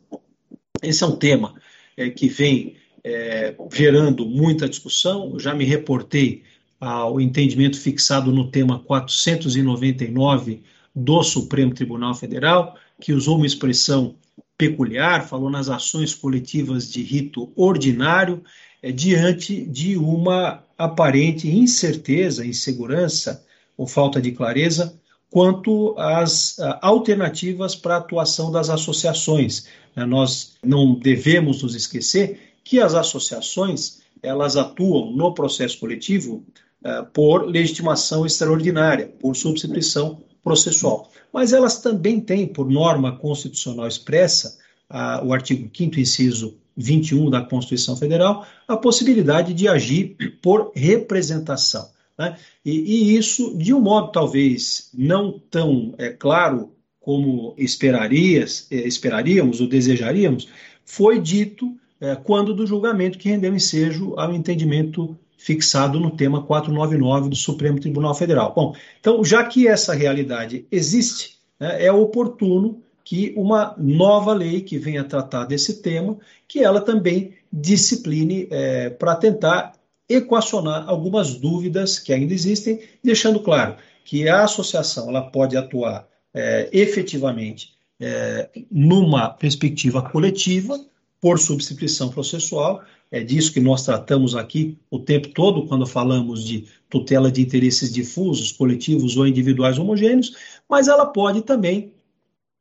Esse 0.83 1.05
é 1.05 1.07
um 1.07 1.17
tema 1.17 1.55
é, 1.97 2.11
que 2.11 2.29
vem 2.29 2.77
é, 3.05 3.55
gerando 3.73 4.27
muita 4.27 4.69
discussão. 4.69 5.39
já 5.39 5.55
me 5.55 5.65
reportei 5.65 6.43
ao 6.81 7.21
entendimento 7.21 7.79
fixado 7.79 8.33
no 8.33 8.51
tema 8.51 8.79
499 8.81 10.63
do 10.95 11.23
Supremo 11.23 11.73
Tribunal 11.73 12.15
Federal, 12.15 12.77
que 13.01 13.13
usou 13.13 13.37
uma 13.37 13.47
expressão 13.47 14.17
peculiar, 14.57 15.27
falou 15.27 15.49
nas 15.49 15.69
ações 15.69 16.15
coletivas 16.15 16.91
de 16.91 17.03
rito 17.03 17.53
ordinário, 17.55 18.43
é, 18.83 18.91
diante 18.91 19.65
de 19.65 19.97
uma 19.97 20.65
aparente 20.77 21.49
incerteza, 21.49 22.45
insegurança 22.45 23.45
ou 23.77 23.87
falta 23.87 24.21
de 24.21 24.33
clareza 24.33 24.99
quanto 25.31 25.95
às 25.99 26.57
uh, 26.59 26.79
alternativas 26.81 27.77
para 27.77 27.95
a 27.95 27.99
atuação 27.99 28.51
das 28.51 28.71
associações. 28.71 29.67
Uh, 29.97 30.07
nós 30.07 30.57
não 30.65 30.95
devemos 30.95 31.63
nos 31.63 31.75
esquecer 31.75 32.41
que 32.65 32.81
as 32.81 32.95
associações 32.95 34.01
elas 34.23 34.57
atuam 34.57 35.13
no 35.13 35.35
processo 35.35 35.79
coletivo 35.79 36.45
uh, 36.83 37.05
por 37.13 37.47
legitimação 37.47 38.25
extraordinária, 38.25 39.07
por 39.21 39.37
substituição 39.37 40.23
processual. 40.43 41.11
Mas 41.33 41.53
elas 41.53 41.81
também 41.81 42.21
têm, 42.21 42.47
por 42.47 42.69
norma 42.69 43.17
constitucional 43.17 43.87
expressa, 43.87 44.59
a, 44.89 45.23
o 45.25 45.33
artigo 45.33 45.71
5 45.75 46.01
inciso 46.01 46.57
21 46.77 47.29
da 47.29 47.43
Constituição 47.43 47.97
Federal, 47.97 48.47
a 48.67 48.77
possibilidade 48.77 49.53
de 49.53 49.67
agir 49.67 50.17
por 50.41 50.71
representação. 50.75 51.91
Né? 52.17 52.37
E, 52.65 52.71
e, 52.71 53.17
isso, 53.17 53.57
de 53.59 53.75
um 53.75 53.81
modo 53.81 54.13
talvez 54.13 54.91
não 54.95 55.41
tão 55.51 55.95
é, 55.99 56.11
claro 56.11 56.73
como 57.01 57.55
esperarias, 57.59 58.67
é, 58.71 58.77
esperaríamos 58.77 59.61
ou 59.61 59.67
desejaríamos, 59.67 60.49
foi 60.85 61.21
dito 61.21 61.77
é, 62.01 62.15
quando 62.15 62.55
do 62.55 62.67
julgamento 62.67 63.19
que 63.19 63.29
rendeu 63.29 63.55
ensejo 63.55 64.15
ao 64.17 64.33
entendimento 64.33 65.19
fixado 65.39 66.01
no 66.01 66.11
tema 66.11 66.43
499 66.43 67.31
do 67.31 67.37
Supremo 67.37 67.81
Tribunal 67.81 68.15
Federal. 68.15 68.53
Bom, 68.55 68.75
então, 69.01 69.25
já 69.25 69.45
que 69.45 69.67
essa 69.67 69.95
realidade 69.95 70.67
existe, 70.71 71.39
né, 71.59 71.87
é 71.87 71.93
oportuno 71.93 72.83
que 73.05 73.33
uma 73.37 73.75
nova 73.79 74.35
lei 74.35 74.61
que 74.61 74.77
venha 74.77 75.05
tratar 75.05 75.47
desse 75.47 75.81
tema, 75.81 76.19
que 76.47 76.63
ela 76.63 76.81
também 76.81 77.33
discipline 77.51 78.49
é, 78.51 78.91
para 78.91 79.15
tentar 79.15 79.73
equacionar 80.09 80.89
algumas 80.89 81.37
dúvidas 81.37 81.99
que 81.99 82.13
ainda 82.13 82.35
existem, 82.35 82.81
deixando 83.03 83.41
claro 83.41 83.77
que 84.05 84.29
a 84.29 84.45
associação 84.45 85.09
ela 85.09 85.31
pode 85.31 85.57
atuar 85.57 86.07
é, 86.35 86.69
efetivamente 86.73 87.75
é, 88.01 88.49
numa 88.71 89.29
perspectiva 89.29 90.03
coletiva, 90.03 90.79
por 91.21 91.39
substituição 91.39 92.09
processual. 92.09 92.83
É 93.11 93.23
disso 93.23 93.53
que 93.53 93.61
nós 93.61 93.85
tratamos 93.85 94.37
aqui 94.37 94.77
o 94.91 94.99
tempo 94.99 95.29
todo 95.29 95.67
quando 95.67 95.87
falamos 95.87 96.45
de 96.45 96.67
tutela 96.91 97.33
de 97.33 97.41
interesses 97.41 97.93
difusos, 97.93 98.53
coletivos 98.53 99.17
ou 99.17 99.27
individuais 99.27 99.79
homogêneos, 99.79 100.37
mas 100.69 100.89
ela 100.89 101.07
pode 101.07 101.43
também 101.43 101.93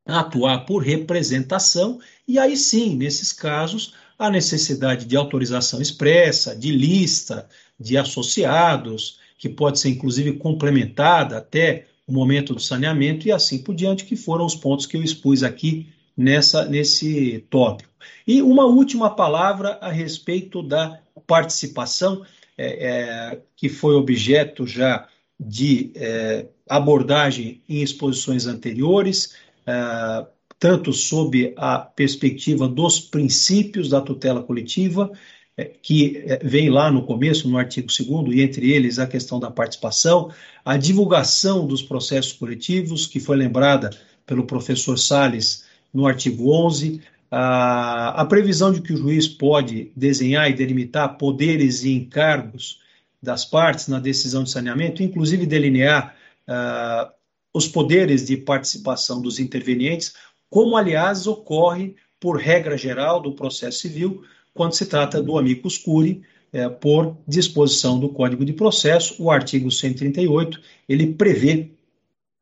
atuar 0.05 0.65
por 0.65 0.79
representação, 0.79 1.99
e 2.25 2.39
aí 2.39 2.55
sim, 2.55 2.95
nesses 2.95 3.33
casos, 3.33 3.93
a 4.17 4.29
necessidade 4.29 5.05
de 5.05 5.17
autorização 5.17 5.81
expressa, 5.81 6.55
de 6.55 6.71
lista 6.71 7.47
de 7.79 7.97
associados, 7.97 9.19
que 9.37 9.49
pode 9.49 9.79
ser 9.79 9.89
inclusive 9.89 10.33
complementada 10.33 11.37
até 11.37 11.87
o 12.07 12.13
momento 12.13 12.53
do 12.53 12.59
saneamento 12.59 13.27
e 13.27 13.31
assim 13.31 13.59
por 13.59 13.75
diante, 13.75 14.05
que 14.05 14.15
foram 14.15 14.45
os 14.45 14.55
pontos 14.55 14.85
que 14.85 14.95
eu 14.95 15.03
expus 15.03 15.43
aqui 15.43 15.87
nessa 16.15 16.65
nesse 16.65 17.45
tópico. 17.49 17.91
E 18.25 18.41
uma 18.41 18.65
última 18.65 19.09
palavra 19.09 19.77
a 19.81 19.89
respeito 19.89 20.61
da 20.61 20.99
participação, 21.25 22.25
é, 22.57 22.87
é, 22.89 23.41
que 23.55 23.69
foi 23.69 23.95
objeto 23.95 24.65
já 24.65 25.07
de 25.39 25.91
é, 25.95 26.47
abordagem 26.67 27.61
em 27.69 27.81
exposições 27.81 28.47
anteriores, 28.47 29.35
é, 29.65 30.25
tanto 30.59 30.91
sob 30.91 31.53
a 31.55 31.77
perspectiva 31.77 32.67
dos 32.67 32.99
princípios 32.99 33.89
da 33.89 34.01
tutela 34.01 34.41
coletiva, 34.41 35.11
é, 35.55 35.65
que 35.65 36.17
é, 36.25 36.39
vem 36.43 36.69
lá 36.69 36.91
no 36.91 37.03
começo, 37.03 37.47
no 37.49 37.57
artigo 37.57 37.87
2 37.87 38.35
e 38.35 38.41
entre 38.41 38.71
eles 38.71 38.99
a 38.99 39.07
questão 39.07 39.39
da 39.39 39.51
participação, 39.51 40.31
a 40.65 40.77
divulgação 40.77 41.65
dos 41.65 41.81
processos 41.81 42.33
coletivos, 42.33 43.05
que 43.05 43.19
foi 43.19 43.37
lembrada 43.37 43.89
pelo 44.25 44.45
professor 44.45 44.97
Sales 44.97 45.65
no 45.93 46.05
artigo 46.05 46.51
11, 46.51 47.01
a, 47.29 48.25
previsão 48.25 48.71
de 48.71 48.81
que 48.81 48.93
o 48.93 48.97
juiz 48.97 49.27
pode 49.27 49.91
desenhar 49.95 50.49
e 50.49 50.53
delimitar 50.53 51.17
poderes 51.17 51.83
e 51.83 51.91
encargos 51.91 52.79
das 53.21 53.43
partes 53.43 53.87
na 53.87 53.99
decisão 53.99 54.43
de 54.43 54.49
saneamento, 54.49 55.03
inclusive 55.03 55.45
delinear 55.45 56.15
uh, 56.47 57.11
os 57.53 57.67
poderes 57.67 58.25
de 58.25 58.37
participação 58.37 59.21
dos 59.21 59.39
intervenientes, 59.39 60.13
como, 60.49 60.77
aliás, 60.77 61.27
ocorre 61.27 61.95
por 62.19 62.37
regra 62.37 62.77
geral 62.77 63.21
do 63.21 63.33
processo 63.33 63.79
civil, 63.79 64.23
quando 64.53 64.73
se 64.73 64.85
trata 64.85 65.21
do 65.21 65.37
amicus 65.37 65.77
curiae, 65.77 66.21
é, 66.53 66.69
por 66.69 67.17
disposição 67.27 67.99
do 67.99 68.09
Código 68.09 68.45
de 68.45 68.53
Processo, 68.53 69.21
o 69.21 69.29
artigo 69.29 69.69
138, 69.69 70.61
ele 70.87 71.13
prevê 71.13 71.71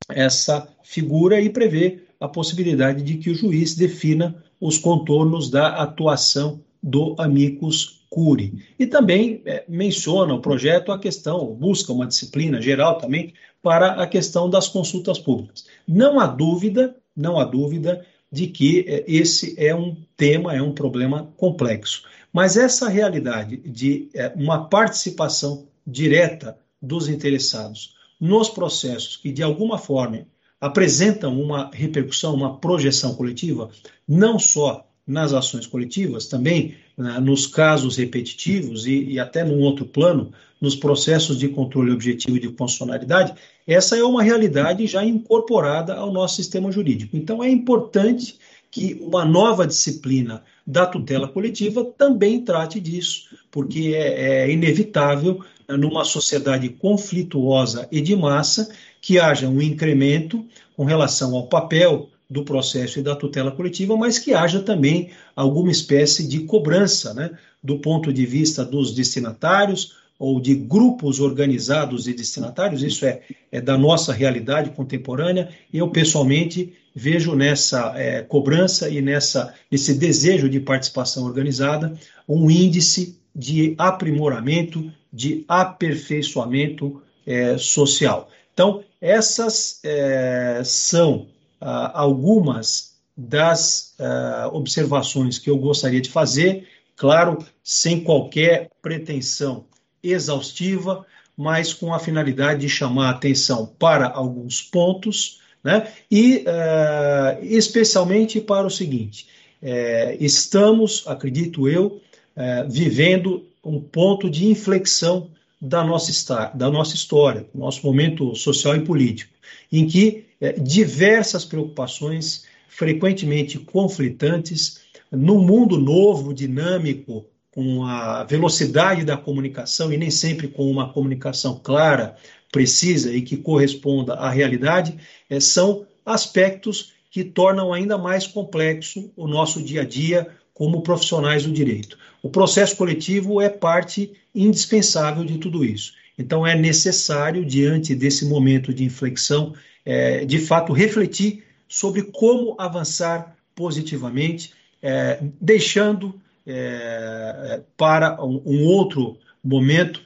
essa 0.07 0.67
figura 0.83 1.41
e 1.41 1.49
prevê 1.49 2.03
a 2.19 2.27
possibilidade 2.27 3.03
de 3.03 3.17
que 3.17 3.31
o 3.31 3.36
juiz 3.36 3.73
defina 3.73 4.43
os 4.59 4.77
contornos 4.77 5.49
da 5.49 5.75
atuação 5.81 6.61
do 6.81 7.15
amicus 7.17 8.05
curiae. 8.09 8.63
E 8.79 8.87
também 8.87 9.41
é, 9.45 9.65
menciona 9.67 10.33
o 10.33 10.41
projeto 10.41 10.91
a 10.91 10.99
questão, 10.99 11.53
busca 11.53 11.91
uma 11.91 12.07
disciplina 12.07 12.61
geral 12.61 12.97
também 12.97 13.33
para 13.61 14.01
a 14.01 14.07
questão 14.07 14.49
das 14.49 14.67
consultas 14.67 15.19
públicas. 15.19 15.65
Não 15.87 16.19
há 16.19 16.27
dúvida, 16.27 16.95
não 17.15 17.39
há 17.39 17.43
dúvida 17.43 18.05
de 18.31 18.47
que 18.47 18.85
é, 18.87 19.03
esse 19.07 19.55
é 19.57 19.73
um 19.75 19.97
tema, 20.15 20.55
é 20.55 20.61
um 20.61 20.73
problema 20.73 21.33
complexo. 21.35 22.03
Mas 22.31 22.57
essa 22.57 22.87
realidade 22.87 23.57
de 23.57 24.09
é, 24.13 24.31
uma 24.35 24.69
participação 24.69 25.67
direta 25.85 26.57
dos 26.81 27.07
interessados 27.09 27.95
nos 28.19 28.49
processos 28.49 29.17
que 29.17 29.31
de 29.31 29.43
alguma 29.43 29.77
forma 29.77 30.25
apresentam 30.66 31.39
uma 31.39 31.70
repercussão, 31.72 32.34
uma 32.34 32.57
projeção 32.57 33.13
coletiva, 33.13 33.70
não 34.07 34.39
só 34.39 34.88
nas 35.05 35.32
ações 35.32 35.68
coletivas, 35.68 36.26
também 36.26 36.76
né, 36.97 37.20
nos 37.20 37.45
casos 37.45 37.97
repetitivos 37.97 38.88
e, 38.88 39.11
e, 39.11 39.20
até 39.20 39.43
num 39.43 39.59
outro 39.59 39.86
plano, 39.86 40.32
nos 40.59 40.76
processos 40.76 41.38
de 41.38 41.49
controle 41.49 41.91
objetivo 41.91 42.39
de 42.39 42.47
funcionalidade, 42.49 43.36
essa 43.68 43.95
é 43.95 44.03
uma 44.03 44.24
realidade 44.24 44.88
já 44.88 45.05
incorporada 45.05 45.93
ao 45.93 46.11
nosso 46.11 46.38
sistema 46.38 46.72
jurídico. 46.72 47.16
Então, 47.16 47.43
é 47.43 47.49
importante 47.49 48.39
que 48.72 48.97
uma 48.99 49.24
nova 49.24 49.68
disciplina 49.68 50.43
da 50.66 50.88
tutela 50.88 51.28
coletiva 51.28 51.86
também 51.86 52.41
trate 52.41 52.80
disso, 52.80 53.38
porque 53.51 53.93
é, 53.95 54.45
é 54.45 54.51
inevitável, 54.51 55.41
né, 55.70 55.78
numa 55.78 56.03
sociedade 56.03 56.70
conflituosa 56.70 57.88
e 57.91 58.01
de 58.01 58.16
massa, 58.16 58.68
que 59.05 59.19
haja 59.19 59.47
um 59.47 59.61
incremento 59.61 60.43
com 60.75 60.83
relação 60.83 61.35
ao 61.35 61.45
papel 61.45 62.09
do 62.27 62.43
processo 62.43 62.97
e 62.97 63.03
da 63.03 63.15
tutela 63.15 63.51
coletiva, 63.51 63.95
mas 63.95 64.17
que 64.17 64.33
haja 64.33 64.59
também 64.59 65.11
alguma 65.35 65.69
espécie 65.69 66.27
de 66.27 66.39
cobrança, 66.39 67.13
né, 67.13 67.29
do 67.63 67.77
ponto 67.77 68.11
de 68.11 68.25
vista 68.25 68.65
dos 68.65 68.95
destinatários 68.95 69.95
ou 70.17 70.39
de 70.39 70.55
grupos 70.55 71.19
organizados 71.19 72.07
e 72.07 72.13
destinatários, 72.15 72.81
isso 72.81 73.05
é, 73.05 73.21
é 73.51 73.61
da 73.61 73.77
nossa 73.77 74.11
realidade 74.11 74.71
contemporânea, 74.71 75.49
eu 75.71 75.87
pessoalmente 75.91 76.73
vejo 76.95 77.35
nessa 77.35 77.93
é, 77.95 78.23
cobrança 78.23 78.89
e 78.89 79.03
nessa, 79.03 79.53
nesse 79.69 79.93
desejo 79.93 80.49
de 80.49 80.59
participação 80.59 81.25
organizada 81.25 81.95
um 82.27 82.49
índice 82.49 83.19
de 83.35 83.75
aprimoramento, 83.77 84.91
de 85.13 85.45
aperfeiçoamento 85.47 87.03
é, 87.23 87.55
social. 87.59 88.31
Então, 88.55 88.81
essas 89.05 89.79
é, 89.83 90.61
são 90.65 91.27
ah, 91.61 91.91
algumas 92.01 92.95
das 93.15 93.93
ah, 93.99 94.49
observações 94.51 95.37
que 95.37 95.49
eu 95.49 95.57
gostaria 95.57 96.01
de 96.01 96.09
fazer, 96.09 96.67
claro, 96.95 97.37
sem 97.63 98.03
qualquer 98.03 98.71
pretensão 98.81 99.65
exaustiva, 100.01 101.05
mas 101.37 101.71
com 101.71 101.93
a 101.93 101.99
finalidade 101.99 102.61
de 102.61 102.69
chamar 102.69 103.07
a 103.07 103.11
atenção 103.11 103.67
para 103.77 104.07
alguns 104.07 104.61
pontos, 104.61 105.41
né? 105.63 105.91
e 106.09 106.45
uh, 106.47 107.43
especialmente 107.43 108.39
para 108.39 108.65
o 108.65 108.71
seguinte: 108.71 109.27
é, 109.61 110.15
estamos, 110.19 111.03
acredito 111.07 111.67
eu, 111.67 112.01
é, 112.35 112.63
vivendo 112.63 113.45
um 113.63 113.81
ponto 113.81 114.29
de 114.29 114.47
inflexão 114.47 115.29
da 115.61 115.83
nossa, 115.83 116.51
da 116.53 116.69
nossa 116.69 116.95
história, 116.95 117.47
nosso 117.53 117.85
momento 117.85 118.35
social 118.35 118.75
e 118.75 118.81
político, 118.81 119.33
em 119.71 119.87
que 119.87 120.25
é, 120.39 120.53
diversas 120.53 121.45
preocupações, 121.45 122.45
frequentemente 122.67 123.57
conflitantes, 123.57 124.81
num 125.11 125.39
mundo 125.39 125.79
novo, 125.79 126.33
dinâmico, 126.33 127.25
com 127.51 127.85
a 127.85 128.25
velocidade 128.25 129.05
da 129.05 129.15
comunicação 129.15 129.91
e 129.93 129.97
nem 129.97 130.11
sempre 130.11 130.49
com 130.49 130.69
uma 130.69 130.91
comunicação 130.91 131.59
clara, 131.63 132.17
precisa 132.51 133.13
e 133.13 133.21
que 133.21 133.37
corresponda 133.37 134.13
à 134.15 134.29
realidade, 134.29 134.97
é, 135.29 135.39
são 135.39 135.85
aspectos 136.05 136.93
que 137.09 137.23
tornam 137.23 137.73
ainda 137.73 137.97
mais 137.97 138.27
complexo 138.27 139.09
o 139.15 139.25
nosso 139.25 139.63
dia 139.63 139.81
a 139.81 139.85
dia 139.85 140.27
como 140.55 140.81
profissionais 140.81 141.45
do 141.45 141.51
direito. 141.51 141.99
O 142.23 142.29
processo 142.29 142.75
coletivo 142.75 143.39
é 143.39 143.49
parte 143.49 144.13
indispensável 144.33 145.23
de 145.23 145.37
tudo 145.37 145.63
isso. 145.63 145.93
Então, 146.17 146.47
é 146.47 146.55
necessário, 146.55 147.45
diante 147.45 147.93
desse 147.93 148.25
momento 148.25 148.73
de 148.73 148.85
inflexão, 148.85 149.53
é, 149.85 150.25
de 150.25 150.39
fato, 150.39 150.73
refletir 150.73 151.43
sobre 151.67 152.03
como 152.03 152.55
avançar 152.57 153.35
positivamente, 153.53 154.53
é, 154.81 155.19
deixando 155.41 156.19
é, 156.47 157.61
para 157.75 158.23
um, 158.23 158.41
um, 158.45 158.65
outro 158.65 159.17
momento 159.43 160.01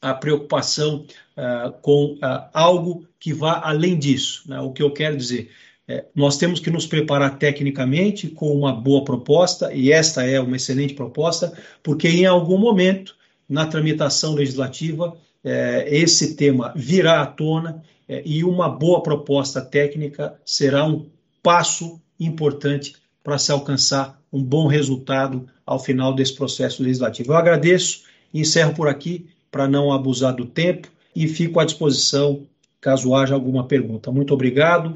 a 0.00 0.14
preocupação 0.14 1.04
é, 1.36 1.72
com 1.82 2.16
é, 2.22 2.48
algo 2.54 3.04
que 3.18 3.32
vá 3.34 3.60
além 3.64 3.98
disso. 3.98 4.44
Né? 4.46 4.60
O 4.60 4.72
que 4.72 4.82
eu 4.82 4.92
quero 4.92 5.16
dizer, 5.16 5.50
é, 5.90 6.04
nós 6.14 6.36
temos 6.36 6.60
que 6.60 6.70
nos 6.70 6.86
preparar 6.86 7.36
tecnicamente 7.36 8.28
com 8.28 8.54
uma 8.54 8.72
boa 8.72 9.02
proposta, 9.02 9.74
e 9.74 9.90
esta 9.90 10.24
é 10.24 10.40
uma 10.40 10.54
excelente 10.54 10.94
proposta, 10.94 11.52
porque 11.82 12.06
em 12.06 12.26
algum 12.26 12.56
momento, 12.56 13.16
na 13.48 13.66
tramitação 13.66 14.34
legislativa, 14.34 15.16
é, 15.42 15.88
esse 15.90 16.36
tema 16.36 16.72
virá 16.76 17.22
à 17.22 17.26
tona 17.26 17.82
é, 18.08 18.22
e 18.24 18.44
uma 18.44 18.68
boa 18.68 19.02
proposta 19.02 19.60
técnica 19.60 20.38
será 20.44 20.86
um 20.86 21.06
passo 21.42 22.00
importante 22.20 22.94
para 23.24 23.36
se 23.36 23.50
alcançar 23.50 24.16
um 24.32 24.40
bom 24.40 24.68
resultado 24.68 25.48
ao 25.66 25.80
final 25.80 26.14
desse 26.14 26.36
processo 26.36 26.84
legislativo. 26.84 27.32
Eu 27.32 27.36
agradeço 27.36 28.04
e 28.32 28.40
encerro 28.42 28.74
por 28.74 28.86
aqui 28.86 29.26
para 29.50 29.66
não 29.66 29.92
abusar 29.92 30.36
do 30.36 30.46
tempo 30.46 30.86
e 31.16 31.26
fico 31.26 31.58
à 31.58 31.64
disposição 31.64 32.46
caso 32.80 33.12
haja 33.12 33.34
alguma 33.34 33.66
pergunta. 33.66 34.12
Muito 34.12 34.32
obrigado 34.32 34.94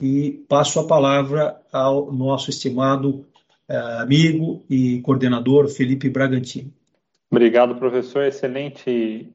e 0.00 0.44
passo 0.48 0.80
a 0.80 0.86
palavra 0.86 1.60
ao 1.72 2.12
nosso 2.12 2.50
estimado 2.50 3.26
eh, 3.68 3.76
amigo 4.00 4.64
e 4.68 5.00
coordenador 5.02 5.68
Felipe 5.68 6.08
Bragantini. 6.10 6.72
Obrigado, 7.30 7.76
professor. 7.76 8.24
Excelente 8.24 9.30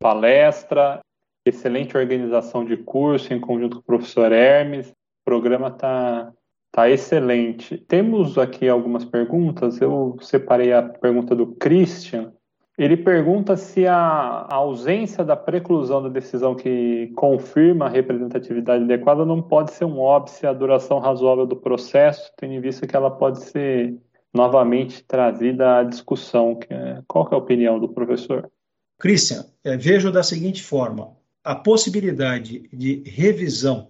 palestra, 0.00 1.00
excelente 1.44 1.96
organização 1.96 2.64
de 2.64 2.76
curso 2.76 3.32
em 3.32 3.40
conjunto 3.40 3.76
com 3.76 3.82
o 3.82 3.84
professor 3.84 4.32
Hermes. 4.32 4.88
O 4.88 5.24
programa 5.24 5.68
está 5.68 6.32
Tá 6.74 6.90
excelente. 6.90 7.78
Temos 7.78 8.36
aqui 8.36 8.68
algumas 8.68 9.04
perguntas. 9.04 9.80
Eu 9.80 10.16
separei 10.20 10.72
a 10.72 10.82
pergunta 10.82 11.32
do 11.32 11.54
Christian. 11.54 12.32
Ele 12.76 12.96
pergunta 12.96 13.56
se 13.56 13.86
a 13.86 14.48
ausência 14.50 15.24
da 15.24 15.36
preclusão 15.36 16.02
da 16.02 16.08
decisão 16.08 16.56
que 16.56 17.12
confirma 17.14 17.86
a 17.86 17.88
representatividade 17.88 18.82
adequada 18.82 19.24
não 19.24 19.40
pode 19.40 19.72
ser 19.72 19.84
um 19.84 20.00
óbice 20.00 20.44
à 20.44 20.52
duração 20.52 20.98
razoável 20.98 21.46
do 21.46 21.54
processo, 21.54 22.32
tendo 22.36 22.54
em 22.54 22.60
vista 22.60 22.86
que 22.86 22.96
ela 22.96 23.10
pode 23.10 23.44
ser 23.44 23.96
novamente 24.32 25.04
trazida 25.04 25.78
à 25.78 25.84
discussão. 25.84 26.58
É, 26.68 27.00
qual 27.06 27.28
é 27.30 27.34
a 27.34 27.38
opinião 27.38 27.78
do 27.78 27.88
professor? 27.88 28.50
Christian, 28.98 29.44
é, 29.62 29.76
vejo 29.76 30.10
da 30.10 30.24
seguinte 30.24 30.60
forma: 30.60 31.12
a 31.44 31.54
possibilidade 31.54 32.68
de 32.72 33.04
revisão 33.06 33.88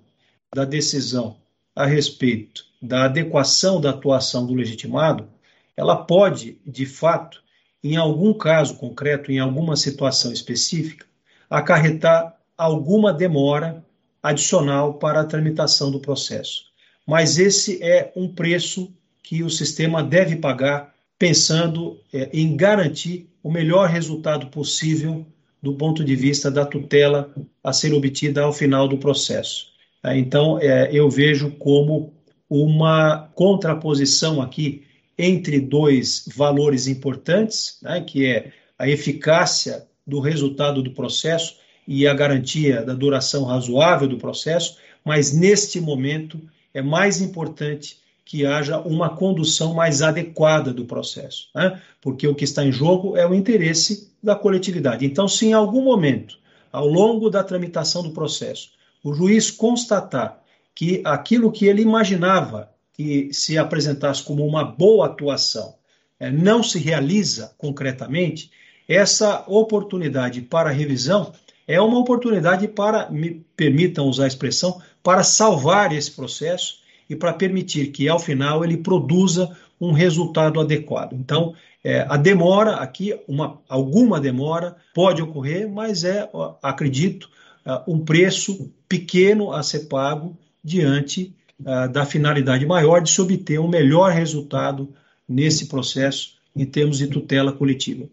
da 0.55 0.66
decisão 0.66 1.37
a 1.74 1.87
respeito 1.87 2.64
da 2.82 3.05
adequação 3.07 3.80
da 3.80 3.91
atuação 3.91 4.47
do 4.47 4.55
legitimado, 4.55 5.26
ela 5.74 5.97
pode, 5.97 6.61
de 6.66 6.85
fato, 6.85 7.44
em 7.85 7.97
algum 7.97 8.32
caso 8.32 8.76
concreto, 8.76 9.30
em 9.30 9.39
alguma 9.39 9.76
situação 9.76 10.32
específica, 10.32 11.05
acarretar 11.51 12.35
alguma 12.57 13.12
demora 13.12 13.85
adicional 14.22 14.95
para 14.95 15.20
a 15.20 15.24
tramitação 15.24 15.91
do 15.91 16.01
processo. 16.01 16.64
Mas 17.07 17.39
esse 17.39 17.82
é 17.82 18.11
um 18.16 18.26
preço 18.26 18.91
que 19.22 19.43
o 19.43 19.51
sistema 19.51 20.03
deve 20.03 20.37
pagar, 20.37 20.95
pensando 21.18 22.01
é, 22.11 22.30
em 22.32 22.57
garantir 22.57 23.28
o 23.43 23.51
melhor 23.51 23.91
resultado 23.91 24.47
possível 24.47 25.26
do 25.62 25.74
ponto 25.74 26.03
de 26.03 26.16
vista 26.16 26.51
da 26.51 26.64
tutela 26.64 27.35
a 27.62 27.72
ser 27.72 27.93
obtida 27.93 28.43
ao 28.43 28.53
final 28.53 28.89
do 28.89 28.97
processo. 28.97 29.72
Então, 30.05 30.59
é, 30.59 30.91
eu 30.93 31.09
vejo 31.11 31.51
como 31.53 32.14
uma 32.49 33.30
contraposição 33.35 34.41
aqui 34.41 34.85
entre 35.19 35.61
dois 35.61 36.29
valores 36.35 36.87
importantes, 36.87 37.79
né, 37.83 38.01
que 38.01 38.27
é 38.27 38.53
a 38.79 38.89
eficácia 38.89 39.87
do 40.07 40.21
resultado 40.21 40.83
do 40.83 40.91
processo 40.91 41.57
e 41.87 42.07
a 42.07 42.15
garantia 42.15 42.83
da 42.83 42.95
duração 42.95 43.45
razoável 43.45 44.09
do 44.09 44.19
processo, 44.19 44.79
mas 45.05 45.33
neste 45.33 45.81
momento 45.81 46.41
é 46.73 46.83
mais 46.83 47.21
importante 47.21 47.99
que 48.25 48.47
haja 48.47 48.81
uma 48.81 49.11
condução 49.11 49.75
mais 49.75 50.01
adequada 50.01 50.73
do 50.73 50.87
processo, 50.87 51.49
né? 51.55 51.81
porque 52.01 52.27
o 52.27 52.35
que 52.35 52.45
está 52.45 52.65
em 52.65 52.73
jogo 52.73 53.17
é 53.17 53.27
o 53.27 53.35
interesse 53.35 54.11
da 54.23 54.35
coletividade. 54.35 55.05
Então, 55.05 55.29
se 55.29 55.47
em 55.47 55.53
algum 55.53 55.83
momento, 55.83 56.39
ao 56.73 56.89
longo 56.89 57.29
da 57.29 57.45
tramitação 57.45 58.03
do 58.03 58.11
processo, 58.11 58.71
o 59.03 59.12
juiz 59.12 59.51
constatar 59.51 60.43
que 60.75 61.03
aquilo 61.05 61.53
que 61.53 61.67
ele 61.67 61.83
imaginava 61.83 62.71
que 62.95 63.29
se 63.33 63.59
apresentasse 63.59 64.23
como 64.23 64.47
uma 64.47 64.65
boa 64.65 65.07
atuação 65.07 65.75
é, 66.19 66.31
não 66.31 66.63
se 66.63 66.79
realiza 66.79 67.55
concretamente, 67.59 68.51
essa 68.89 69.45
oportunidade 69.47 70.41
para 70.41 70.71
revisão 70.71 71.33
é 71.67 71.81
uma 71.81 71.99
oportunidade 71.99 72.69
para, 72.69 73.11
me 73.11 73.45
permitam 73.57 74.07
usar 74.07 74.25
a 74.25 74.29
expressão, 74.29 74.81
para 75.03 75.23
salvar 75.23 75.93
esse 75.93 76.11
processo 76.11 76.79
e 77.09 77.17
para 77.17 77.33
permitir 77.33 77.89
que, 77.89 78.09
ao 78.09 78.19
final, 78.19 78.65
ele 78.65 78.77
produza 78.77 79.57
um 79.81 79.93
resultado 79.93 80.61
adequado. 80.61 81.15
Então, 81.15 81.55
é, 81.83 82.07
a 82.09 82.17
demora 82.17 82.77
aqui, 82.77 83.19
uma, 83.27 83.61
alguma 83.69 84.21
demora 84.21 84.77
pode 84.95 85.21
ocorrer, 85.21 85.69
mas 85.69 86.05
é, 86.05 86.29
acredito, 86.63 87.29
é, 87.65 87.83
um 87.87 87.99
preço 88.05 88.71
pequeno 88.89 89.53
a 89.53 89.63
ser 89.63 89.81
pago 89.81 90.37
diante 90.63 91.35
uh, 91.61 91.89
da 91.91 92.05
finalidade 92.05 92.67
maior 92.67 93.01
de 93.01 93.11
se 93.11 93.21
obter 93.21 93.59
um 93.59 93.69
melhor 93.69 94.13
resultado 94.13 94.93
nesse 95.29 95.69
processo 95.69 96.39
em 96.55 96.65
termos 96.65 96.99
de 96.99 97.09
tutela 97.09 97.53
coletiva. 97.53 98.07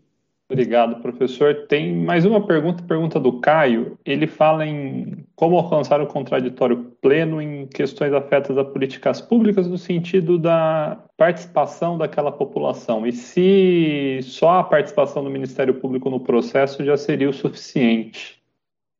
Obrigado, 0.52 1.02
professor. 1.02 1.66
Tem 1.70 1.96
mais 1.96 2.26
uma 2.26 2.46
pergunta, 2.46 2.84
pergunta 2.84 3.18
do 3.18 3.39
Caio. 3.39 3.98
Ele 4.06 4.28
fala 4.28 4.66
em 4.66 5.26
como 5.34 5.56
alcançar 5.56 6.02
o 6.02 6.08
contraditório 6.08 6.92
pleno 7.02 7.42
em 7.42 7.66
questões 7.68 8.12
afetas 8.12 8.58
a 8.58 8.66
políticas 8.66 9.22
públicas 9.22 9.66
no 9.66 9.78
sentido 9.78 10.38
da 10.38 11.02
participação 11.16 11.98
daquela 11.98 12.34
população. 12.34 13.08
E 13.08 13.14
se 13.14 14.20
só 14.24 14.60
a 14.60 14.64
participação 14.66 15.24
do 15.24 15.30
Ministério 15.30 15.76
Público 15.76 16.10
no 16.10 16.20
processo 16.20 16.84
já 16.84 16.98
seria 16.98 17.30
o 17.30 17.34
suficiente? 17.34 18.41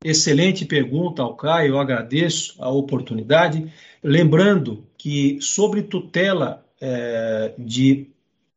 Excelente 0.04 0.66
pergunta 0.66 1.22
ao 1.22 1.38
eu 1.64 1.78
agradeço 1.78 2.56
a 2.58 2.70
oportunidade. 2.70 3.72
Lembrando 4.04 4.84
que, 4.98 5.38
sobre 5.40 5.84
tutela 5.84 6.66
é, 6.82 7.54
de 7.56 8.08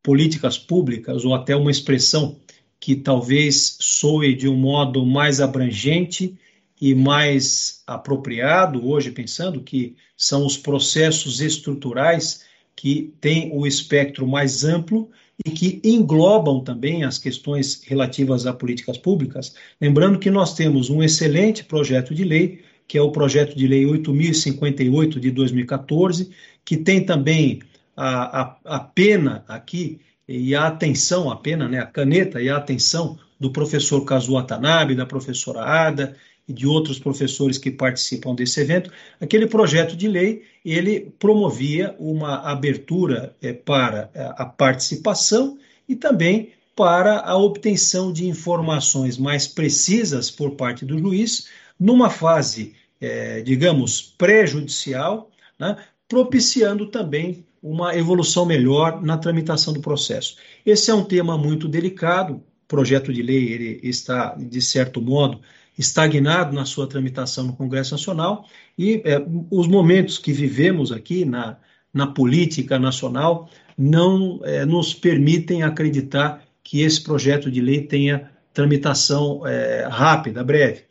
políticas 0.01 0.57
públicas, 0.57 1.23
ou 1.23 1.35
até 1.35 1.55
uma 1.55 1.69
expressão 1.69 2.39
que 2.79 2.95
talvez 2.95 3.77
soe 3.79 4.35
de 4.35 4.49
um 4.49 4.55
modo 4.55 5.05
mais 5.05 5.39
abrangente 5.39 6.35
e 6.81 6.95
mais 6.95 7.83
apropriado, 7.85 8.87
hoje 8.87 9.11
pensando 9.11 9.61
que 9.61 9.95
são 10.17 10.47
os 10.47 10.57
processos 10.57 11.41
estruturais 11.41 12.43
que 12.75 13.13
têm 13.21 13.51
o 13.53 13.67
espectro 13.67 14.27
mais 14.27 14.63
amplo 14.63 15.11
e 15.43 15.49
que 15.49 15.81
englobam 15.83 16.63
também 16.63 17.03
as 17.03 17.17
questões 17.17 17.83
relativas 17.85 18.45
a 18.45 18.53
políticas 18.53 18.97
públicas. 18.97 19.55
Lembrando 19.81 20.19
que 20.19 20.29
nós 20.29 20.53
temos 20.53 20.89
um 20.89 21.03
excelente 21.03 21.63
projeto 21.63 22.13
de 22.13 22.23
lei, 22.23 22.61
que 22.87 22.97
é 22.97 23.01
o 23.01 23.11
projeto 23.11 23.55
de 23.55 23.67
lei 23.67 23.85
8058 23.85 25.19
de 25.19 25.31
2014, 25.31 26.29
que 26.63 26.77
tem 26.77 27.05
também 27.05 27.59
a, 27.95 28.41
a, 28.41 28.57
a 28.65 28.79
pena 28.79 29.43
aqui 29.47 29.99
e 30.27 30.55
a 30.55 30.67
atenção, 30.67 31.29
a 31.29 31.35
pena, 31.35 31.67
né, 31.67 31.79
a 31.79 31.85
caneta 31.85 32.41
e 32.41 32.49
a 32.49 32.57
atenção 32.57 33.17
do 33.39 33.51
professor 33.51 34.03
Kazu 34.05 34.33
Watanabe, 34.33 34.95
da 34.95 35.05
professora 35.05 35.63
Ada 35.63 36.15
e 36.47 36.53
de 36.53 36.67
outros 36.67 36.99
professores 36.99 37.57
que 37.57 37.71
participam 37.71 38.35
desse 38.35 38.59
evento, 38.61 38.91
aquele 39.19 39.47
projeto 39.47 39.95
de 39.95 40.07
lei 40.07 40.43
ele 40.63 41.11
promovia 41.19 41.95
uma 41.99 42.37
abertura 42.41 43.35
é, 43.41 43.53
para 43.53 44.09
é, 44.13 44.33
a 44.37 44.45
participação 44.45 45.57
e 45.87 45.95
também 45.95 46.51
para 46.75 47.19
a 47.19 47.37
obtenção 47.37 48.11
de 48.11 48.27
informações 48.27 49.17
mais 49.17 49.47
precisas 49.47 50.29
por 50.29 50.51
parte 50.51 50.85
do 50.85 50.99
juiz 50.99 51.47
numa 51.79 52.09
fase, 52.09 52.73
é, 52.99 53.41
digamos, 53.41 54.01
pré-judicial, 54.01 55.31
né, 55.57 55.77
propiciando 56.07 56.87
também 56.87 57.45
uma 57.61 57.95
evolução 57.95 58.45
melhor 58.45 59.01
na 59.01 59.17
tramitação 59.17 59.73
do 59.73 59.81
processo. 59.81 60.37
Esse 60.65 60.91
é 60.91 60.93
um 60.93 61.03
tema 61.03 61.37
muito 61.37 61.67
delicado, 61.67 62.35
o 62.35 62.43
projeto 62.67 63.11
de 63.11 63.21
lei 63.21 63.51
ele 63.51 63.79
está, 63.83 64.35
de 64.35 64.61
certo 64.61 65.01
modo, 65.01 65.39
estagnado 65.77 66.53
na 66.53 66.65
sua 66.65 66.87
tramitação 66.87 67.45
no 67.45 67.53
Congresso 67.53 67.93
Nacional 67.93 68.45
e 68.77 69.01
é, 69.03 69.21
os 69.51 69.67
momentos 69.67 70.17
que 70.17 70.31
vivemos 70.31 70.91
aqui 70.91 71.25
na, 71.25 71.57
na 71.93 72.07
política 72.07 72.79
nacional 72.79 73.49
não 73.77 74.39
é, 74.43 74.65
nos 74.65 74.93
permitem 74.93 75.63
acreditar 75.63 76.43
que 76.63 76.81
esse 76.81 77.01
projeto 77.01 77.51
de 77.51 77.61
lei 77.61 77.81
tenha 77.81 78.31
tramitação 78.53 79.45
é, 79.45 79.87
rápida, 79.89 80.43
breve. 80.43 80.83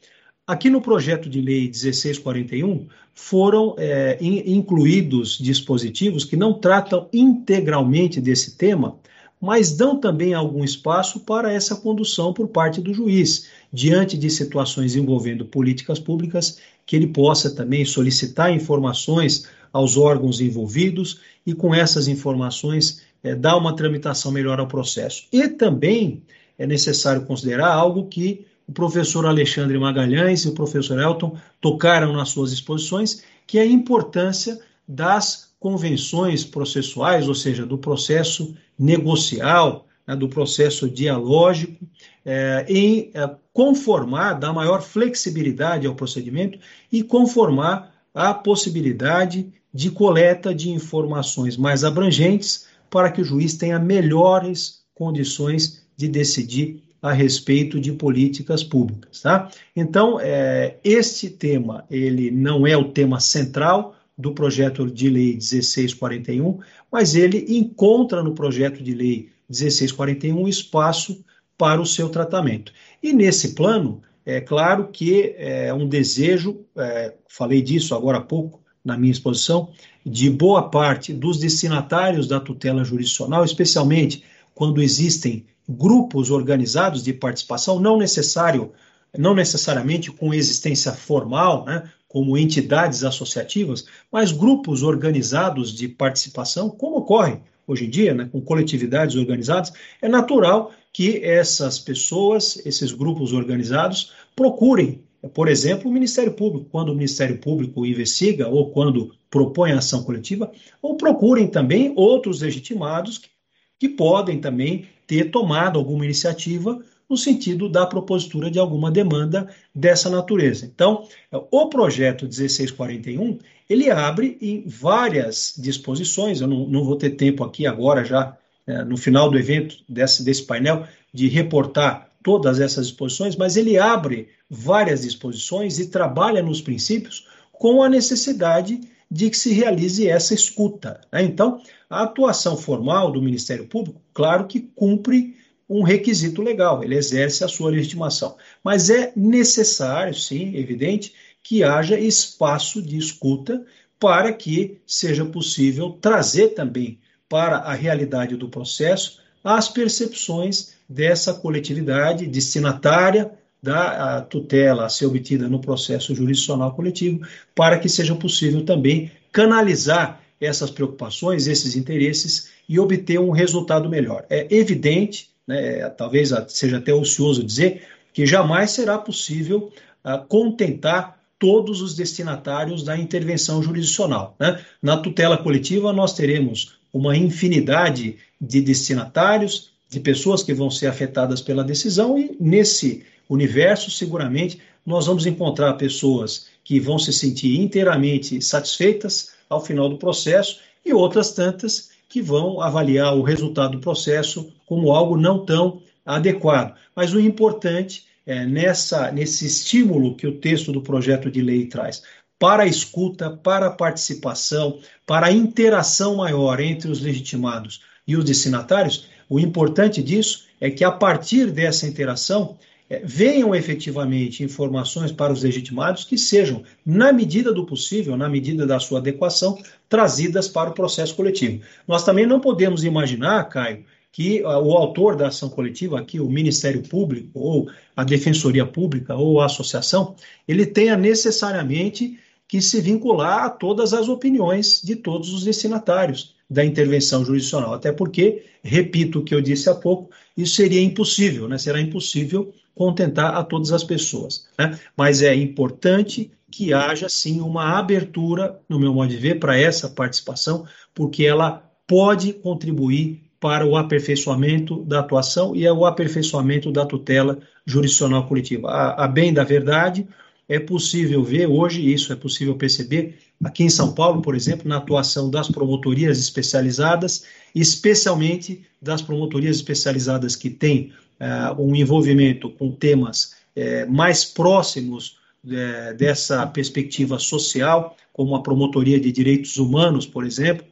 Aqui 0.47 0.69
no 0.69 0.83
projeto 0.83 1.29
de 1.31 1.41
lei 1.41 1.63
1641 1.63 2.87
foram 3.15 3.75
é, 3.79 4.19
in, 4.21 4.55
incluídos 4.57 5.39
dispositivos 5.39 6.25
que 6.25 6.37
não 6.37 6.53
tratam 6.53 7.09
integralmente 7.13 8.21
desse 8.21 8.57
tema, 8.57 8.99
mas 9.45 9.77
dão 9.77 10.01
também 10.01 10.33
algum 10.33 10.65
espaço 10.65 11.21
para 11.21 11.53
essa 11.53 11.77
condução 11.77 12.33
por 12.33 12.49
parte 12.49 12.81
do 12.81 12.95
juiz, 12.95 13.47
diante 13.71 14.17
de 14.17 14.31
situações 14.31 14.97
envolvendo 14.97 15.45
políticas 15.45 15.99
públicas, 15.99 16.59
que 16.87 16.97
ele 16.97 17.09
possa 17.09 17.55
também 17.55 17.85
solicitar 17.85 18.51
informações 18.51 19.47
aos 19.71 19.99
órgãos 19.99 20.41
envolvidos 20.41 21.21
e, 21.47 21.53
com 21.53 21.75
essas 21.75 22.09
informações, 22.09 23.03
é, 23.23 23.35
dar 23.35 23.59
uma 23.59 23.77
tramitação 23.77 24.33
melhor 24.33 24.59
ao 24.59 24.67
processo. 24.67 25.27
E 25.31 25.47
também 25.47 26.23
é 26.59 26.67
necessário 26.67 27.27
considerar 27.27 27.71
algo 27.71 28.07
que 28.07 28.47
o 28.67 28.73
professor 28.73 29.27
Alexandre 29.27 29.79
Magalhães 29.79 30.47
e 30.47 30.49
o 30.49 30.55
professor 30.55 30.99
Elton 30.99 31.37
tocaram 31.61 32.15
nas 32.15 32.31
suas 32.31 32.51
exposições, 32.51 33.23
que 33.47 33.59
é 33.59 33.63
a 33.63 33.67
importância 33.67 34.59
das 34.89 35.53
convenções 35.65 36.45
processuais, 36.45 37.27
ou 37.27 37.35
seja, 37.35 37.65
do 37.65 37.79
processo 37.79 38.55
negocial, 38.79 39.87
né, 40.07 40.15
do 40.15 40.29
processo 40.29 40.91
dialógico, 40.91 41.87
é, 42.23 42.67
em 42.69 43.11
é, 43.15 43.35
conformar, 43.51 44.35
dar 44.35 44.53
maior 44.53 44.83
flexibilidade 44.83 45.87
ao 45.87 45.95
procedimento 45.95 46.59
e 46.93 47.03
conformar 47.03 47.95
a 48.13 48.35
possibilidade 48.35 49.51
de 49.73 49.91
coleta 49.91 50.55
de 50.55 50.69
informações 50.69 51.57
mais 51.57 51.83
abrangentes 51.83 52.67
para 52.91 53.11
que 53.11 53.23
o 53.23 53.25
juiz 53.25 53.55
tenha 53.55 53.79
melhores 53.79 54.85
condições 54.95 55.83
de 55.97 56.09
decidir 56.09 56.83
a 57.01 57.11
respeito 57.11 57.81
de 57.81 57.91
políticas 57.91 58.63
públicas, 58.63 59.23
tá? 59.23 59.49
Então, 59.75 60.21
é, 60.21 60.77
este 60.85 61.31
tema 61.31 61.87
ele 61.91 62.31
não 62.31 62.67
é 62.67 62.77
o 62.77 62.93
tema 62.93 63.19
central 63.19 63.95
do 64.17 64.33
projeto 64.33 64.91
de 64.91 65.09
lei 65.09 65.33
1641, 65.35 66.59
mas 66.91 67.15
ele 67.15 67.45
encontra 67.49 68.23
no 68.23 68.35
projeto 68.35 68.83
de 68.83 68.95
lei 68.95 69.31
1641 69.49 70.49
espaço 70.49 71.25
para 71.59 71.81
o 71.81 71.87
seu 71.87 72.09
tratamento. 72.09 72.73
E 73.03 73.13
nesse 73.13 73.55
plano, 73.55 74.03
é 74.25 74.41
claro 74.41 74.89
que 74.89 75.35
é 75.37 75.73
um 75.73 75.89
desejo, 75.89 76.65
é, 76.77 77.15
falei 77.29 77.61
disso 77.61 77.95
agora 77.95 78.19
há 78.19 78.23
pouco 78.23 78.63
na 78.85 78.97
minha 78.97 79.13
exposição, 79.13 79.71
de 80.05 80.29
boa 80.29 80.69
parte 80.69 81.13
dos 81.13 81.39
destinatários 81.39 82.29
da 82.29 82.39
tutela 82.39 82.85
jurisdicional, 82.85 83.45
especialmente 83.45 84.23
quando 84.55 84.83
existem 84.83 85.47
grupos 85.67 86.31
organizados 86.31 87.03
de 87.03 87.13
participação, 87.13 87.81
não 87.81 87.97
necessário, 87.97 88.73
não 89.17 89.35
necessariamente 89.35 90.13
com 90.13 90.35
existência 90.35 90.93
formal, 90.93 91.65
né, 91.65 91.91
como 92.15 92.39
entidades 92.39 93.03
associativas, 93.03 93.87
mas 94.13 94.31
grupos 94.31 94.85
organizados 94.85 95.75
de 95.75 95.89
participação, 95.89 96.71
como 96.71 96.99
ocorre 96.99 97.41
hoje 97.67 97.87
em 97.87 97.91
dia, 97.91 98.15
né, 98.15 98.29
com 98.31 98.41
coletividades 98.41 99.17
organizadas, 99.17 99.73
é 100.01 100.09
natural 100.09 100.71
que 100.93 101.25
essas 101.25 101.77
pessoas, 101.77 102.65
esses 102.65 102.93
grupos 102.93 103.33
organizados, 103.33 104.13
procurem, 104.37 105.03
por 105.35 105.49
exemplo, 105.49 105.91
o 105.91 105.93
Ministério 105.93 106.35
Público, 106.35 106.69
quando 106.71 106.91
o 106.91 106.95
Ministério 106.95 107.37
Público 107.39 107.85
investiga 107.85 108.47
ou 108.47 108.71
quando 108.71 109.13
propõe 109.29 109.73
ação 109.73 110.05
coletiva, 110.05 110.53
ou 110.81 110.97
procurem 110.97 111.49
também 111.49 111.93
outros 111.97 112.43
legitimados 112.43 113.19
que, 113.19 113.29
que 113.77 113.89
podem 113.89 114.39
também 114.39 114.87
ter 115.05 115.33
tomado 115.33 115.81
alguma 115.81 116.05
iniciativa 116.05 116.81
no 117.09 117.17
sentido 117.17 117.69
da 117.69 117.87
propositura 117.87 118.51
de 118.51 118.59
alguma 118.59 118.91
demanda 118.91 119.49
dessa 119.75 120.09
natureza. 120.09 120.65
Então, 120.67 121.07
o 121.51 121.69
projeto 121.69 122.25
1641, 122.25 123.39
ele 123.69 123.91
abre 123.91 124.39
em 124.41 124.65
várias 124.67 125.55
disposições, 125.57 126.41
eu 126.41 126.47
não, 126.47 126.67
não 126.67 126.85
vou 126.85 126.97
ter 126.97 127.11
tempo 127.11 127.45
aqui 127.45 127.67
agora 127.67 128.05
já, 128.05 128.37
é, 128.67 128.83
no 128.85 128.97
final 128.97 129.31
do 129.31 129.39
evento, 129.39 129.77
desse, 129.89 130.25
desse 130.25 130.43
painel, 130.45 130.87
de 131.13 131.29
reportar 131.29 132.11
todas 132.23 132.59
essas 132.59 132.89
disposições, 132.89 133.37
mas 133.37 133.57
ele 133.57 133.79
abre 133.79 134.29
várias 134.49 135.03
disposições 135.03 135.79
e 135.79 135.89
trabalha 135.89 136.43
nos 136.43 136.61
princípios 136.61 137.29
com 137.53 137.83
a 137.83 137.89
necessidade 137.89 138.81
de 139.11 139.31
que 139.31 139.37
se 139.37 139.53
realize 139.53 140.09
essa 140.09 140.35
escuta. 140.35 141.01
Né? 141.13 141.23
Então, 141.23 141.61
a 141.89 142.03
atuação 142.03 142.57
formal 142.57 143.13
do 143.13 143.23
Ministério 143.23 143.67
Público, 143.67 144.01
claro 144.13 144.47
que 144.47 144.61
cumpre 144.61 145.37
um 145.69 145.83
requisito 145.83 146.43
legal, 146.43 146.83
ele 146.83 146.97
exerce 146.97 147.43
a 147.43 147.49
sua 147.49 147.71
legitimação. 147.71 148.37
Mas 148.63 148.91
é 148.91 149.13
necessário, 149.17 150.15
sim, 150.15 150.57
evidente, 150.57 151.15
que 151.43 151.63
haja 151.63 151.99
espaço 151.99 152.81
de 152.83 152.97
escuta 152.97 153.65
para 153.99 154.33
que 154.33 154.79
seja 154.87 155.25
possível 155.25 155.97
trazer 156.01 156.49
também 156.49 156.99
para 157.29 157.59
a 157.59 157.75
realidade 157.75 158.37
do 158.37 158.49
processo 158.49 159.21
as 159.43 159.69
percepções 159.69 160.75
dessa 160.89 161.35
coletividade 161.35 162.27
destinatária 162.27 163.31
da 163.63 164.21
tutela 164.21 164.85
a 164.85 164.89
ser 164.91 165.07
obtida 165.07 165.49
no 165.49 165.59
processo 165.59 166.15
jurisdicional 166.15 166.75
coletivo, 166.75 167.27
para 167.55 167.79
que 167.79 167.89
seja 167.89 168.15
possível 168.15 168.65
também 168.65 169.11
canalizar 169.33 170.21
essas 170.39 170.71
preocupações, 170.71 171.47
esses 171.47 171.75
interesses 171.75 172.51
e 172.69 172.79
obter 172.79 173.19
um 173.19 173.31
resultado 173.31 173.89
melhor. 173.89 174.27
É 174.29 174.47
evidente 174.55 175.31
né, 175.47 175.89
talvez 175.91 176.33
seja 176.49 176.79
até 176.79 176.93
ocioso 176.93 177.45
dizer, 177.45 177.83
que 178.13 178.27
jamais 178.27 178.71
será 178.71 178.99
possível 178.99 179.73
uh, 180.05 180.25
contentar 180.27 181.19
todos 181.39 181.83
os 181.83 181.95
destinatários 181.95 182.83
da 182.83 182.97
intervenção 182.97 183.63
jurisdicional. 183.63 184.37
Né? 184.39 184.65
Na 184.81 184.97
tutela 184.97 185.37
coletiva, 185.37 185.93
nós 185.93 186.15
teremos 186.15 186.77
uma 186.93 187.17
infinidade 187.17 188.17
de 188.41 188.61
destinatários, 188.61 189.73
de 189.91 190.01
pessoas 190.01 190.43
que 190.43 190.55
vão 190.55 190.71
ser 190.71 190.87
afetadas 190.87 191.41
pela 191.41 191.65
decisão, 191.65 192.19
e 192.19 192.37
nesse 192.41 193.05
universo, 193.29 193.91
seguramente, 193.91 194.61
nós 194.87 195.07
vamos 195.07 195.27
encontrar 195.27 195.75
pessoas 195.75 196.47
que 196.63 196.79
vão 196.79 196.99
se 196.99 197.13
sentir 197.13 197.61
inteiramente 197.61 198.41
satisfeitas 198.41 199.33
ao 199.49 199.65
final 199.65 199.89
do 199.89 199.99
processo 199.99 200.61
e 200.85 200.93
outras 200.93 201.33
tantas 201.33 201.91
que 202.15 202.23
vão 202.23 202.61
avaliar 202.61 203.13
o 203.17 203.23
resultado 203.23 203.73
do 203.73 203.81
processo 203.81 204.53
como 204.67 204.93
algo 204.93 205.17
não 205.17 205.45
tão 205.45 205.83
adequado. 206.07 206.77
Mas 206.95 207.13
o 207.13 207.19
importante 207.19 208.05
é 208.25 208.47
nessa, 208.47 209.11
nesse 209.11 209.45
estímulo 209.47 210.15
que 210.15 210.25
o 210.25 210.39
texto 210.39 210.71
do 210.71 210.81
projeto 210.81 211.29
de 211.29 211.43
lei 211.43 211.67
traz 211.67 212.05
para 212.39 212.63
a 212.63 212.67
escuta, 212.69 213.31
para 213.31 213.67
a 213.67 213.73
participação, 213.73 214.79
para 215.05 215.27
a 215.27 215.33
interação 215.33 216.15
maior 216.15 216.61
entre 216.61 216.89
os 216.89 217.01
legitimados 217.01 217.83
e 218.07 218.17
os 218.17 218.25
destinatários, 218.25 219.09
o 219.29 219.41
importante 219.41 220.01
disso 220.01 220.45
é 220.61 220.71
que 220.71 220.85
a 220.85 220.93
partir 220.93 221.51
dessa 221.51 221.85
interação 221.85 222.57
é, 222.89 223.01
venham 223.05 223.55
efetivamente 223.55 224.45
informações 224.45 225.11
para 225.11 225.33
os 225.33 225.43
legitimados 225.43 226.05
que 226.05 226.19
sejam, 226.19 226.63
na 226.85 227.13
medida 227.13 227.53
do 227.53 227.65
possível, 227.65 228.17
na 228.17 228.29
medida 228.29 228.67
da 228.67 228.79
sua 228.79 228.99
adequação, 228.99 229.59
trazidas 229.89 230.49
para 230.49 230.71
o 230.71 230.75
processo 230.75 231.15
coletivo. 231.15 231.63
Nós 231.89 232.05
também 232.05 232.27
não 232.27 232.41
podemos 232.41 232.85
imaginar, 232.85 233.49
Caio, 233.49 233.85
que 234.13 234.43
uh, 234.43 234.47
o 234.47 234.73
autor 234.77 235.17
da 235.17 235.29
ação 235.29 235.49
coletiva, 235.49 235.99
aqui 235.99 236.21
o 236.21 236.31
Ministério 236.31 236.83
Público, 236.83 237.31
ou 237.35 237.69
a 237.97 238.05
Defensoria 238.05 238.65
Pública, 238.65 239.15
ou 239.17 239.41
a 239.41 239.47
associação, 239.47 240.15
ele 240.47 240.65
tenha 240.65 240.97
necessariamente 240.97 242.19
que 242.47 242.61
se 242.61 242.81
vincular 242.81 243.45
a 243.45 243.51
todas 243.51 243.93
as 243.93 244.09
opiniões 244.09 244.81
de 244.83 244.95
todos 244.95 245.33
os 245.33 245.43
destinatários 245.43 246.35
da 246.49 246.65
intervenção 246.65 247.25
jurisdicional. 247.25 247.75
Até 247.75 247.91
porque, 247.91 248.45
repito 248.63 249.19
o 249.19 249.25
que 249.25 249.35
eu 249.35 249.41
disse 249.41 249.69
há 249.69 249.75
pouco, 249.75 250.11
isso 250.37 250.57
seria 250.57 250.83
impossível, 250.83 251.49
né? 251.49 251.59
será 251.59 251.81
impossível 251.81 252.53
contentar 252.75 253.37
a 253.37 253.45
todas 253.45 253.73
as 253.73 253.85
pessoas. 253.85 254.49
Né? 254.59 254.79
Mas 254.97 255.23
é 255.23 255.35
importante 255.35 256.31
que 256.51 256.73
haja, 256.73 257.09
sim, 257.09 257.41
uma 257.41 257.79
abertura, 257.79 258.61
no 258.69 258.79
meu 258.79 258.93
modo 258.95 259.11
de 259.11 259.17
ver, 259.17 259.39
para 259.39 259.59
essa 259.59 259.89
participação, 259.89 260.67
porque 260.95 261.25
ela 261.25 261.69
pode 261.87 262.33
contribuir 262.33 263.23
para 263.41 263.67
o 263.67 263.77
aperfeiçoamento 263.77 264.83
da 264.85 265.01
atuação 265.01 265.55
e 265.55 265.69
o 265.69 265.85
aperfeiçoamento 265.85 266.73
da 266.73 266.87
tutela 266.87 267.39
jurisdicional 267.67 268.27
coletiva. 268.27 268.71
A, 268.71 269.05
a 269.05 269.09
bem 269.09 269.35
da 269.35 269.45
verdade, 269.45 270.07
é 270.49 270.59
possível 270.59 271.23
ver 271.23 271.47
hoje, 271.47 271.93
isso 271.93 272.13
é 272.13 272.17
possível 272.17 272.55
perceber, 272.55 273.19
aqui 273.43 273.65
em 273.65 273.71
São 273.71 273.95
Paulo, 273.95 274.21
por 274.21 274.35
exemplo, 274.35 274.69
na 274.69 274.77
atuação 274.77 275.31
das 275.31 275.49
promotorias 275.49 276.19
especializadas, 276.19 277.25
especialmente 277.55 278.63
das 278.81 279.01
promotorias 279.01 279.57
especializadas 279.57 280.37
que 280.37 280.51
têm 280.51 280.93
uh, 281.21 281.61
um 281.61 281.75
envolvimento 281.75 282.51
com 282.51 282.71
temas 282.71 283.37
uh, 283.57 283.91
mais 283.91 284.25
próximos 284.25 285.19
uh, 285.45 285.97
dessa 285.97 286.47
perspectiva 286.47 287.19
social, 287.19 287.97
como 288.13 288.35
a 288.35 288.43
promotoria 288.43 289.01
de 289.01 289.11
direitos 289.11 289.57
humanos, 289.57 290.07
por 290.07 290.25
exemplo, 290.25 290.67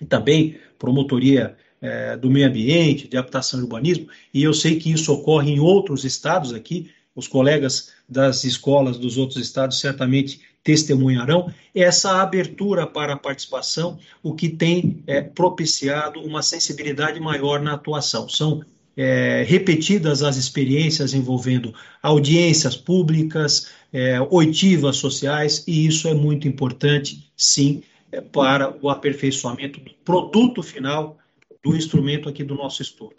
e 0.00 0.06
também 0.06 0.58
promotoria 0.78 1.56
do 2.18 2.30
meio 2.30 2.48
ambiente, 2.48 3.06
de 3.06 3.18
habitação 3.18 3.60
e 3.60 3.62
urbanismo, 3.62 4.08
e 4.32 4.42
eu 4.42 4.54
sei 4.54 4.76
que 4.76 4.90
isso 4.90 5.12
ocorre 5.12 5.52
em 5.52 5.60
outros 5.60 6.02
estados 6.02 6.54
aqui, 6.54 6.90
os 7.14 7.28
colegas 7.28 7.92
das 8.08 8.44
escolas 8.44 8.98
dos 8.98 9.16
outros 9.16 9.38
estados 9.38 9.78
certamente 9.80 10.40
testemunharão, 10.64 11.52
essa 11.74 12.22
abertura 12.22 12.86
para 12.86 13.12
a 13.12 13.18
participação, 13.18 13.98
o 14.22 14.34
que 14.34 14.48
tem 14.48 15.02
é, 15.06 15.20
propiciado 15.20 16.20
uma 16.20 16.42
sensibilidade 16.42 17.20
maior 17.20 17.60
na 17.60 17.74
atuação. 17.74 18.28
São 18.28 18.64
é, 18.96 19.44
repetidas 19.46 20.22
as 20.22 20.36
experiências 20.36 21.12
envolvendo 21.12 21.74
audiências 22.02 22.76
públicas, 22.76 23.70
é, 23.92 24.20
oitivas 24.30 24.96
sociais, 24.96 25.64
e 25.68 25.86
isso 25.86 26.08
é 26.08 26.14
muito 26.14 26.48
importante, 26.48 27.30
sim, 27.36 27.82
é, 28.10 28.22
para 28.22 28.74
o 28.80 28.88
aperfeiçoamento 28.88 29.80
do 29.80 29.92
produto 30.04 30.62
final 30.62 31.18
do 31.62 31.76
instrumento 31.76 32.28
aqui 32.28 32.42
do 32.42 32.54
nosso 32.54 32.80
estudo. 32.80 33.16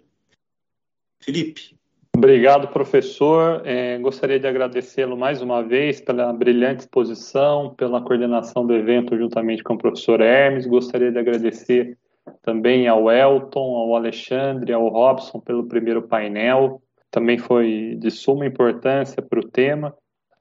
Felipe. 1.19 1.74
Obrigado, 2.17 2.69
professor. 2.69 3.61
É, 3.65 3.97
gostaria 3.99 4.39
de 4.39 4.47
agradecê-lo 4.47 5.17
mais 5.17 5.41
uma 5.41 5.61
vez 5.61 5.99
pela 5.99 6.31
brilhante 6.31 6.81
exposição, 6.81 7.75
pela 7.75 8.01
coordenação 8.01 8.65
do 8.65 8.73
evento 8.73 9.17
juntamente 9.17 9.61
com 9.61 9.73
o 9.73 9.77
professor 9.77 10.21
Hermes. 10.21 10.65
Gostaria 10.65 11.11
de 11.11 11.19
agradecer 11.19 11.97
também 12.41 12.87
ao 12.87 13.11
Elton, 13.11 13.75
ao 13.75 13.95
Alexandre, 13.95 14.71
ao 14.71 14.87
Robson 14.87 15.41
pelo 15.41 15.67
primeiro 15.67 16.03
painel. 16.03 16.81
Também 17.11 17.37
foi 17.37 17.97
de 17.99 18.09
suma 18.09 18.45
importância 18.45 19.21
para 19.21 19.39
o 19.39 19.47
tema. 19.47 19.93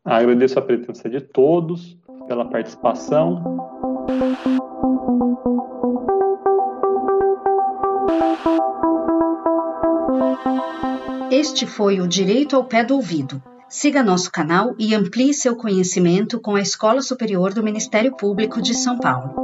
Agradeço 0.05 0.59
a 0.59 0.63
presença 0.63 1.11
de 1.11 1.21
todos 1.21 1.99
pela 2.29 2.45
participação. 2.45 3.43
Este 11.37 11.67
foi 11.67 12.01
o 12.01 12.07
Direito 12.07 12.55
ao 12.55 12.65
Pé 12.65 12.85
do 12.85 12.95
Ouvido 12.95 13.43
Siga 13.69 14.05
nosso 14.05 14.31
canal 14.31 14.73
e 14.79 14.95
amplie 14.95 15.35
seu 15.35 15.57
conhecimento 15.57 16.41
com 16.41 16.55
a 16.55 16.61
Escola 16.61 17.03
Superior 17.03 17.53
do 17.53 17.61
Ministério 17.61 18.17
Público 18.17 18.63
de 18.63 18.73
São 18.73 18.97
Paulo. 19.01 19.35